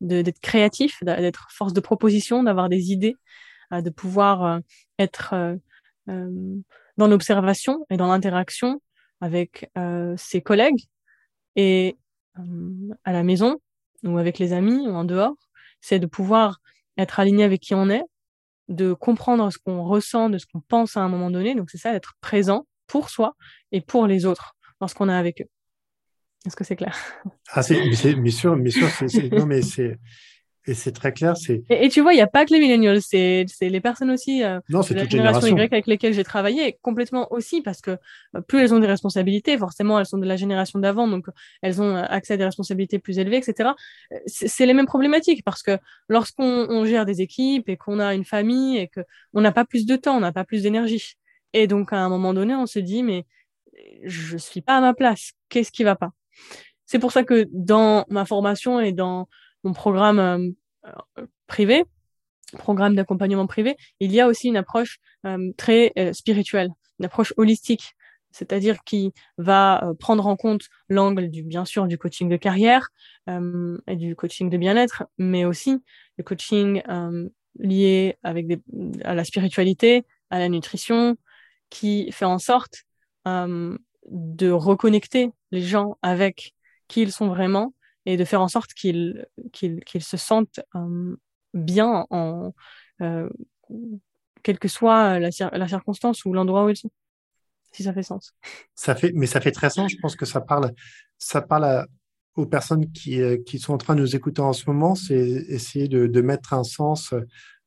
d'être 0.00 0.40
créatif, 0.40 1.02
d'être 1.02 1.48
force 1.50 1.72
de 1.72 1.80
proposition, 1.80 2.42
d'avoir 2.42 2.68
des 2.68 2.92
idées, 2.92 3.16
euh, 3.72 3.82
de 3.82 3.90
pouvoir 3.90 4.44
euh, 4.44 4.58
être 4.98 5.34
euh, 5.34 5.56
dans 6.96 7.06
l'observation 7.06 7.86
et 7.90 7.96
dans 7.96 8.08
l'interaction 8.08 8.82
avec 9.20 9.70
ses 10.16 10.40
collègues 10.40 10.88
et 11.54 11.96
à 13.04 13.12
la 13.12 13.22
maison 13.22 13.58
ou 14.02 14.16
avec 14.18 14.38
les 14.38 14.52
amis 14.52 14.88
ou 14.88 14.92
en 14.92 15.04
dehors. 15.04 15.36
C'est 15.80 15.98
de 15.98 16.06
pouvoir 16.06 16.60
être 16.96 17.20
aligné 17.20 17.44
avec 17.44 17.60
qui 17.60 17.74
on 17.74 17.90
est, 17.90 18.02
de 18.68 18.92
comprendre 18.92 19.52
ce 19.52 19.58
qu'on 19.58 19.84
ressent, 19.84 20.30
de 20.30 20.38
ce 20.38 20.46
qu'on 20.46 20.60
pense 20.62 20.96
à 20.96 21.00
un 21.00 21.08
moment 21.08 21.30
donné. 21.30 21.54
Donc 21.54 21.70
c'est 21.70 21.78
ça, 21.78 21.94
être 21.94 22.14
présent, 22.20 22.66
pour 22.86 23.10
soi 23.10 23.36
et 23.70 23.80
pour 23.80 24.06
les 24.06 24.26
autres 24.26 24.56
lorsqu'on 24.80 25.08
est 25.08 25.14
avec 25.14 25.42
eux. 25.42 25.59
Est-ce 26.46 26.56
que 26.56 26.64
c'est 26.64 26.76
clair? 26.76 26.96
Ah, 27.52 27.62
c'est, 27.62 27.80
bien 27.80 27.94
sûr, 28.30 28.56
bien 28.56 28.70
sûr, 28.70 28.88
non, 29.32 29.46
mais 29.46 29.62
c'est, 29.62 29.98
et 30.66 30.74
c'est 30.74 30.92
très 30.92 31.12
clair. 31.12 31.36
C'est... 31.36 31.64
Et, 31.70 31.88
tu 31.88 32.00
vois, 32.00 32.12
il 32.12 32.16
n'y 32.16 32.22
a 32.22 32.26
pas 32.26 32.44
que 32.44 32.52
les 32.52 32.60
millennials, 32.60 33.00
c'est, 33.00 33.44
c'est 33.48 33.68
les 33.70 33.80
personnes 33.80 34.10
aussi 34.10 34.42
euh, 34.42 34.60
non, 34.68 34.80
de 34.80 34.94
la 34.94 35.08
génération, 35.08 35.56
Y 35.56 35.60
avec 35.60 35.86
lesquelles 35.86 36.12
j'ai 36.12 36.24
travaillé, 36.24 36.78
complètement 36.82 37.32
aussi, 37.32 37.62
parce 37.62 37.80
que 37.80 37.92
euh, 38.36 38.40
plus 38.46 38.60
elles 38.60 38.74
ont 38.74 38.78
des 38.78 38.86
responsabilités, 38.86 39.56
forcément, 39.56 39.98
elles 39.98 40.06
sont 40.06 40.18
de 40.18 40.26
la 40.26 40.36
génération 40.36 40.78
d'avant, 40.78 41.08
donc 41.08 41.26
elles 41.62 41.80
ont 41.80 41.96
accès 41.96 42.34
à 42.34 42.36
des 42.36 42.44
responsabilités 42.44 42.98
plus 42.98 43.18
élevées, 43.18 43.38
etc. 43.38 43.70
C'est, 44.26 44.48
c'est 44.48 44.66
les 44.66 44.74
mêmes 44.74 44.86
problématiques, 44.86 45.44
parce 45.44 45.62
que 45.62 45.78
lorsqu'on 46.08 46.66
on 46.68 46.84
gère 46.84 47.06
des 47.06 47.22
équipes 47.22 47.68
et 47.68 47.76
qu'on 47.76 47.98
a 47.98 48.14
une 48.14 48.24
famille 48.24 48.78
et 48.78 48.88
qu'on 48.88 49.40
n'a 49.40 49.52
pas 49.52 49.64
plus 49.64 49.86
de 49.86 49.96
temps, 49.96 50.16
on 50.16 50.20
n'a 50.20 50.32
pas 50.32 50.44
plus 50.44 50.62
d'énergie. 50.62 51.14
Et 51.52 51.66
donc, 51.66 51.92
à 51.92 51.98
un 51.98 52.08
moment 52.08 52.34
donné, 52.34 52.54
on 52.54 52.66
se 52.66 52.78
dit, 52.78 53.02
mais 53.02 53.24
je 54.04 54.36
suis 54.36 54.60
pas 54.60 54.76
à 54.76 54.80
ma 54.80 54.94
place. 54.94 55.32
Qu'est-ce 55.48 55.72
qui 55.72 55.84
va 55.84 55.96
pas? 55.96 56.12
C'est 56.90 56.98
pour 56.98 57.12
ça 57.12 57.22
que 57.22 57.46
dans 57.52 58.04
ma 58.08 58.24
formation 58.24 58.80
et 58.80 58.92
dans 58.92 59.28
mon 59.62 59.72
programme 59.72 60.18
euh, 60.18 60.50
euh, 60.86 61.26
privé, 61.46 61.84
programme 62.58 62.96
d'accompagnement 62.96 63.46
privé, 63.46 63.76
il 64.00 64.12
y 64.12 64.20
a 64.20 64.26
aussi 64.26 64.48
une 64.48 64.56
approche 64.56 64.98
euh, 65.24 65.52
très 65.56 65.92
spirituelle, 66.12 66.70
une 66.98 67.06
approche 67.06 67.32
holistique, 67.36 67.94
c'est-à-dire 68.32 68.82
qui 68.84 69.12
va 69.38 69.92
prendre 70.00 70.26
en 70.26 70.34
compte 70.34 70.62
l'angle 70.88 71.30
du 71.30 71.44
bien 71.44 71.64
sûr 71.64 71.86
du 71.86 71.96
coaching 71.96 72.28
de 72.28 72.36
carrière 72.36 72.88
et 73.28 73.96
du 73.96 74.16
coaching 74.16 74.50
de 74.50 74.56
bien-être, 74.56 75.04
mais 75.18 75.44
aussi 75.44 75.78
le 76.16 76.24
coaching 76.24 76.82
lié 77.58 78.16
avec 78.22 78.46
à 79.04 79.14
la 79.16 79.24
spiritualité, 79.24 80.04
à 80.30 80.38
la 80.38 80.48
nutrition, 80.48 81.16
qui 81.70 82.12
fait 82.12 82.24
en 82.24 82.38
sorte 82.38 82.84
de 84.08 84.50
reconnecter 84.50 85.30
les 85.50 85.62
gens 85.62 85.98
avec 86.02 86.54
qui 86.88 87.02
ils 87.02 87.12
sont 87.12 87.28
vraiment 87.28 87.74
et 88.06 88.16
de 88.16 88.24
faire 88.24 88.40
en 88.40 88.48
sorte 88.48 88.72
qu'ils 88.72 89.26
qu'ils 89.52 90.02
se 90.02 90.16
sentent 90.16 90.60
euh, 90.74 91.16
bien 91.54 92.06
en 92.10 92.52
euh, 93.02 93.28
quelle 94.42 94.58
que 94.58 94.68
soit 94.68 95.18
la, 95.18 95.30
la 95.52 95.68
circonstance 95.68 96.24
ou 96.24 96.32
l'endroit 96.32 96.64
où 96.64 96.70
ils 96.70 96.76
sont. 96.76 96.90
Si 97.72 97.84
ça 97.84 97.92
fait 97.92 98.02
sens. 98.02 98.34
Ça 98.74 98.96
fait 98.96 99.12
mais 99.14 99.26
ça 99.26 99.40
fait 99.40 99.52
très 99.52 99.70
sens. 99.70 99.92
Je 99.92 99.98
pense 99.98 100.16
que 100.16 100.26
ça 100.26 100.40
parle 100.40 100.72
ça 101.18 101.42
parle 101.42 101.86
aux 102.36 102.46
personnes 102.46 102.90
qui, 102.92 103.20
euh, 103.20 103.36
qui 103.44 103.58
sont 103.58 103.74
en 103.74 103.78
train 103.78 103.94
de 103.94 104.00
nous 104.00 104.16
écouter 104.16 104.40
en 104.40 104.52
ce 104.52 104.64
moment. 104.66 104.94
C'est 104.94 105.18
essayer 105.18 105.88
de, 105.88 106.06
de, 106.06 106.20
mettre 106.20 106.54
un 106.54 106.64
sens 106.64 107.14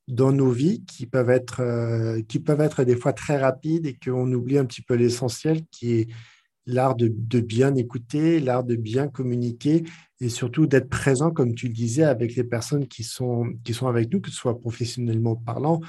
dans 0.07 0.31
nos 0.31 0.49
vies 0.49 0.83
qui 0.85 1.05
peuvent 1.05 1.29
être 1.29 2.21
qui 2.27 2.39
peuvent 2.39 2.61
être 2.61 2.83
des 2.83 2.95
fois 2.95 3.13
très 3.13 3.37
rapides 3.37 3.85
et 3.85 3.95
qu'on 3.95 4.31
oublie 4.33 4.57
un 4.57 4.65
petit 4.65 4.81
peu 4.81 4.95
l'essentiel 4.95 5.61
qui 5.71 5.93
est 5.93 6.07
l'art 6.65 6.95
de, 6.95 7.39
bien 7.39 7.75
écouter, 7.75 8.39
l'art 8.39 8.63
de 8.63 8.75
bien 8.75 9.07
communiquer 9.07 9.83
et 10.19 10.29
surtout 10.29 10.67
d'être 10.67 10.89
présent, 10.89 11.31
comme 11.31 11.55
tu 11.55 11.67
le 11.67 11.73
disais, 11.73 12.03
avec 12.03 12.35
les 12.35 12.43
personnes 12.43 12.87
qui 12.87 13.03
sont, 13.03 13.53
qui 13.63 13.73
sont 13.73 13.87
avec 13.87 14.11
nous, 14.11 14.21
que 14.21 14.29
ce 14.29 14.35
soit 14.35 14.59
professionnellement 14.59 15.35
parlant 15.35 15.81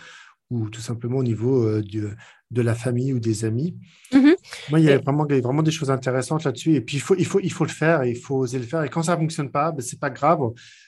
ou 0.51 0.69
tout 0.69 0.81
simplement 0.81 1.19
au 1.19 1.23
niveau 1.23 1.65
euh, 1.65 1.83
de 1.83 2.63
la 2.63 2.75
famille 2.75 3.13
ou 3.13 3.21
des 3.21 3.45
amis. 3.45 3.77
Mm-hmm. 4.13 4.35
Moi, 4.71 4.81
il 4.81 4.87
y, 4.87 4.91
a 4.91 4.99
vraiment, 4.99 5.25
vraiment 5.25 5.63
des 5.63 5.71
choses 5.71 5.91
intéressantes 5.91 6.45
là-dessus. 6.45 6.75
Et 6.75 6.81
puis, 6.81 6.97
il 6.99 7.01
faut, 7.01 7.15
il, 7.17 7.25
faut, 7.25 7.41
il 7.41 7.53
faut 7.53 7.65
le 7.65 7.71
faire, 7.71 8.05
il 8.05 8.17
faut 8.17 8.37
oser 8.37 8.59
le 8.59 8.65
faire. 8.65 8.83
Et 8.83 8.89
quand 8.89 9.03
ça 9.03 9.15
ne 9.15 9.21
fonctionne 9.21 9.51
pas, 9.51 9.73
ben, 9.73 9.81
ce 9.81 9.95
n'est 9.95 9.99
pas 9.99 10.11
grave. 10.11 10.41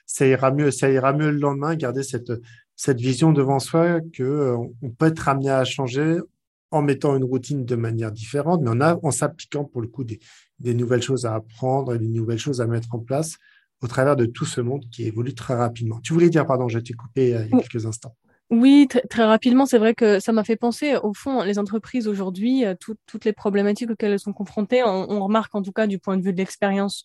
Ça 0.05 0.27
ira, 0.27 0.53
mieux, 0.53 0.71
ça 0.71 0.91
ira 0.91 1.13
mieux 1.13 1.31
le 1.31 1.39
lendemain, 1.39 1.75
garder 1.75 2.03
cette, 2.03 2.31
cette 2.77 3.01
vision 3.01 3.33
devant 3.33 3.59
soi 3.59 4.01
qu'on 4.01 4.23
euh, 4.23 4.57
on 4.83 4.91
peut 4.91 5.07
être 5.07 5.29
amené 5.29 5.51
à 5.51 5.65
changer 5.65 6.19
en 6.71 6.83
mettant 6.83 7.17
une 7.17 7.25
routine 7.25 7.65
de 7.65 7.77
manière 7.77 8.13
différente, 8.13 8.61
mais 8.63 8.71
en, 8.71 9.01
en 9.03 9.11
s'appliquant 9.11 9.65
pour 9.65 9.81
le 9.81 9.89
coup 9.89 10.05
des, 10.05 10.21
nouvelles 10.75 11.03
choses 11.03 11.25
à 11.25 11.35
apprendre 11.35 11.95
et 11.95 11.99
des 11.99 12.09
nouvelles 12.09 12.39
choses 12.39 12.61
à 12.61 12.67
mettre 12.67 12.95
en 12.95 12.99
place 12.99 13.37
au 13.83 13.87
travers 13.87 14.17
de 14.17 14.27
tout 14.27 14.45
ce 14.45 14.61
monde 14.61 14.85
qui 14.91 15.05
évolue 15.05 15.35
très 15.35 15.55
rapidement. 15.55 16.01
Tu 16.03 16.13
voulais 16.13 16.31
dire, 16.31 16.47
pardon, 16.47 16.69
j'ai 16.69 16.79
été 16.79 16.93
coupé 16.95 17.35
euh, 17.35 17.45
il 17.47 17.51
y 17.51 17.59
a 17.59 17.63
quelques 17.63 17.87
instants. 17.87 18.15
Oui, 18.49 18.87
très, 19.11 19.25
rapidement, 19.25 19.67
c'est 19.67 19.79
vrai 19.79 19.95
que 19.95 20.21
ça 20.21 20.33
m'a 20.33 20.45
fait 20.45 20.55
penser, 20.57 20.97
au 21.03 21.13
fond, 21.13 21.43
les 21.43 21.59
entreprises 21.59 22.07
aujourd'hui, 22.07 22.65
euh, 22.65 22.75
toutes 22.79 23.25
les 23.25 23.33
problématiques 23.33 23.91
auxquelles 23.91 24.13
elles 24.13 24.21
sont 24.21 24.33
confrontées, 24.33 24.85
on, 24.85 25.21
remarque 25.21 25.55
en 25.57 25.63
tout 25.63 25.73
cas 25.73 25.89
du 25.89 25.99
point 25.99 26.17
de 26.17 26.23
vue 26.23 26.33
de 26.33 26.39
l'expérience 26.39 27.05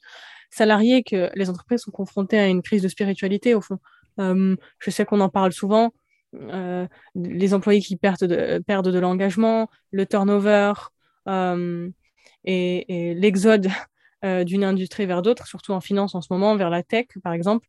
salariée 0.51 1.01
que 1.01 1.31
les 1.33 1.49
entreprises 1.49 1.81
sont 1.81 1.91
confrontées 1.91 2.37
à 2.37 2.47
une 2.47 2.61
crise 2.61 2.83
de 2.83 2.87
spiritualité, 2.87 3.55
au 3.55 3.61
fond. 3.61 3.79
Euh, 4.19 4.55
je 4.79 4.91
sais 4.91 5.05
qu'on 5.05 5.19
en 5.21 5.29
parle 5.29 5.51
souvent, 5.51 5.93
euh, 6.35 6.87
les 7.15 7.53
employés 7.53 7.81
qui 7.81 7.97
perdent 7.97 8.25
de, 8.25 8.61
perdent 8.65 8.89
de 8.89 8.99
l'engagement, 8.99 9.69
le 9.91 10.05
turnover 10.05 10.73
euh, 11.27 11.89
et, 12.45 13.13
l'exode 13.15 13.69
d'une 14.45 14.63
industrie 14.63 15.05
vers 15.07 15.21
d'autres, 15.21 15.47
surtout 15.47 15.71
en 15.71 15.81
finance 15.81 16.13
en 16.13 16.21
ce 16.21 16.27
moment, 16.31 16.55
vers 16.55 16.69
la 16.69 16.83
tech 16.83 17.07
par 17.23 17.33
exemple, 17.33 17.67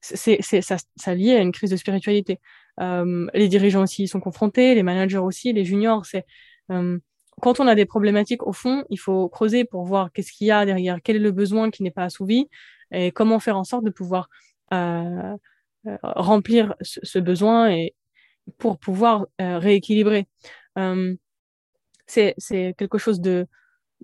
c'est 0.00 0.40
ça, 0.62 0.76
ça 0.96 1.14
lié 1.14 1.34
à 1.34 1.40
une 1.40 1.52
crise 1.52 1.70
de 1.70 1.76
spiritualité. 1.76 2.40
les 2.78 3.48
dirigeants 3.48 3.82
aussi 3.82 4.04
y 4.04 4.08
sont 4.08 4.20
confrontés, 4.20 4.74
les 4.74 4.82
managers 4.82 5.18
aussi, 5.18 5.52
les 5.52 5.66
juniors. 5.66 6.06
C'est 6.06 6.24
quand 6.68 7.60
on 7.60 7.66
a 7.66 7.74
des 7.74 7.84
problématiques 7.84 8.46
au 8.46 8.52
fond, 8.52 8.84
il 8.90 8.98
faut 8.98 9.28
creuser 9.28 9.64
pour 9.64 9.84
voir 9.84 10.12
qu'est-ce 10.12 10.32
qu'il 10.32 10.46
y 10.46 10.50
a 10.50 10.64
derrière, 10.64 10.98
quel 11.02 11.16
est 11.16 11.20
le 11.20 11.30
besoin 11.30 11.70
qui 11.70 11.82
n'est 11.82 11.90
pas 11.90 12.04
assouvi 12.04 12.48
et 12.90 13.12
comment 13.12 13.38
faire 13.38 13.56
en 13.56 13.64
sorte 13.64 13.84
de 13.84 13.90
pouvoir 13.90 14.28
remplir 16.02 16.74
ce, 16.80 17.18
besoin 17.18 17.70
et 17.70 17.94
pour 18.58 18.78
pouvoir 18.78 19.26
euh, 19.40 19.58
rééquilibrer. 19.58 20.26
Euh, 20.78 21.14
c'est 22.06 22.34
quelque 22.78 22.96
chose 22.96 23.20
de, 23.20 23.46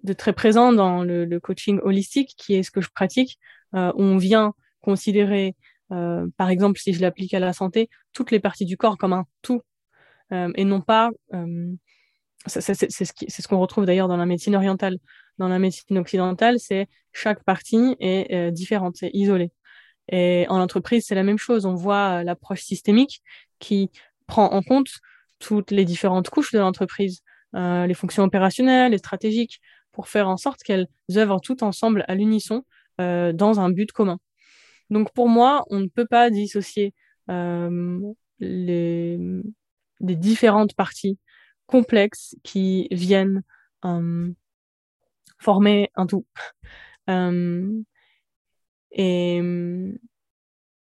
de, 0.02 0.12
très 0.12 0.34
présent 0.34 0.72
dans 0.72 1.02
le, 1.02 1.24
le, 1.24 1.40
coaching 1.40 1.80
holistique, 1.82 2.34
qui 2.36 2.54
est 2.54 2.62
ce 2.62 2.70
que 2.70 2.82
je 2.82 2.90
pratique. 2.90 3.38
on 3.72 4.18
vient 4.18 4.52
considérer, 4.82 5.56
par 5.88 6.50
exemple, 6.50 6.78
si 6.78 6.92
je 6.92 7.00
l'applique 7.00 7.32
à 7.32 7.40
la 7.40 7.54
santé, 7.54 7.88
toutes 8.12 8.30
les 8.30 8.40
parties 8.40 8.66
du 8.66 8.76
corps 8.76 8.98
comme 8.98 9.14
un 9.14 9.24
tout, 9.40 9.62
et 10.30 10.64
non 10.64 10.82
pas 10.82 11.10
c'est 12.46 12.60
ce 12.60 13.12
qu'on 13.12 13.26
ce 13.30 13.48
qu'on 13.48 13.58
retrouve 13.58 13.86
d'ailleurs 13.86 14.08
dans 14.08 14.18
la 14.18 14.26
médecine 14.26 14.54
orientale. 14.54 14.98
Dans 15.38 15.48
la 15.48 15.58
médecine 15.58 15.96
occidentale, 15.96 16.60
c'est 16.60 16.86
chaque 17.12 17.42
partie 17.42 17.96
est 18.00 18.52
différente, 18.52 18.96
c'est 18.96 19.10
isolé. 19.14 19.50
Et 20.08 20.46
en 20.48 20.60
entreprise, 20.60 21.06
c'est 21.06 21.14
la 21.14 21.22
même 21.22 21.38
chose. 21.38 21.66
On 21.66 21.74
voit 21.74 22.20
euh, 22.20 22.22
l'approche 22.22 22.62
systémique 22.62 23.22
qui 23.58 23.90
prend 24.26 24.50
en 24.52 24.62
compte 24.62 24.88
toutes 25.38 25.70
les 25.70 25.84
différentes 25.84 26.30
couches 26.30 26.52
de 26.52 26.58
l'entreprise, 26.58 27.22
euh, 27.54 27.86
les 27.86 27.94
fonctions 27.94 28.24
opérationnelles, 28.24 28.92
les 28.92 28.98
stratégiques, 28.98 29.60
pour 29.92 30.08
faire 30.08 30.28
en 30.28 30.36
sorte 30.36 30.62
qu'elles 30.62 30.88
œuvrent 31.16 31.40
toutes 31.40 31.62
ensemble 31.62 32.04
à 32.08 32.14
l'unisson 32.14 32.64
euh, 33.00 33.32
dans 33.32 33.60
un 33.60 33.70
but 33.70 33.90
commun. 33.92 34.18
Donc 34.90 35.12
pour 35.14 35.28
moi, 35.28 35.64
on 35.70 35.80
ne 35.80 35.88
peut 35.88 36.06
pas 36.06 36.30
dissocier 36.30 36.94
euh, 37.30 38.00
les, 38.38 39.18
les, 40.00 40.16
différentes 40.16 40.74
parties 40.74 41.18
complexes 41.66 42.36
qui 42.42 42.88
viennent 42.90 43.42
euh, 43.84 44.30
former 45.38 45.90
un 45.94 46.06
tout. 46.06 46.26
Euh, 48.98 49.92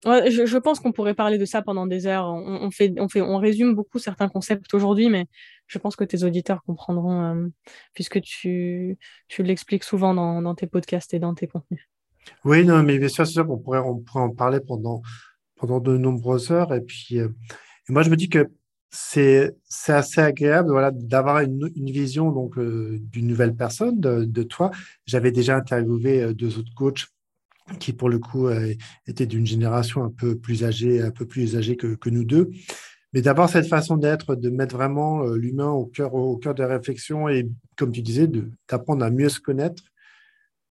et 0.04 0.08
ouais, 0.08 0.30
je, 0.30 0.58
pense 0.58 0.80
qu'on 0.80 0.92
pourrait 0.92 1.14
parler 1.14 1.38
de 1.38 1.44
ça 1.44 1.62
pendant 1.62 1.86
des 1.86 2.06
heures. 2.06 2.26
On, 2.26 2.70
fait, 2.70 2.92
on 2.98 3.08
fait, 3.08 3.20
on 3.20 3.38
résume 3.38 3.74
beaucoup 3.74 3.98
certains 3.98 4.28
concepts 4.28 4.74
aujourd'hui, 4.74 5.08
mais 5.08 5.26
je 5.68 5.78
pense 5.78 5.94
que 5.94 6.04
tes 6.04 6.24
auditeurs 6.24 6.62
comprendront 6.64 7.22
euh, 7.22 7.48
puisque 7.94 8.20
tu, 8.20 8.98
tu 9.28 9.42
l'expliques 9.42 9.84
souvent 9.84 10.12
dans, 10.12 10.42
dans, 10.42 10.54
tes 10.54 10.66
podcasts 10.66 11.14
et 11.14 11.20
dans 11.20 11.34
tes 11.34 11.46
contenus. 11.46 11.88
Oui, 12.44 12.64
non, 12.64 12.82
mais 12.82 12.98
bien 12.98 13.08
sûr, 13.08 13.26
c'est 13.26 13.32
sûr 13.32 13.46
qu'on 13.46 13.58
pourrait, 13.58 13.78
on 13.78 13.98
pourrait 13.98 14.24
en 14.24 14.30
parler 14.30 14.60
pendant, 14.60 15.02
pendant 15.56 15.78
de 15.78 15.96
nombreuses 15.96 16.50
heures. 16.50 16.74
Et 16.74 16.80
puis, 16.80 17.20
euh, 17.20 17.28
moi, 17.88 18.02
je 18.02 18.10
me 18.10 18.16
dis 18.16 18.28
que 18.28 18.50
c'est 18.90 19.54
assez 19.88 20.20
agréable 20.20 20.70
voilà 20.70 20.90
d'avoir 20.90 21.38
une, 21.38 21.70
vision 21.74 22.30
donc 22.30 22.58
euh, 22.58 22.98
d'une 23.00 23.26
nouvelle 23.26 23.56
personne 23.56 23.98
de, 23.98 24.26
de 24.26 24.42
toi 24.42 24.70
j'avais 25.06 25.32
déjà 25.32 25.56
interviewé 25.56 26.34
deux 26.34 26.58
autres 26.58 26.74
coachs 26.76 27.06
qui 27.78 27.92
pour 27.92 28.08
le 28.08 28.18
coup 28.18 28.48
euh, 28.48 28.74
était 29.06 29.26
d'une 29.26 29.46
génération 29.46 30.04
un 30.04 30.10
peu 30.10 30.36
plus 30.36 30.64
âgée, 30.64 31.02
un 31.02 31.10
peu 31.10 31.26
plus 31.26 31.56
âgée 31.56 31.76
que, 31.76 32.10
nous 32.10 32.24
deux. 32.24 32.50
Mais 33.12 33.20
d'avoir 33.20 33.48
cette 33.50 33.66
façon 33.66 33.96
d'être, 33.96 34.34
de 34.34 34.48
mettre 34.48 34.76
vraiment 34.76 35.22
euh, 35.22 35.36
l'humain 35.36 35.70
au 35.70 35.86
cœur, 35.86 36.14
au 36.14 36.36
cœur 36.38 36.54
de 36.54 36.62
la 36.62 36.68
réflexion 36.68 37.28
et, 37.28 37.48
comme 37.76 37.92
tu 37.92 38.02
disais, 38.02 38.28
d'apprendre 38.68 39.04
à 39.04 39.10
mieux 39.10 39.28
se 39.28 39.40
connaître 39.40 39.82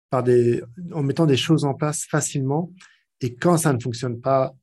par 0.09 0.23
des, 0.23 0.63
en 0.93 1.03
mettant 1.03 1.27
des 1.27 1.37
choses 1.37 1.65
en 1.65 1.75
place 1.75 2.07
facilement. 2.11 2.73
Et 3.21 3.35
quand 3.35 3.59
ça 3.59 3.73
ne 3.73 3.81
fonctionne 3.81 4.21
pas, 4.21 4.55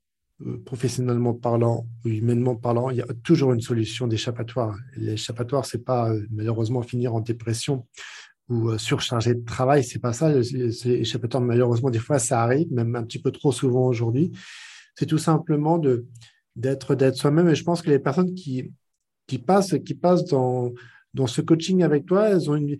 euh, 0.45 0.61
professionnellement 0.65 1.33
parlant 1.33 1.87
ou 2.05 2.09
humainement 2.09 2.55
parlant, 2.55 2.89
il 2.89 2.97
y 2.97 3.01
a 3.01 3.07
toujours 3.23 3.53
une 3.53 3.61
solution 3.61 4.07
d'échappatoire. 4.07 4.77
L'échappatoire, 4.95 5.65
c'est 5.65 5.83
pas 5.83 6.11
malheureusement 6.31 6.83
finir 6.83 7.15
en 7.15 7.21
dépression 7.21 7.87
ou 8.49 8.69
euh, 8.69 8.77
surchargé 8.77 9.35
de 9.35 9.43
travail. 9.45 9.83
C'est 9.83 9.99
pas 9.99 10.13
ça. 10.13 10.31
C'est 10.43 10.89
échappatoire, 10.89 11.43
malheureusement, 11.43 11.89
des 11.89 11.99
fois, 11.99 12.19
ça 12.19 12.41
arrive, 12.41 12.71
même 12.71 12.95
un 12.95 13.03
petit 13.03 13.19
peu 13.19 13.31
trop 13.31 13.51
souvent 13.51 13.87
aujourd'hui. 13.87 14.31
C'est 14.95 15.05
tout 15.05 15.17
simplement 15.17 15.77
de 15.77 16.05
d'être 16.55 16.95
d'être 16.95 17.15
soi-même. 17.15 17.49
Et 17.49 17.55
je 17.55 17.63
pense 17.63 17.81
que 17.81 17.89
les 17.89 17.99
personnes 17.99 18.33
qui 18.33 18.71
qui 19.27 19.39
passent 19.39 19.75
qui 19.85 19.93
passent 19.93 20.25
dans 20.25 20.71
dans 21.13 21.27
ce 21.27 21.41
coaching 21.41 21.83
avec 21.83 22.05
toi, 22.05 22.29
elles 22.29 22.49
ont 22.49 22.55
une, 22.55 22.77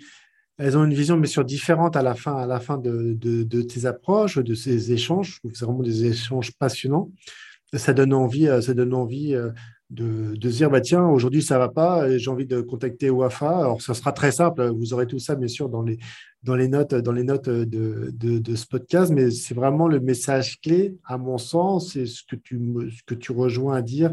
elles 0.58 0.78
ont 0.78 0.86
une 0.86 0.94
vision, 0.94 1.18
mais 1.18 1.28
sur 1.28 1.44
différente 1.44 1.96
à 1.96 2.04
la 2.04 2.16
fin, 2.16 2.36
à 2.36 2.46
la 2.46 2.60
fin 2.60 2.78
de, 2.78 3.14
de, 3.14 3.62
tes 3.62 3.86
approches, 3.86 4.38
de 4.38 4.54
ces 4.54 4.92
échanges. 4.92 5.40
C'est 5.54 5.66
vraiment 5.66 5.84
des 5.84 6.06
échanges 6.06 6.52
passionnants. 6.54 7.12
Ça 7.74 7.94
donne 7.94 8.14
envie, 8.14 8.48
ça 8.62 8.74
donne 8.74 8.94
envie 8.94 9.36
de, 9.90 10.36
se 10.42 10.48
dire 10.58 10.70
bah 10.70 10.82
tiens 10.82 11.06
aujourd'hui 11.06 11.42
ça 11.42 11.58
va 11.58 11.70
pas 11.70 12.18
j'ai 12.18 12.30
envie 12.30 12.46
de 12.46 12.62
contacter 12.62 13.10
Wafa. 13.10 13.60
Alors 13.60 13.82
ça 13.82 13.94
sera 13.94 14.12
très 14.12 14.32
simple. 14.32 14.70
Vous 14.70 14.94
aurez 14.94 15.08
tout 15.08 15.20
ça 15.20 15.36
bien 15.36 15.48
sûr 15.48 15.70
dans 15.70 15.82
les 15.82 15.98
dans 16.44 16.56
les 16.56 16.68
notes 16.68 16.94
dans 16.94 17.14
les 17.14 17.24
notes 17.24 17.50
de, 17.50 18.12
de, 18.14 18.40
de 18.40 18.56
ce 18.56 18.66
podcast. 18.66 19.12
Mais 19.14 19.32
c'est 19.32 19.54
vraiment 19.54 19.88
le 19.88 20.00
message 20.00 20.60
clé 20.62 20.98
à 21.06 21.18
mon 21.18 21.38
sens 21.38 21.96
et 21.96 22.06
ce 22.06 22.24
que 22.24 22.36
tu 22.36 22.60
ce 22.92 23.04
que 23.04 23.16
tu 23.16 23.32
rejoins 23.32 23.78
à 23.78 23.82
dire 23.82 24.12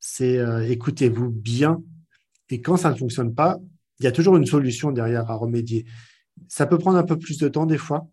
c'est 0.00 0.38
euh, 0.38 0.68
écoutez-vous 0.68 1.30
bien. 1.30 1.82
Et 2.50 2.60
quand 2.60 2.76
ça 2.76 2.90
ne 2.90 2.96
fonctionne 2.96 3.34
pas 3.34 3.58
il 4.00 4.04
y 4.04 4.08
a 4.08 4.12
toujours 4.12 4.36
une 4.36 4.46
solution 4.46 4.90
derrière 4.90 5.30
à 5.30 5.36
remédier. 5.36 5.84
Ça 6.48 6.66
peut 6.66 6.78
prendre 6.78 6.98
un 6.98 7.04
peu 7.04 7.18
plus 7.18 7.38
de 7.38 7.48
temps 7.48 7.66
des 7.66 7.78
fois. 7.78 8.08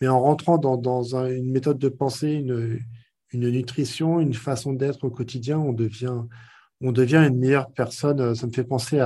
Mais 0.00 0.08
en 0.08 0.20
rentrant 0.20 0.58
dans, 0.58 0.76
dans 0.76 1.16
une 1.16 1.50
méthode 1.50 1.78
de 1.78 1.88
pensée 1.88 2.32
une 2.32 2.78
une 3.32 3.50
nutrition, 3.50 4.20
une 4.20 4.34
façon 4.34 4.72
d'être 4.72 5.04
au 5.04 5.10
quotidien, 5.10 5.58
on 5.58 5.72
devient, 5.72 6.22
on 6.80 6.92
devient 6.92 7.24
une 7.28 7.38
meilleure 7.38 7.70
personne. 7.72 8.34
Ça 8.34 8.46
me 8.46 8.52
fait 8.52 8.64
penser 8.64 9.00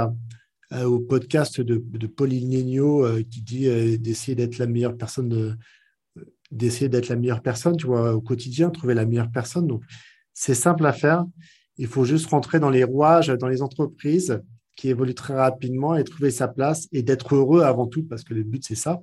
au 0.81 1.01
podcast 1.01 1.61
de, 1.61 1.83
de 1.85 2.07
Pauline 2.07 2.49
Negno 2.49 3.05
euh, 3.05 3.23
qui 3.23 3.43
dit 3.43 3.69
euh, 3.69 3.99
d'essayer 3.99 4.35
d'être 4.35 4.57
la 4.59 4.67
meilleure 4.67 4.97
personne, 4.97 5.59
d'essayer 6.51 6.89
d'être 6.89 7.09
la 7.09 7.17
meilleure 7.17 7.43
personne, 7.43 7.77
tu 7.77 7.87
vois, 7.87 8.15
au 8.15 8.21
quotidien, 8.21 8.71
trouver 8.71 8.95
la 8.95 9.05
meilleure 9.05 9.31
personne. 9.31 9.67
Donc, 9.67 9.83
c'est 10.33 10.55
simple 10.55 10.87
à 10.87 10.93
faire. 10.93 11.27
Il 11.77 11.87
faut 11.87 12.05
juste 12.05 12.27
rentrer 12.27 12.59
dans 12.59 12.71
les 12.71 12.85
rouages, 12.85 13.29
dans 13.29 13.49
les 13.49 13.61
entreprises 13.61 14.41
qui 14.77 14.89
évoluent 14.89 15.15
très 15.15 15.35
rapidement 15.35 15.95
et 15.95 16.05
trouver 16.05 16.31
sa 16.31 16.49
place 16.49 16.89
et 16.93 17.03
d'être 17.03 17.35
heureux 17.35 17.63
avant 17.63 17.87
tout, 17.87 18.05
parce 18.05 18.25
que 18.25 18.33
le 18.33 18.43
but, 18.43 18.65
c'est 18.65 18.75
ça. 18.75 19.03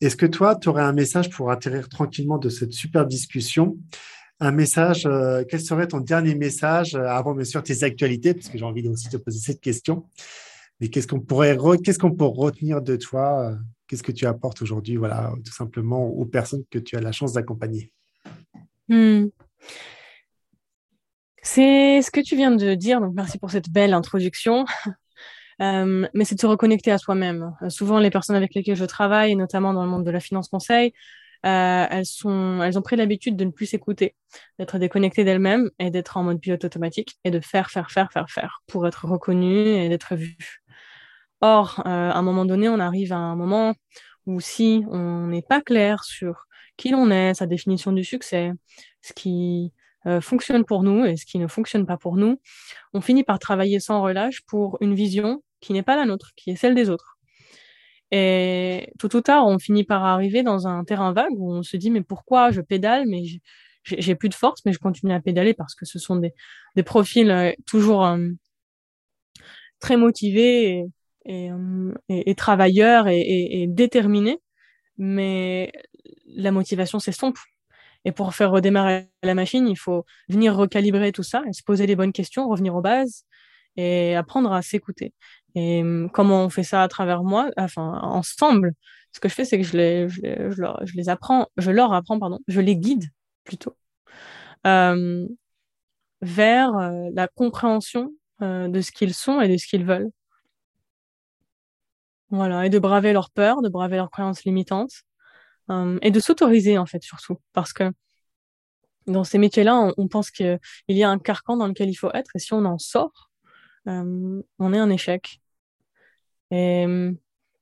Est-ce 0.00 0.16
que 0.16 0.26
toi, 0.26 0.56
tu 0.56 0.68
aurais 0.68 0.82
un 0.82 0.92
message 0.92 1.30
pour 1.30 1.50
atterrir 1.50 1.88
tranquillement 1.88 2.38
de 2.38 2.48
cette 2.48 2.72
super 2.72 3.06
discussion 3.06 3.76
un 4.40 4.52
message, 4.52 5.06
euh, 5.06 5.44
quel 5.48 5.60
serait 5.60 5.86
ton 5.86 6.00
dernier 6.00 6.34
message 6.34 6.94
euh, 6.94 7.04
avant 7.04 7.34
bien 7.34 7.44
sûr 7.44 7.62
tes 7.62 7.84
actualités, 7.84 8.34
parce 8.34 8.48
que 8.48 8.56
j'ai 8.56 8.64
envie 8.64 8.86
aussi 8.88 9.08
de 9.08 9.18
te 9.18 9.22
poser 9.22 9.38
cette 9.38 9.60
question. 9.60 10.06
Mais 10.80 10.88
qu'est-ce 10.88 11.06
qu'on 11.06 11.20
pourrait, 11.20 11.56
peut 11.56 12.24
retenir 12.24 12.80
de 12.80 12.96
toi 12.96 13.50
euh, 13.50 13.56
Qu'est-ce 13.86 14.02
que 14.02 14.12
tu 14.12 14.24
apportes 14.24 14.62
aujourd'hui, 14.62 14.96
voilà, 14.96 15.32
tout 15.44 15.52
simplement 15.52 16.06
aux 16.06 16.24
personnes 16.24 16.62
que 16.70 16.78
tu 16.78 16.96
as 16.96 17.00
la 17.00 17.12
chance 17.12 17.34
d'accompagner? 17.34 17.92
Hmm. 18.88 19.26
C'est 21.42 22.00
ce 22.00 22.10
que 22.10 22.20
tu 22.20 22.36
viens 22.36 22.52
de 22.52 22.74
dire, 22.74 23.00
donc 23.00 23.14
merci 23.14 23.38
pour 23.38 23.50
cette 23.50 23.68
belle 23.68 23.92
introduction. 23.92 24.64
mais 25.58 26.24
c'est 26.24 26.36
de 26.36 26.40
se 26.40 26.46
reconnecter 26.46 26.90
à 26.90 26.98
soi-même. 26.98 27.54
souvent, 27.68 27.98
les 27.98 28.10
personnes 28.10 28.36
avec 28.36 28.54
lesquelles 28.54 28.76
je 28.76 28.84
travaille, 28.86 29.36
notamment 29.36 29.74
dans 29.74 29.84
le 29.84 29.90
monde 29.90 30.06
de 30.06 30.10
la 30.10 30.20
finance 30.20 30.48
conseil, 30.48 30.94
euh, 31.46 31.86
elles, 31.90 32.06
sont, 32.06 32.60
elles 32.62 32.78
ont 32.78 32.82
pris 32.82 32.96
l'habitude 32.96 33.36
de 33.36 33.44
ne 33.44 33.50
plus 33.50 33.66
s'écouter, 33.66 34.14
d'être 34.58 34.78
déconnectées 34.78 35.24
d'elles-mêmes 35.24 35.70
et 35.78 35.90
d'être 35.90 36.16
en 36.16 36.22
mode 36.22 36.40
pilote 36.40 36.64
automatique 36.64 37.16
et 37.24 37.30
de 37.30 37.40
faire, 37.40 37.70
faire, 37.70 37.90
faire, 37.90 38.12
faire, 38.12 38.28
faire 38.30 38.62
pour 38.66 38.86
être 38.86 39.06
reconnues 39.06 39.68
et 39.68 39.88
d'être 39.88 40.16
vues. 40.16 40.62
Or, 41.40 41.82
euh, 41.86 42.10
à 42.10 42.16
un 42.16 42.22
moment 42.22 42.44
donné, 42.44 42.68
on 42.68 42.78
arrive 42.78 43.12
à 43.12 43.16
un 43.16 43.36
moment 43.36 43.74
où 44.26 44.40
si 44.40 44.84
on 44.90 45.28
n'est 45.28 45.42
pas 45.42 45.62
clair 45.62 46.04
sur 46.04 46.46
qui 46.76 46.90
l'on 46.90 47.10
est, 47.10 47.34
sa 47.34 47.46
définition 47.46 47.92
du 47.92 48.04
succès, 48.04 48.52
ce 49.02 49.12
qui 49.14 49.72
euh, 50.06 50.20
fonctionne 50.20 50.64
pour 50.64 50.82
nous 50.82 51.04
et 51.04 51.16
ce 51.16 51.26
qui 51.26 51.38
ne 51.38 51.46
fonctionne 51.46 51.86
pas 51.86 51.96
pour 51.96 52.16
nous, 52.16 52.40
on 52.92 53.00
finit 53.00 53.24
par 53.24 53.38
travailler 53.38 53.80
sans 53.80 54.02
relâche 54.02 54.42
pour 54.46 54.78
une 54.80 54.94
vision 54.94 55.42
qui 55.60 55.72
n'est 55.72 55.82
pas 55.82 55.96
la 55.96 56.06
nôtre, 56.06 56.32
qui 56.36 56.50
est 56.50 56.56
celle 56.56 56.74
des 56.74 56.90
autres. 56.90 57.18
Et 58.12 58.92
tout 58.98 59.14
ou 59.16 59.20
tard, 59.20 59.46
on 59.46 59.58
finit 59.58 59.84
par 59.84 60.04
arriver 60.04 60.42
dans 60.42 60.66
un 60.66 60.84
terrain 60.84 61.12
vague 61.12 61.32
où 61.36 61.52
on 61.52 61.62
se 61.62 61.76
dit 61.76 61.90
mais 61.90 62.02
pourquoi 62.02 62.50
je 62.50 62.60
pédale? 62.60 63.04
Mais 63.06 63.22
j'ai 63.84 64.14
plus 64.14 64.28
de 64.28 64.34
force 64.34 64.64
mais 64.64 64.72
je 64.72 64.78
continue 64.78 65.12
à 65.12 65.20
pédaler 65.20 65.54
parce 65.54 65.74
que 65.74 65.86
ce 65.86 65.98
sont 65.98 66.16
des, 66.16 66.32
profils 66.82 67.30
euh, 67.30 67.52
toujours 67.66 68.04
euh, 68.04 68.28
très 69.78 69.96
motivés 69.96 70.70
et, 70.70 70.84
et, 71.24 71.50
euh, 71.52 71.92
et, 72.08 72.34
travailleurs 72.34 73.06
et, 73.08 73.66
déterminés. 73.68 74.38
Mais 74.98 75.72
la 76.26 76.52
motivation 76.52 76.98
s'estompe. 76.98 77.38
Et 78.04 78.12
pour 78.12 78.34
faire 78.34 78.50
redémarrer 78.50 79.08
la 79.22 79.34
machine, 79.34 79.68
il 79.68 79.76
faut 79.78 80.04
venir 80.28 80.56
recalibrer 80.56 81.12
tout 81.12 81.22
ça, 81.22 81.42
et 81.48 81.52
se 81.52 81.62
poser 81.62 81.86
les 81.86 81.96
bonnes 81.96 82.12
questions, 82.12 82.48
revenir 82.48 82.74
aux 82.74 82.80
bases 82.80 83.24
et 83.76 84.16
apprendre 84.16 84.52
à 84.52 84.62
s'écouter. 84.62 85.14
Et 85.54 85.82
hum, 85.82 86.10
comment 86.12 86.44
on 86.44 86.50
fait 86.50 86.62
ça 86.62 86.82
à 86.82 86.88
travers 86.88 87.22
moi, 87.22 87.50
enfin 87.56 88.00
ensemble. 88.02 88.74
Ce 89.12 89.20
que 89.20 89.28
je 89.28 89.34
fais, 89.34 89.44
c'est 89.44 89.58
que 89.58 89.64
je 89.64 89.76
les, 89.76 90.08
je, 90.08 90.20
les, 90.22 90.50
je, 90.50 90.60
leur, 90.60 90.82
les 90.94 91.08
apprends, 91.08 91.48
je 91.56 91.70
leur 91.70 91.92
apprends, 91.92 92.18
pardon, 92.18 92.38
je 92.46 92.60
les 92.60 92.76
guide 92.76 93.06
plutôt 93.44 93.76
euh, 94.66 95.26
vers 96.22 96.76
euh, 96.76 97.10
la 97.14 97.28
compréhension 97.28 98.12
euh, 98.42 98.68
de 98.68 98.80
ce 98.80 98.92
qu'ils 98.92 99.14
sont 99.14 99.40
et 99.40 99.48
de 99.48 99.56
ce 99.56 99.66
qu'ils 99.66 99.84
veulent. 99.84 100.10
Voilà, 102.30 102.66
et 102.66 102.70
de 102.70 102.78
braver 102.78 103.12
leurs 103.12 103.30
peurs, 103.30 103.60
de 103.62 103.68
braver 103.68 103.96
leurs 103.96 104.10
croyances 104.10 104.44
limitantes, 104.44 105.02
hum, 105.68 105.98
et 106.02 106.10
de 106.10 106.20
s'autoriser 106.20 106.78
en 106.78 106.86
fait 106.86 107.02
surtout, 107.02 107.38
parce 107.52 107.72
que 107.72 107.92
dans 109.06 109.24
ces 109.24 109.38
métiers-là, 109.38 109.76
on, 109.76 109.92
on 109.96 110.08
pense 110.08 110.30
qu'il 110.30 110.60
y 110.88 111.02
a 111.02 111.10
un 111.10 111.18
carcan 111.18 111.56
dans 111.56 111.66
lequel 111.66 111.88
il 111.90 111.96
faut 111.96 112.12
être, 112.12 112.30
et 112.36 112.38
si 112.38 112.52
on 112.52 112.64
en 112.64 112.78
sort, 112.78 113.29
euh, 113.88 114.42
on 114.58 114.72
est 114.72 114.78
un 114.78 114.90
échec. 114.90 115.40
Et 116.50 116.84
euh, 116.86 117.12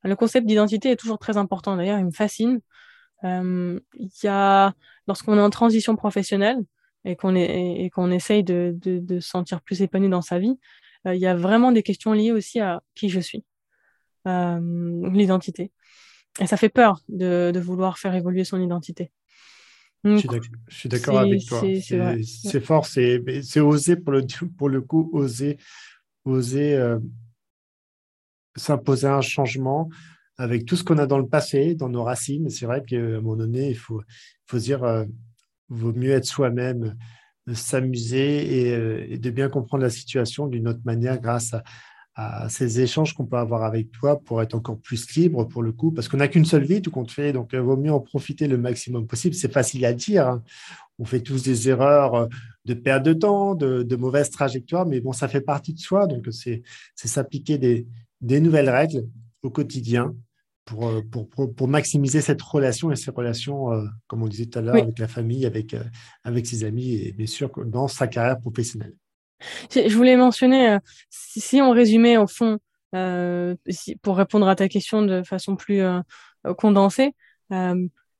le 0.03 0.15
concept 0.15 0.47
d'identité 0.47 0.91
est 0.91 0.95
toujours 0.95 1.19
très 1.19 1.37
important. 1.37 1.75
D'ailleurs, 1.75 1.99
il 1.99 2.05
me 2.05 2.11
fascine. 2.11 2.61
Euh, 3.23 3.79
y 4.23 4.27
a, 4.27 4.73
lorsqu'on 5.07 5.37
est 5.37 5.41
en 5.41 5.49
transition 5.49 5.95
professionnelle 5.95 6.59
et 7.05 7.15
qu'on 7.15 7.35
est 7.35 7.83
et 7.83 7.89
qu'on 7.89 8.11
essaye 8.11 8.43
de, 8.43 8.73
de, 8.77 8.99
de, 8.99 9.19
se 9.19 9.29
sentir 9.29 9.61
plus 9.61 9.81
épanoui 9.81 10.09
dans 10.09 10.21
sa 10.21 10.39
vie, 10.39 10.57
il 11.05 11.15
y 11.15 11.27
a 11.27 11.35
vraiment 11.35 11.71
des 11.71 11.83
questions 11.83 12.13
liées 12.13 12.31
aussi 12.31 12.59
à 12.59 12.81
qui 12.95 13.09
je 13.09 13.19
suis, 13.19 13.43
l'identité. 14.25 15.71
Et 16.39 16.47
ça 16.47 16.57
fait 16.57 16.69
peur 16.69 17.01
de, 17.09 17.51
de 17.53 17.59
vouloir 17.59 17.97
faire 17.97 18.15
évoluer 18.15 18.43
son 18.43 18.61
identité. 18.61 19.11
je 20.03 20.17
suis 20.69 20.89
d'accord 20.89 21.19
avec 21.19 21.45
toi. 21.45 21.61
C'est 22.23 22.61
fort, 22.61 22.85
c'est 22.85 23.59
oser 23.59 23.95
pour 23.95 24.13
le, 24.13 24.25
pour 24.57 24.69
le 24.69 24.81
coup, 24.81 25.09
oser 25.13 25.57
oser 26.31 26.75
euh, 26.75 26.99
s'imposer 28.55 29.07
un 29.07 29.21
changement 29.21 29.89
avec 30.37 30.65
tout 30.65 30.75
ce 30.75 30.83
qu'on 30.83 30.97
a 30.97 31.05
dans 31.05 31.17
le 31.17 31.27
passé, 31.27 31.75
dans 31.75 31.89
nos 31.89 32.03
racines. 32.03 32.49
C'est 32.49 32.65
vrai 32.65 32.83
qu'à 32.83 32.97
un 32.97 33.21
moment 33.21 33.35
donné, 33.35 33.69
il 33.69 33.77
faut, 33.77 34.01
dire, 34.53 34.83
euh, 34.83 35.05
vaut 35.69 35.93
mieux 35.93 36.11
être 36.11 36.25
soi-même, 36.25 36.95
euh, 37.49 37.53
s'amuser 37.53 39.11
et, 39.11 39.17
de 39.17 39.29
bien 39.29 39.49
comprendre 39.49 39.83
la 39.83 39.89
situation 39.89 40.47
d'une 40.47 40.67
autre 40.67 40.81
manière 40.85 41.19
grâce 41.19 41.53
à, 42.15 42.49
ces 42.49 42.81
échanges 42.81 43.13
qu'on 43.13 43.25
peut 43.25 43.37
avoir 43.37 43.63
avec 43.63 43.91
toi 43.91 44.19
pour 44.19 44.41
être 44.41 44.53
encore 44.53 44.77
plus 44.77 45.09
libre 45.15 45.45
pour 45.45 45.63
le 45.63 45.71
coup, 45.71 45.91
parce 45.93 46.09
qu'on 46.09 46.17
n'a 46.17 46.27
qu'une 46.27 46.43
seule 46.43 46.65
vie, 46.65 46.81
tout 46.81 46.91
compte 46.91 47.11
fait, 47.11 47.31
donc 47.31 47.51
il 47.53 47.59
vaut 47.59 47.77
mieux 47.77 47.93
en 47.93 48.01
profiter 48.01 48.49
le 48.49 48.57
maximum 48.57 49.07
possible. 49.07 49.35
C'est 49.35 49.53
facile 49.53 49.85
à 49.85 49.93
dire. 49.93 50.27
Hein 50.27 50.43
on 50.99 51.05
fait 51.05 51.21
tous 51.21 51.43
des 51.43 51.69
erreurs 51.69 52.13
euh, 52.13 52.27
de 52.65 52.73
perte 52.73 53.03
de 53.03 53.13
temps, 53.13 53.55
de, 53.55 53.95
mauvaises 53.95 54.29
trajectoires, 54.29 54.85
mais 54.85 54.99
bon, 54.99 55.13
ça 55.13 55.27
fait 55.27 55.41
partie 55.41 55.73
de 55.73 55.79
soi. 55.79 56.05
Donc, 56.05 56.27
c'est 56.31 56.61
s'appliquer 56.95 57.57
des, 57.57 57.87
nouvelles 58.21 58.69
règles 58.69 59.07
au 59.41 59.49
quotidien 59.49 60.13
euh, 60.73 61.01
pour, 61.09 61.29
pour, 61.29 61.67
maximiser 61.67 62.21
cette 62.21 62.41
relation 62.41 62.91
et 62.91 62.95
ces 62.95 63.11
relations, 63.11 63.71
euh, 63.71 63.85
comme 64.07 64.21
on 64.21 64.27
disait 64.27 64.45
tout 64.45 64.59
à 64.59 64.61
l'heure, 64.61 64.75
avec 64.75 64.99
la 64.99 65.07
famille, 65.07 65.45
avec, 65.45 65.75
avec 66.23 66.45
ses 66.45 66.63
amis 66.63 66.95
et 66.95 67.11
bien 67.13 67.25
sûr 67.25 67.49
dans 67.65 67.87
sa 67.87 68.07
carrière 68.07 68.39
professionnelle. 68.39 68.93
Je 69.71 69.95
voulais 69.95 70.17
mentionner, 70.17 70.77
si 71.09 71.61
on 71.61 71.71
résumait 71.71 72.17
au 72.17 72.27
fond, 72.27 72.59
pour 72.91 74.17
répondre 74.17 74.47
à 74.47 74.55
ta 74.55 74.67
question 74.67 75.01
de 75.01 75.23
façon 75.23 75.55
plus 75.55 75.81
condensée, 76.57 77.15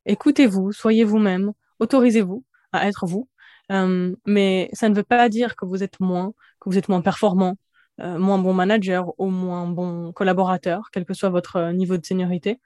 écoutez-vous, 0.06 0.72
soyez 0.72 1.04
vous-même, 1.04 1.52
autorisez-vous, 1.80 2.46
à 2.72 2.88
être 2.88 3.06
vous. 3.06 3.28
Euh, 3.72 4.16
mais 4.26 4.70
ça 4.74 4.90
ne 4.90 4.96
veut 4.96 5.04
pas 5.04 5.30
dire 5.30 5.56
que 5.56 5.66
vous 5.66 5.84
êtes 5.84 6.00
moins, 6.00 6.34
que 6.60 6.70
vous 6.70 6.78
êtes 6.78 6.90
moins 6.90 7.02
performant, 7.02 7.58
euh, 8.02 8.18
moins 8.18 8.40
bon 8.40 8.54
manager 8.54 9.14
ou 9.20 9.28
moins 9.28 9.68
bon 9.68 10.12
collaborateur, 10.14 10.90
quel 10.92 11.06
que 11.06 11.14
soit 11.14 11.30
votre 11.30 11.58
euh, 11.58 11.74
niveau 11.74 11.98
de 11.98 12.06
seniorité. 12.06 12.60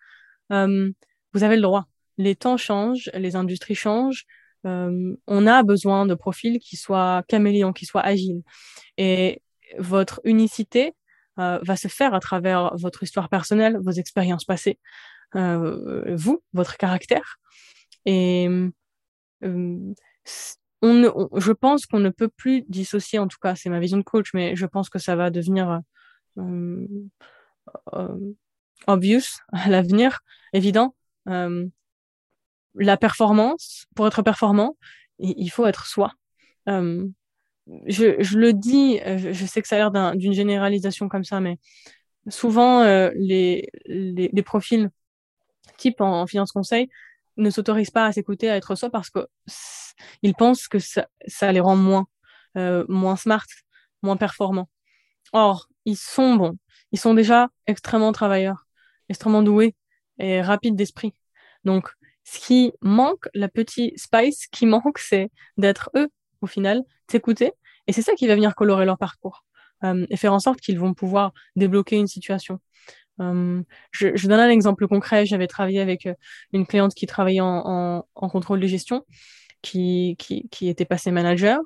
Vous 0.50 1.44
avez 1.44 1.56
le 1.56 1.64
droit. 1.64 1.88
Les 2.18 2.36
temps 2.36 2.58
changent, 2.58 3.10
les 3.16 3.36
industries 3.36 3.76
changent. 3.76 4.26
On 4.66 5.48
a 5.48 5.64
besoin 5.64 6.06
de 6.06 6.14
profils 6.14 6.60
qui 6.60 6.78
soient 6.78 7.24
caméléons, 7.28 7.74
qui 7.74 7.86
soient 7.86 8.06
agiles. 8.06 8.44
Et 8.98 9.42
votre 9.80 10.22
unicité 10.26 10.94
va 11.38 11.76
se 11.76 11.88
faire 11.88 12.14
à 12.14 12.20
travers 12.20 12.76
votre 12.78 13.02
histoire 13.02 13.30
personnelle, 13.30 13.80
vos 13.82 13.92
expériences 13.92 14.46
passées, 14.46 14.78
vous, 15.34 16.44
votre 16.54 16.78
caractère. 16.78 17.38
Et 18.06 18.48
euh, 19.44 19.94
je 20.84 21.52
pense 21.52 21.86
qu'on 21.86 22.00
ne 22.00 22.10
peut 22.10 22.30
plus 22.30 22.64
dissocier, 22.68 23.20
en 23.20 23.28
tout 23.28 23.38
cas, 23.42 23.56
c'est 23.56 23.70
ma 23.70 23.80
vision 23.80 23.98
de 23.98 24.04
coach, 24.04 24.34
mais 24.34 24.56
je 24.56 24.66
pense 24.66 24.90
que 24.90 25.00
ça 25.00 25.16
va 25.16 25.30
devenir 25.30 25.82
euh, 26.38 26.88
obvious 28.88 29.22
à 29.54 29.70
l'avenir, 29.70 30.20
évident. 30.54 30.96
la 32.76 32.98
performance, 32.98 33.86
pour 33.96 34.08
être 34.08 34.22
performant, 34.24 34.78
il 35.20 35.50
faut 35.50 35.66
être 35.66 35.86
soi. 35.86 36.12
je, 36.68 38.38
le 38.38 38.52
dis, 38.52 39.00
je, 39.06 39.46
sais 39.46 39.62
que 39.62 39.68
ça 39.68 39.76
a 39.76 39.90
l'air 39.90 40.16
d'une 40.16 40.34
généralisation 40.34 41.08
comme 41.08 41.24
ça, 41.24 41.40
mais 41.40 41.60
souvent 42.28 42.84
les, 43.16 43.70
les, 43.86 44.44
profils 44.44 44.90
type 45.78 46.02
en, 46.02 46.28
finance 46.28 46.52
conseil 46.52 46.90
ne 47.38 47.50
s'autorisent 47.50 47.92
pas 47.92 48.06
à 48.06 48.12
s'écouter, 48.12 48.50
à 48.50 48.58
être 48.58 48.76
soi 48.76 48.90
parce 48.90 49.10
qu'ils 49.10 50.36
pensent 50.36 50.68
que 50.68 50.80
ça, 50.80 51.08
ça 51.28 51.52
les 51.52 51.60
rend 51.60 51.76
moins, 51.76 52.08
euh, 52.58 52.86
moins 52.88 53.16
smart, 53.16 53.46
moins 54.02 54.18
performants. 54.18 54.70
Or, 55.34 55.68
ils 55.86 55.98
sont 55.98 56.36
bons. 56.36 56.58
Ils 56.92 57.00
sont 57.00 57.14
déjà 57.14 57.50
extrêmement 57.68 58.12
travailleurs, 58.12 58.68
extrêmement 59.10 59.42
doués 59.42 59.76
et 60.20 60.42
rapides 60.42 60.76
d'esprit. 60.76 61.14
Donc, 61.64 61.90
ce 62.24 62.40
qui 62.40 62.74
manque, 62.82 63.28
la 63.34 63.50
petite 63.50 63.98
spice 64.00 64.48
qui 64.48 64.66
manque, 64.68 65.00
c'est 65.00 65.32
d'être 65.58 65.90
eux, 65.96 66.10
au 66.42 66.48
final, 66.48 66.84
s'écouter. 67.10 67.52
Et 67.88 67.94
c'est 67.94 68.02
ça 68.02 68.14
qui 68.14 68.28
va 68.28 68.36
venir 68.36 68.56
colorer 68.56 68.86
leur 68.86 68.98
parcours 68.98 69.44
euh, 69.84 70.06
et 70.10 70.18
faire 70.18 70.34
en 70.34 70.40
sorte 70.40 70.62
qu'ils 70.62 70.80
vont 70.80 70.94
pouvoir 70.94 71.34
débloquer 71.56 71.98
une 71.98 72.08
situation. 72.08 72.60
Euh, 73.22 73.62
je, 73.92 74.28
donne 74.28 74.40
un 74.40 74.50
exemple 74.50 74.88
concret. 74.88 75.26
J'avais 75.26 75.48
travaillé 75.48 75.80
avec 75.80 76.06
euh, 76.06 76.14
une 76.52 76.66
cliente 76.66 76.94
qui 76.94 77.06
travaillait 77.06 77.42
en, 77.42 78.06
contrôle 78.14 78.60
de 78.60 78.68
gestion, 78.68 79.06
qui, 79.62 80.18
était 80.62 80.86
passée 80.86 81.12
manager, 81.12 81.60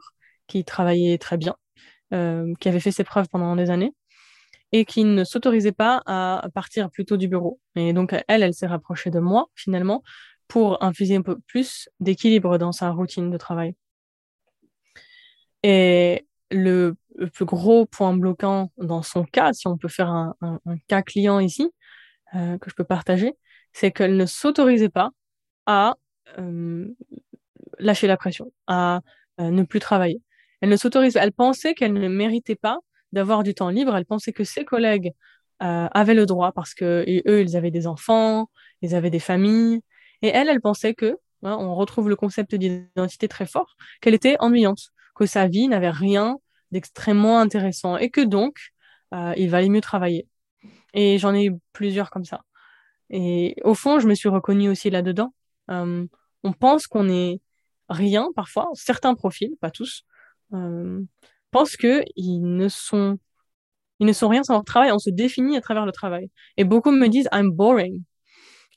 qui 0.48 0.64
travaillait 0.66 1.18
très 1.18 1.38
bien, 1.38 1.56
euh, 2.14 2.54
qui 2.60 2.70
avait 2.70 2.80
fait 2.80 2.92
ses 2.92 3.04
preuves 3.04 3.28
pendant 3.30 3.56
des 3.56 3.70
années 3.70 3.94
et 4.74 4.86
qui 4.86 5.06
ne 5.06 5.24
s'autorisait 5.24 5.72
pas 5.72 6.02
à 6.06 6.48
partir 6.54 6.90
plus 6.92 7.06
tôt 7.06 7.18
du 7.18 7.28
bureau. 7.30 7.60
Et 7.76 7.94
donc, 7.94 8.14
elle, 8.28 8.44
elle 8.44 8.54
s'est 8.54 8.68
rapprochée 8.68 9.12
de 9.12 9.20
moi, 9.20 9.48
finalement, 9.56 10.04
pour 10.48 10.84
infuser 10.84 11.16
un 11.16 11.22
peu 11.22 11.40
plus 11.48 11.90
d'équilibre 12.02 12.58
dans 12.58 12.74
sa 12.74 12.92
routine 12.92 13.32
de 13.32 13.38
travail. 13.38 13.76
Et 15.64 16.27
le, 16.52 16.96
plus 17.34 17.46
gros 17.46 17.86
point 17.86 18.16
bloquant 18.16 18.72
dans 18.78 19.02
son 19.02 19.24
cas, 19.24 19.54
si 19.54 19.68
on 19.68 19.78
peut 19.78 19.88
faire 19.88 20.10
un, 20.10 20.36
cas 20.88 21.02
client 21.02 21.40
ici, 21.40 21.72
euh, 22.36 22.58
que 22.58 22.70
je 22.70 22.76
peux 22.76 22.84
partager, 22.84 23.34
c'est 23.74 23.92
qu'elle 23.92 24.18
ne 24.18 24.26
s'autorisait 24.26 24.90
pas 24.90 25.12
à 25.66 25.96
euh, 26.40 26.88
lâcher 27.80 28.08
la 28.08 28.18
pression, 28.18 28.52
à 28.68 29.02
euh, 29.40 29.50
ne 29.50 29.64
plus 29.64 29.80
travailler. 29.80 30.22
Elle 30.62 30.70
ne 30.70 30.78
s'autorisait, 30.78 31.20
elle 31.22 31.34
pensait 31.34 31.74
qu'elle 31.74 31.94
ne 31.94 32.08
méritait 32.08 32.56
pas 32.56 32.80
d'avoir 33.12 33.44
du 33.44 33.54
temps 33.54 33.70
libre. 33.70 33.96
Elle 33.96 34.06
pensait 34.06 34.34
que 34.34 34.44
ses 34.44 34.66
collègues 34.66 35.14
avaient 35.60 36.14
le 36.14 36.28
droit 36.28 36.52
parce 36.52 36.76
que 36.76 37.04
eux, 37.28 37.42
ils 37.42 37.58
avaient 37.58 37.72
des 37.72 37.88
enfants, 37.88 38.48
ils 38.84 38.94
avaient 38.94 39.10
des 39.10 39.20
familles, 39.20 39.82
et 40.22 40.28
elle, 40.28 40.50
elle 40.50 40.62
pensait 40.62 40.94
que, 40.94 41.18
hein, 41.44 41.58
on 41.60 41.76
retrouve 41.76 42.10
le 42.10 42.16
concept 42.16 42.56
d'identité 42.56 43.28
très 43.28 43.46
fort, 43.46 43.76
qu'elle 44.02 44.14
était 44.14 44.36
ennuyante, 44.40 44.92
que 45.18 45.26
sa 45.26 45.48
vie 45.48 45.68
n'avait 45.68 45.90
rien 45.90 46.38
d'extrêmement 46.72 47.40
intéressant 47.40 47.98
et 47.98 48.10
que 48.10 48.22
donc, 48.22 48.74
euh, 49.14 49.34
il 49.38 49.50
valait 49.50 49.70
mieux 49.70 49.82
travailler. 49.82 50.28
Et 50.94 51.18
j'en 51.18 51.34
ai 51.34 51.46
eu 51.48 51.54
plusieurs 51.74 52.10
comme 52.10 52.26
ça. 52.26 52.42
Et 53.10 53.56
au 53.64 53.74
fond, 53.74 54.00
je 54.00 54.08
me 54.08 54.16
suis 54.16 54.30
reconnue 54.30 54.70
aussi 54.70 54.90
là-dedans. 54.90 55.34
Euh, 55.72 56.06
on 56.44 56.54
pense 56.54 56.88
qu'on 56.88 57.10
est 57.10 57.42
rien 57.90 58.28
parfois, 58.36 58.70
certains 58.74 59.16
profils, 59.16 59.56
pas 59.62 59.72
tous, 59.72 60.04
euh, 60.54 61.02
pensent 61.52 61.78
que 61.78 62.04
ils 62.16 62.42
ne 62.42 62.68
sont 62.70 63.18
ils 64.00 64.08
ne 64.08 64.14
sont 64.14 64.28
rien 64.30 64.44
sans 64.44 64.54
leur 64.54 64.64
travail. 64.66 64.92
On 64.92 65.00
se 65.00 65.10
définit 65.10 65.58
à 65.58 65.62
travers 65.62 65.86
le 65.86 65.92
travail. 65.92 66.30
Et 66.58 66.64
beaucoup 66.66 66.92
me 66.92 67.08
disent 67.08 67.30
I'm 67.34 67.52
boring. 67.52 68.04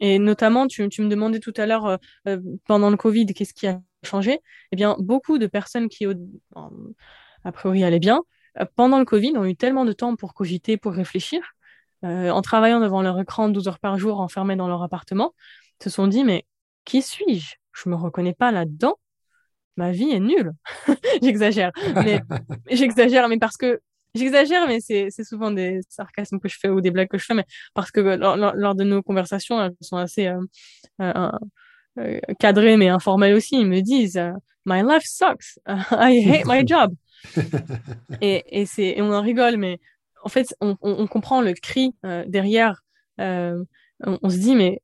Et 0.01 0.19
notamment, 0.19 0.67
tu, 0.67 0.83
me 0.83 1.09
demandais 1.09 1.41
tout 1.41 1.53
à 1.57 1.67
l'heure 1.67 1.99
euh 2.27 2.41
pendant 2.67 2.91
le 2.91 2.97
Covid, 2.97 3.27
qu'est-ce 3.27 3.55
qui 3.55 3.67
a 3.67 3.81
changé 4.03 4.41
Eh 4.73 4.77
bien, 4.77 4.97
beaucoup 4.99 5.39
de 5.39 5.47
personnes 5.47 5.89
qui 5.89 6.07
a 7.45 7.53
priori 7.53 7.85
allait 7.85 7.99
bien, 7.99 8.23
euh, 8.61 8.65
pendant 8.77 8.99
le 8.99 9.05
Covid, 9.05 9.37
ont 9.37 9.45
eu 9.45 9.57
tellement 9.57 9.85
de 9.85 9.93
temps 9.93 10.17
pour 10.17 10.35
cogiter, 10.35 10.77
pour 10.77 10.93
réfléchir, 10.93 11.43
euh, 12.05 12.31
en 12.31 12.43
travaillant 12.43 12.81
devant 12.81 13.03
leur 13.03 13.19
écran 13.21 13.49
12 13.49 13.69
heures 13.69 13.79
par 13.79 13.99
jour, 13.99 14.21
enfermés 14.21 14.57
dans 14.57 14.69
leur 14.69 14.83
appartement, 14.83 15.35
se 15.83 15.91
sont 15.91 16.07
dit, 16.07 16.25
mais 16.25 16.47
qui 16.85 17.03
suis-je? 17.03 17.55
Je 17.73 17.89
me 17.89 17.95
reconnais 17.95 18.35
pas 18.35 18.51
là-dedans. 18.51 18.97
Ma 19.77 19.93
vie 19.93 20.11
est 20.11 20.21
nulle. 20.21 20.53
j'exagère. 21.23 21.73
Mais 21.95 22.21
j'exagère, 22.71 23.29
mais 23.29 23.39
parce 23.39 23.57
que 23.57 23.81
j'exagère, 24.15 24.67
mais 24.67 24.81
c'est 24.81 25.11
souvent 25.25 25.51
des 25.51 25.81
sarcasmes 25.89 26.41
que 26.41 26.49
je 26.49 26.59
fais 26.59 26.69
ou 26.69 26.81
des 26.81 26.91
blagues 26.91 27.09
que 27.09 27.19
je 27.19 27.25
fais, 27.25 27.35
mais 27.35 27.47
parce 27.75 27.91
que 27.91 28.01
lors, 28.01 28.75
de 28.75 28.85
nos 28.85 29.03
conversations, 29.03 29.63
elles 29.63 29.75
sont 29.81 29.97
assez 29.97 30.27
euh, 30.27 30.41
euh, 31.01 31.31
euh 31.99 32.21
cadrées, 32.39 32.77
mais 32.77 32.89
informelles 32.89 33.35
aussi. 33.35 33.61
Ils 33.61 33.67
me 33.67 33.81
disent, 33.81 34.21
My 34.67 34.83
life 34.83 35.05
sucks. 35.05 35.59
I 35.67 36.21
hate 36.21 36.47
my 36.47 36.67
job. 36.67 36.95
et, 38.21 38.45
et, 38.61 38.67
c'est, 38.67 39.01
on 39.01 39.13
en 39.13 39.23
rigole, 39.23 39.57
mais 39.57 39.79
en 40.23 40.29
fait, 40.29 40.55
on, 40.61 40.77
on, 40.83 41.07
comprend 41.07 41.41
le 41.41 41.55
cri 41.55 41.95
euh, 42.05 42.25
derrière. 42.27 42.83
Euh, 43.21 43.63
on, 44.01 44.29
se 44.29 44.37
dit, 44.37 44.55
mais 44.55 44.81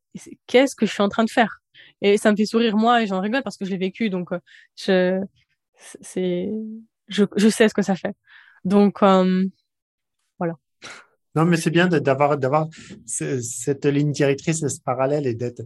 qu'est-ce 0.47 0.75
que 0.75 0.87
je 0.87 0.93
suis 0.93 1.03
en 1.03 1.09
train 1.09 1.25
de 1.25 1.31
faire? 1.31 1.61
Et 2.03 2.19
ça 2.19 2.31
me 2.31 2.37
fait 2.37 2.47
sourire 2.47 2.77
moi, 2.77 3.03
et 3.03 3.07
j'en 3.07 3.21
rigole 3.21 3.43
parce 3.43 3.57
que 3.57 3.65
je 3.65 3.71
l'ai 3.71 3.79
vécu, 3.79 4.11
donc 4.11 4.33
euh, 4.33 4.39
je, 4.77 5.21
c'est, 6.01 6.51
je, 7.09 7.25
je, 7.37 7.49
sais 7.49 7.69
ce 7.69 7.75
que 7.75 7.83
ça 7.83 7.97
fait. 7.97 8.15
Donc, 8.65 9.01
voilà. 9.01 10.55
Non, 11.35 11.45
mais 11.45 11.57
c'est 11.57 11.71
bien 11.71 11.87
d'avoir, 11.87 12.39
d'avoir 12.39 12.67
cette 13.07 13.85
ligne 13.85 14.13
directrice, 14.13 14.67
ce 14.67 14.81
parallèle 14.81 15.27
et 15.27 15.35
d'être 15.35 15.63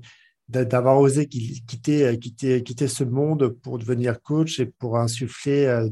d'avoir 0.50 0.98
osé 0.98 1.26
quitter, 1.26 2.18
quitter, 2.18 2.62
quitter 2.62 2.88
ce 2.88 3.04
monde 3.04 3.48
pour 3.62 3.78
devenir 3.78 4.20
coach 4.20 4.60
et 4.60 4.66
pour 4.66 4.98
insuffler 4.98 5.88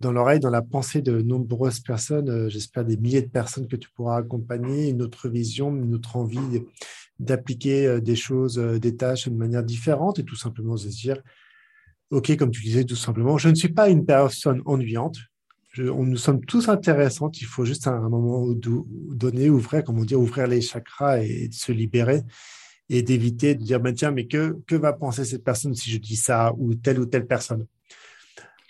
dans 0.00 0.12
l'oreille, 0.12 0.40
dans 0.40 0.50
la 0.50 0.62
pensée 0.62 1.02
de 1.02 1.20
nombreuses 1.20 1.80
personnes, 1.80 2.30
euh, 2.30 2.48
j'espère 2.48 2.84
des 2.84 2.96
milliers 2.96 3.22
de 3.22 3.28
personnes 3.28 3.68
que 3.68 3.76
tu 3.76 3.90
pourras 3.90 4.16
accompagner, 4.16 4.88
une 4.88 5.02
autre 5.02 5.28
vision, 5.28 5.76
une 5.76 5.94
autre 5.94 6.16
envie 6.16 6.62
d'appliquer 7.18 7.86
euh, 7.86 8.00
des 8.00 8.16
choses, 8.16 8.58
euh, 8.58 8.78
des 8.78 8.96
tâches 8.96 9.28
de 9.28 9.36
manière 9.36 9.62
différente 9.62 10.18
et 10.18 10.24
tout 10.24 10.36
simplement 10.36 10.76
se 10.78 10.88
dire, 10.88 11.18
OK, 12.10 12.34
comme 12.36 12.50
tu 12.50 12.62
disais 12.62 12.84
tout 12.84 12.96
simplement, 12.96 13.36
je 13.36 13.50
ne 13.50 13.54
suis 13.54 13.68
pas 13.68 13.90
une 13.90 14.06
personne 14.06 14.62
ennuyante, 14.64 15.18
on, 15.78 16.04
nous 16.04 16.16
sommes 16.16 16.44
tous 16.44 16.68
intéressants, 16.68 17.30
il 17.40 17.46
faut 17.46 17.64
juste 17.64 17.86
à 17.86 17.92
un 17.92 18.08
moment 18.08 18.48
donné 18.50 19.50
ouvrir, 19.50 19.84
comment 19.84 20.04
dire, 20.04 20.18
ouvrir 20.18 20.48
les 20.48 20.62
chakras 20.62 21.22
et, 21.22 21.48
se 21.52 21.70
libérer 21.70 22.22
et 22.90 23.02
d'éviter 23.02 23.54
de 23.54 23.62
dire, 23.62 23.80
ben, 23.80 23.94
tiens, 23.94 24.10
mais 24.10 24.26
que, 24.26 24.58
que 24.66 24.74
va 24.74 24.92
penser 24.92 25.24
cette 25.24 25.44
personne 25.44 25.74
si 25.74 25.90
je 25.90 25.98
dis 25.98 26.16
ça 26.16 26.52
ou 26.58 26.74
telle 26.74 26.98
ou 26.98 27.06
telle 27.06 27.26
personne? 27.26 27.66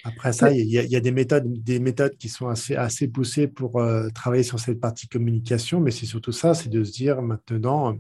Après 0.05 0.33
ça, 0.33 0.51
il 0.53 0.67
y, 0.67 0.97
a 0.97 1.01
des 1.01 1.11
méthodes, 1.11 1.53
des 1.63 1.79
méthodes 1.79 2.17
qui 2.17 2.29
sont 2.29 2.49
assez, 2.49 2.75
assez 2.75 3.09
poussées 3.09 3.49
pour 3.49 3.81
euh, 3.81 4.09
travailler 4.11 4.43
sur 4.43 4.59
cette 4.59 4.81
partie 4.81 5.09
communication, 5.09 5.81
mais 5.81 5.91
c'est 5.91 6.07
surtout 6.07 6.33
ça, 6.33 6.55
c'est 6.55 6.71
de 6.71 6.83
se 6.85 6.93
dire 6.93 7.21
maintenant, 7.21 7.93
euh, 7.93 7.97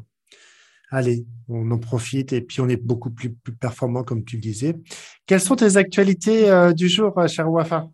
allez, 0.90 1.26
on 1.48 1.70
en 1.70 1.78
profite 1.78 2.32
et 2.32 2.40
puis 2.40 2.60
on 2.60 2.68
est 2.68 2.82
beaucoup 2.82 3.10
plus, 3.10 3.32
plus 3.32 3.54
performant, 3.54 4.02
comme 4.02 4.24
tu 4.24 4.36
le 4.36 4.42
disais. 4.42 4.76
Quelles 5.26 5.42
sont 5.42 5.56
tes 5.56 5.76
actualités 5.76 6.50
euh, 6.50 6.72
du 6.72 6.88
jour, 6.88 7.14
cher 7.28 7.50
Wafa? 7.50 7.90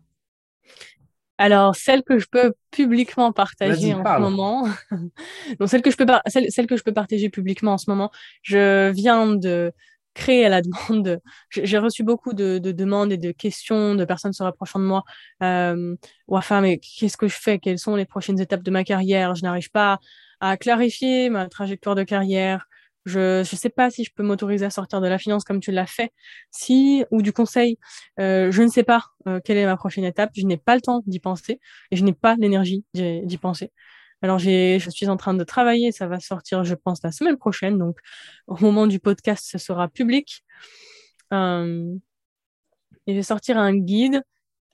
Alors, 1.37 1.75
celle 1.75 2.03
que 2.03 2.17
je 2.17 2.25
peux 2.29 2.53
publiquement 2.71 3.31
partager 3.31 3.93
en 3.93 4.03
ce 4.03 4.19
moment, 4.19 4.67
donc 5.59 5.69
celle 5.69 5.81
que 5.81 5.91
je 5.91 5.97
peux 5.97 6.05
celle, 6.25 6.51
celle, 6.51 6.67
que 6.67 6.77
je 6.77 6.83
peux 6.83 6.93
partager 6.93 7.29
publiquement 7.29 7.73
en 7.73 7.77
ce 7.77 7.89
moment, 7.89 8.11
je 8.41 8.89
viens 8.91 9.35
de 9.35 9.71
créer 10.17 10.45
à 10.45 10.49
la 10.49 10.61
demande. 10.61 11.21
J'ai 11.51 11.77
reçu 11.77 12.03
beaucoup 12.03 12.33
de, 12.33 12.57
de, 12.57 12.71
demandes 12.71 13.11
et 13.11 13.17
de 13.17 13.31
questions 13.31 13.95
de 13.95 14.03
personnes 14.03 14.33
se 14.33 14.43
rapprochant 14.43 14.79
de 14.79 14.85
moi. 14.85 15.03
Euh, 15.43 15.95
enfin, 16.27 16.61
mais 16.61 16.79
qu'est-ce 16.79 17.17
que 17.17 17.27
je 17.27 17.37
fais? 17.39 17.59
Quelles 17.59 17.79
sont 17.79 17.95
les 17.95 18.05
prochaines 18.05 18.41
étapes 18.41 18.63
de 18.63 18.71
ma 18.71 18.83
carrière? 18.83 19.35
Je 19.35 19.43
n'arrive 19.43 19.69
pas 19.69 19.99
à 20.39 20.57
clarifier 20.57 21.29
ma 21.29 21.47
trajectoire 21.47 21.95
de 21.95 22.03
carrière. 22.03 22.67
Je 23.07 23.39
ne 23.39 23.43
sais 23.43 23.69
pas 23.69 23.89
si 23.89 24.03
je 24.03 24.11
peux 24.13 24.21
m'autoriser 24.21 24.65
à 24.65 24.69
sortir 24.69 24.99
de 24.99 25.07
la 25.07 25.17
finance 25.17 25.45
comme 25.45 25.61
tu 25.61 25.71
l'as 25.71 25.85
fait, 25.85 26.11
si 26.51 27.05
ou 27.09 27.21
du 27.21 27.31
conseil. 27.31 27.79
Euh, 28.19 28.51
je 28.51 28.61
ne 28.61 28.67
sais 28.67 28.83
pas 28.83 29.05
euh, 29.27 29.39
quelle 29.43 29.57
est 29.57 29.65
ma 29.65 29.77
prochaine 29.77 30.03
étape. 30.03 30.31
Je 30.35 30.45
n'ai 30.45 30.57
pas 30.57 30.75
le 30.75 30.81
temps 30.81 31.03
d'y 31.07 31.21
penser 31.21 31.61
et 31.91 31.95
je 31.95 32.03
n'ai 32.03 32.11
pas 32.11 32.35
l'énergie 32.35 32.83
d'y 32.93 33.37
penser. 33.37 33.71
Alors, 34.21 34.39
j'ai, 34.39 34.79
je 34.79 34.89
suis 34.89 35.07
en 35.07 35.15
train 35.15 35.33
de 35.33 35.43
travailler, 35.45 35.91
ça 35.93 36.07
va 36.07 36.19
sortir, 36.19 36.65
je 36.65 36.75
pense, 36.75 37.01
la 37.01 37.11
semaine 37.13 37.37
prochaine. 37.37 37.77
Donc, 37.77 37.97
au 38.47 38.57
moment 38.57 38.87
du 38.87 38.99
podcast, 38.99 39.47
ce 39.49 39.57
sera 39.57 39.87
public. 39.87 40.43
Euh, 41.33 41.95
et 43.05 43.13
je 43.13 43.17
vais 43.17 43.23
sortir 43.23 43.57
un 43.57 43.73
guide 43.73 44.21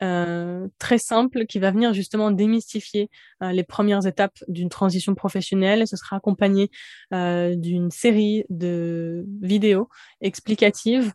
euh, 0.02 0.68
très 0.80 0.98
simple 0.98 1.46
qui 1.46 1.60
va 1.60 1.72
venir 1.72 1.94
justement 1.94 2.32
démystifier 2.32 3.10
euh, 3.41 3.52
les 3.52 3.64
premières 3.64 4.06
étapes 4.06 4.38
d'une 4.48 4.70
transition 4.70 5.16
professionnelle. 5.16 5.88
Ce 5.88 5.96
sera 5.96 6.18
accompagné 6.18 6.72
euh, 7.14 7.56
d'une 7.56 7.91
série 7.91 8.44
de 8.50 9.26
vidéos 9.41 9.89
explicatives 10.22 11.14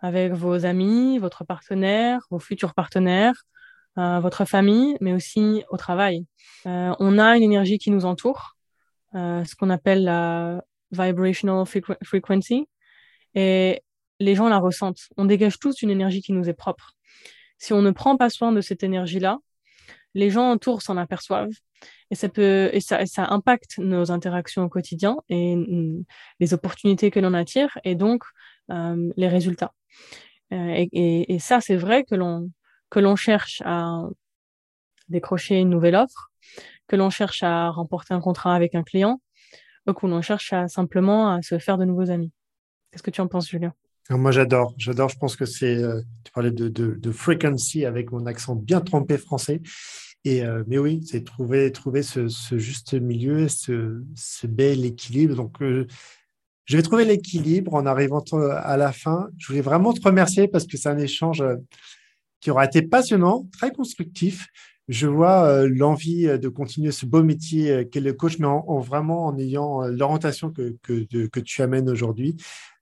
avec 0.01 0.33
vos 0.33 0.65
amis, 0.65 1.17
votre 1.19 1.43
partenaire, 1.43 2.21
vos 2.29 2.39
futurs 2.39 2.73
partenaires, 2.73 3.45
euh, 3.97 4.19
votre 4.19 4.45
famille, 4.45 4.97
mais 5.01 5.13
aussi 5.13 5.63
au 5.69 5.77
travail. 5.77 6.25
Euh, 6.65 6.93
on 6.99 7.19
a 7.19 7.35
une 7.35 7.43
énergie 7.43 7.77
qui 7.77 7.91
nous 7.91 8.05
entoure, 8.05 8.55
euh, 9.15 9.43
ce 9.43 9.55
qu'on 9.55 9.69
appelle 9.69 10.03
la 10.03 10.63
vibrational 10.91 11.65
frequency, 12.03 12.67
et 13.35 13.81
les 14.19 14.35
gens 14.35 14.47
la 14.47 14.57
ressentent. 14.57 15.09
On 15.17 15.25
dégage 15.25 15.59
tous 15.59 15.81
une 15.81 15.89
énergie 15.89 16.21
qui 16.21 16.33
nous 16.33 16.49
est 16.49 16.53
propre 16.53 16.93
si 17.60 17.74
on 17.74 17.82
ne 17.82 17.91
prend 17.91 18.18
pas 18.18 18.30
soin 18.30 18.51
de 18.51 18.62
cette 18.62 18.84
énergie-là, 18.84 19.38
les 20.16 20.30
gens 20.32 20.51
autour 20.51 20.82
s'en 20.82 20.97
aperçoivent 20.97 21.51
et 22.12 22.16
ça 22.16 23.28
impacte 23.30 23.78
nos 23.78 24.12
interactions 24.12 24.64
au 24.64 24.70
quotidien 24.70 25.18
et 25.30 25.55
les 26.39 26.53
opportunités 26.53 27.12
que 27.12 27.20
l'on 27.20 27.34
attire 27.34 27.78
et 27.84 27.95
donc 27.95 28.24
euh, 28.72 29.12
les 29.16 29.28
résultats. 29.28 29.74
Euh, 30.51 30.86
et, 30.91 31.38
ça, 31.39 31.62
c'est 31.62 31.76
vrai 31.76 32.03
que 32.03 32.16
l'on 32.16 32.51
que 32.89 32.99
l'on 32.99 33.16
cherche 33.16 33.62
à 33.66 34.01
décrocher 35.10 35.60
une 35.60 35.70
nouvelle 35.70 35.95
offre, 35.95 36.32
que 36.88 36.95
l'on 36.95 37.12
cherche 37.12 37.43
à 37.43 37.70
remporter 37.70 38.16
un 38.16 38.20
contrat 38.20 38.55
avec 38.55 38.74
un 38.74 38.82
client, 38.82 39.22
ou 39.86 39.93
que 39.93 40.07
l'on 40.07 40.24
cherche 40.24 40.53
simplement 40.68 41.32
à 41.32 41.41
se 41.43 41.60
faire 41.60 41.78
de 41.78 41.86
nouveaux 41.86 42.10
amis. 42.10 42.32
Qu'est-ce 42.91 43.03
que 43.03 43.12
tu 43.12 43.22
en 43.22 43.28
penses, 43.28 43.47
Julien? 43.47 43.74
Moi, 44.18 44.32
j'adore. 44.32 44.74
J'adore. 44.78 45.10
Je 45.10 45.18
pense 45.18 45.36
que 45.36 45.45
c'est. 45.45 45.76
Euh, 45.76 46.01
tu 46.24 46.32
parlais 46.32 46.51
de, 46.51 47.12
frequency 47.12 47.86
avec 47.86 48.12
mon 48.12 48.26
accent 48.26 48.55
bien 48.55 48.82
trempé 48.82 49.18
français. 49.18 49.62
Et, 50.26 50.43
euh, 50.43 50.64
mais 50.68 50.78
oui, 50.78 51.01
c'est 51.05 51.24
trouver, 51.24 51.72
trouver 51.72 52.01
ce, 52.03 52.28
juste 52.57 52.93
milieu, 52.93 53.47
ce, 53.47 54.01
bel 54.47 54.84
équilibre. 54.84 55.36
Donc, 55.36 55.62
euh, 55.62 55.86
je 56.66 56.76
vais 56.76 56.84
trouver 56.84 57.05
l'équilibre 57.05 57.74
en 57.74 57.86
arrivant 57.86 58.24
à 58.32 58.78
la 58.78 58.91
fin. 58.91 59.30
Je 59.38 59.47
voulais 59.47 59.62
vraiment 59.62 59.93
te 59.93 60.01
remercier 60.01 60.47
parce 60.47 60.66
que 60.66 60.78
c'est 60.78 60.89
un 60.89 60.97
échange 60.97 61.43
qui 62.41 62.51
aura 62.51 62.66
été 62.66 62.82
passionnant, 62.82 63.47
très 63.51 63.72
constructif. 63.72 64.47
Je 64.88 65.07
vois 65.07 65.68
l'envie 65.68 66.26
de 66.26 66.49
continuer 66.49 66.91
ce 66.91 67.05
beau 67.05 67.24
métier 67.24 67.88
qu'est 67.91 67.99
le 67.99 68.14
coach, 68.14 68.38
mais 68.39 68.47
en, 68.47 68.80
vraiment 68.80 69.28
en 69.28 69.38
ayant 69.38 69.82
l'orientation 69.88 70.51
que, 70.51 70.76
que 70.84 71.39
tu 71.39 71.62
amènes 71.62 71.89
aujourd'hui 71.89 72.38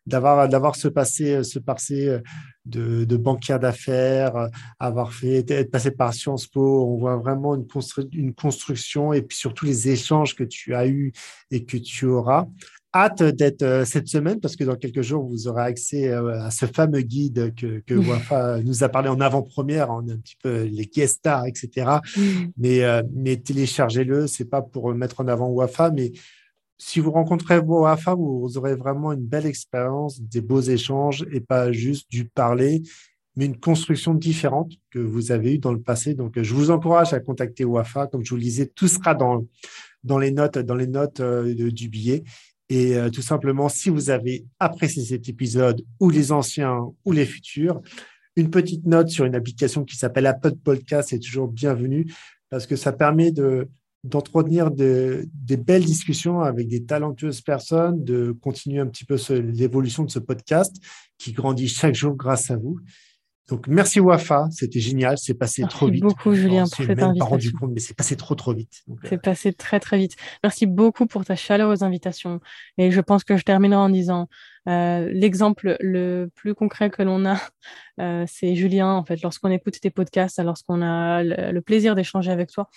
d'avoir 0.08 0.50
d'avoir 0.50 0.76
ce 0.76 0.88
passé 0.88 1.44
ce 1.44 1.60
passé 1.60 2.20
de, 2.66 3.06
de 3.06 3.18
banquier 3.18 3.60
d'affaires 3.60 4.50
avoir 4.80 5.14
fait 5.14 5.50
être 5.52 5.70
passé 5.70 5.92
par 5.92 6.14
Sciences 6.14 6.48
Po 6.48 6.86
on 6.86 6.98
voit 6.98 7.18
vraiment 7.18 7.56
une, 7.56 7.68
une 8.14 8.34
construction 8.34 9.14
et 9.14 9.22
puis 9.22 9.38
surtout 9.38 9.66
les 9.66 9.90
échanges 9.90 10.36
que 10.36 10.44
tu 10.44 10.74
as 10.74 10.88
eu 10.88 11.12
et 11.52 11.66
que 11.66 11.78
tu 11.78 12.06
auras 12.06 12.48
hâte 12.98 13.24
d'être 13.24 13.62
euh, 13.64 13.86
cette 13.86 14.08
semaine 14.08 14.40
parce 14.40 14.56
que 14.56 14.64
dans 14.64 14.76
quelques 14.76 15.02
jours, 15.02 15.26
vous 15.26 15.48
aurez 15.48 15.64
accès 15.64 16.10
euh, 16.10 16.42
à 16.42 16.52
ce 16.52 16.66
fameux 16.66 17.02
guide 17.02 17.54
que, 17.56 17.80
que 17.86 17.94
Wafa 18.10 18.62
nous 18.62 18.84
a 18.84 18.90
parlé 18.90 19.10
en 19.10 19.20
avant-première. 19.20 19.90
On 19.90 20.08
est 20.08 20.14
un 20.14 20.18
petit 20.18 20.38
peu 20.42 20.64
les 20.64 20.86
guest 20.86 21.18
stars, 21.18 21.46
etc. 21.46 21.98
Mais, 22.58 22.84
euh, 22.84 23.04
mais 23.14 23.38
téléchargez-le. 23.38 24.28
C'est 24.28 24.46
pas 24.46 24.62
pour 24.62 24.94
mettre 24.94 25.22
en 25.22 25.28
avant 25.28 25.50
Wafa, 25.50 25.92
mais 25.92 26.12
si 26.78 27.00
vous 27.00 27.12
rencontrez 27.12 27.58
Wafa, 27.58 28.14
vous 28.14 28.58
aurez 28.58 28.76
vraiment 28.76 29.12
une 29.12 29.26
belle 29.26 29.46
expérience, 29.46 30.22
des 30.22 30.42
beaux 30.42 30.62
échanges 30.62 31.26
et 31.32 31.40
pas 31.40 31.72
juste 31.72 32.10
du 32.12 32.26
parler, 32.26 32.84
mais 33.36 33.46
une 33.46 33.60
construction 33.60 34.14
différente 34.14 34.72
que 34.92 35.00
vous 35.00 35.32
avez 35.32 35.56
eue 35.56 35.60
dans 35.60 35.72
le 35.72 35.82
passé. 35.82 36.14
Donc, 36.14 36.42
je 36.42 36.54
vous 36.54 36.72
encourage 36.72 37.14
à 37.14 37.20
contacter 37.20 37.66
Wafa. 37.66 38.08
Comme 38.08 38.24
je 38.24 38.30
vous 38.30 38.36
le 38.36 38.44
disais, 38.44 38.68
tout 38.68 38.88
sera 38.88 39.16
dans, 39.16 39.46
dans 40.04 40.18
les 40.18 40.32
notes, 40.32 40.58
dans 40.58 40.76
les 40.76 40.88
notes 40.88 41.20
euh, 41.20 41.72
du 41.72 41.90
billet. 41.90 42.24
Et 42.70 42.96
euh, 42.96 43.10
tout 43.10 43.22
simplement, 43.22 43.70
si 43.70 43.90
vous 43.90 44.10
avez 44.10 44.46
apprécié 44.60 45.04
cet 45.04 45.30
épisode 45.30 45.84
ou 46.00 46.10
les 46.10 46.32
anciens 46.32 46.92
ou 47.06 47.12
les 47.12 47.26
futurs, 47.26 47.82
une 48.36 48.50
petite 48.50 48.86
note 48.86 49.10
sur 49.10 49.26
une 49.26 49.36
application 49.36 49.84
qui 49.84 49.96
s'appelle 49.96 50.28
Apple 50.28 50.56
Podcast 50.64 51.14
est 51.14 51.20
toujours 51.20 51.48
bienvenue 51.48 52.06
parce 52.50 52.68
que 52.68 52.76
ça 52.76 52.92
permet 52.92 53.32
de, 53.32 53.68
d'entretenir 54.08 54.72
des 54.72 55.58
belles 55.58 55.86
discussions 55.86 56.42
avec 56.42 56.68
des 56.68 56.84
talentueuses 56.86 57.42
personnes, 57.42 58.04
de 58.04 58.32
continuer 58.32 58.80
un 58.80 58.88
petit 58.88 59.06
peu 59.06 59.18
l'évolution 59.40 60.04
de 60.04 60.12
ce 60.12 60.20
podcast 60.20 60.76
qui 61.18 61.34
grandit 61.34 61.68
chaque 61.68 61.96
jour 61.96 62.16
grâce 62.16 62.52
à 62.52 62.58
vous. 62.58 62.80
Donc, 63.50 63.68
merci 63.68 64.02
Wafa, 64.02 64.50
c'était 64.52 64.82
génial, 64.82 65.18
c'est 65.18 65.34
passé 65.34 65.64
trop 65.70 65.88
vite. 65.88 66.04
Merci 66.04 66.16
beaucoup, 66.16 66.36
Julien, 66.36 66.64
pour 66.64 66.86
cette 66.86 66.90
invitation. 66.90 67.18
pas 67.18 67.26
rendu 67.26 67.54
compte, 67.54 67.72
mais 67.74 67.80
c'est 67.80 67.96
passé 67.96 68.18
trop, 68.18 68.36
trop 68.36 68.54
vite. 68.54 68.84
C'est 69.04 69.14
euh, 69.16 69.18
passé 69.18 69.54
très, 69.54 69.80
très 69.80 69.98
vite. 69.98 70.18
Merci 70.44 70.66
beaucoup 70.66 71.06
pour 71.06 71.24
ta 71.24 71.38
chaleureuse 71.38 71.82
invitation. 71.82 72.42
Et 72.78 72.92
je 72.92 73.00
pense 73.00 73.24
que 73.24 73.38
je 73.38 73.44
terminerai 73.44 73.80
en 73.80 73.90
disant, 73.90 74.28
euh, 74.68 75.10
l'exemple 75.12 75.78
le 75.80 76.30
plus 76.36 76.54
concret 76.54 76.90
que 76.90 77.02
l'on 77.02 77.26
a, 77.26 77.40
euh, 78.02 78.26
c'est 78.28 78.56
Julien. 78.56 78.94
En 78.94 79.06
fait, 79.06 79.22
lorsqu'on 79.22 79.50
écoute 79.50 79.80
tes 79.80 79.90
podcasts, 79.90 80.42
lorsqu'on 80.44 80.82
a 80.82 81.24
le, 81.24 81.62
plaisir 81.62 81.96
d'échanger 81.96 82.32
avec 82.32 82.52
toi, 82.52 82.70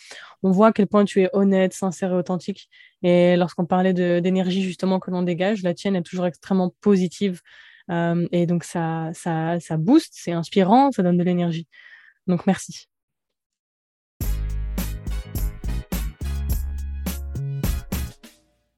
on 0.42 0.50
voit 0.50 0.68
à 0.68 0.72
quel 0.72 0.86
point 0.86 1.04
tu 1.04 1.22
es 1.22 1.30
honnête, 1.32 1.72
sincère 1.72 2.12
et 2.12 2.14
authentique. 2.16 2.68
Et 3.02 3.36
lorsqu'on 3.36 3.66
parlait 3.66 3.92
d'énergie 3.94 4.62
justement 4.62 5.00
que 5.00 5.10
l'on 5.10 5.22
dégage, 5.22 5.62
la 5.62 5.74
tienne 5.74 5.96
est 5.96 6.02
toujours 6.02 6.26
extrêmement 6.26 6.74
positive. 6.80 7.40
Euh, 7.90 8.26
et 8.32 8.46
donc 8.46 8.64
ça, 8.64 9.10
ça, 9.14 9.58
ça 9.60 9.76
booste, 9.76 10.12
c'est 10.14 10.32
inspirant, 10.32 10.92
ça 10.92 11.02
donne 11.02 11.18
de 11.18 11.24
l'énergie. 11.24 11.66
Donc 12.26 12.46
merci. 12.46 12.88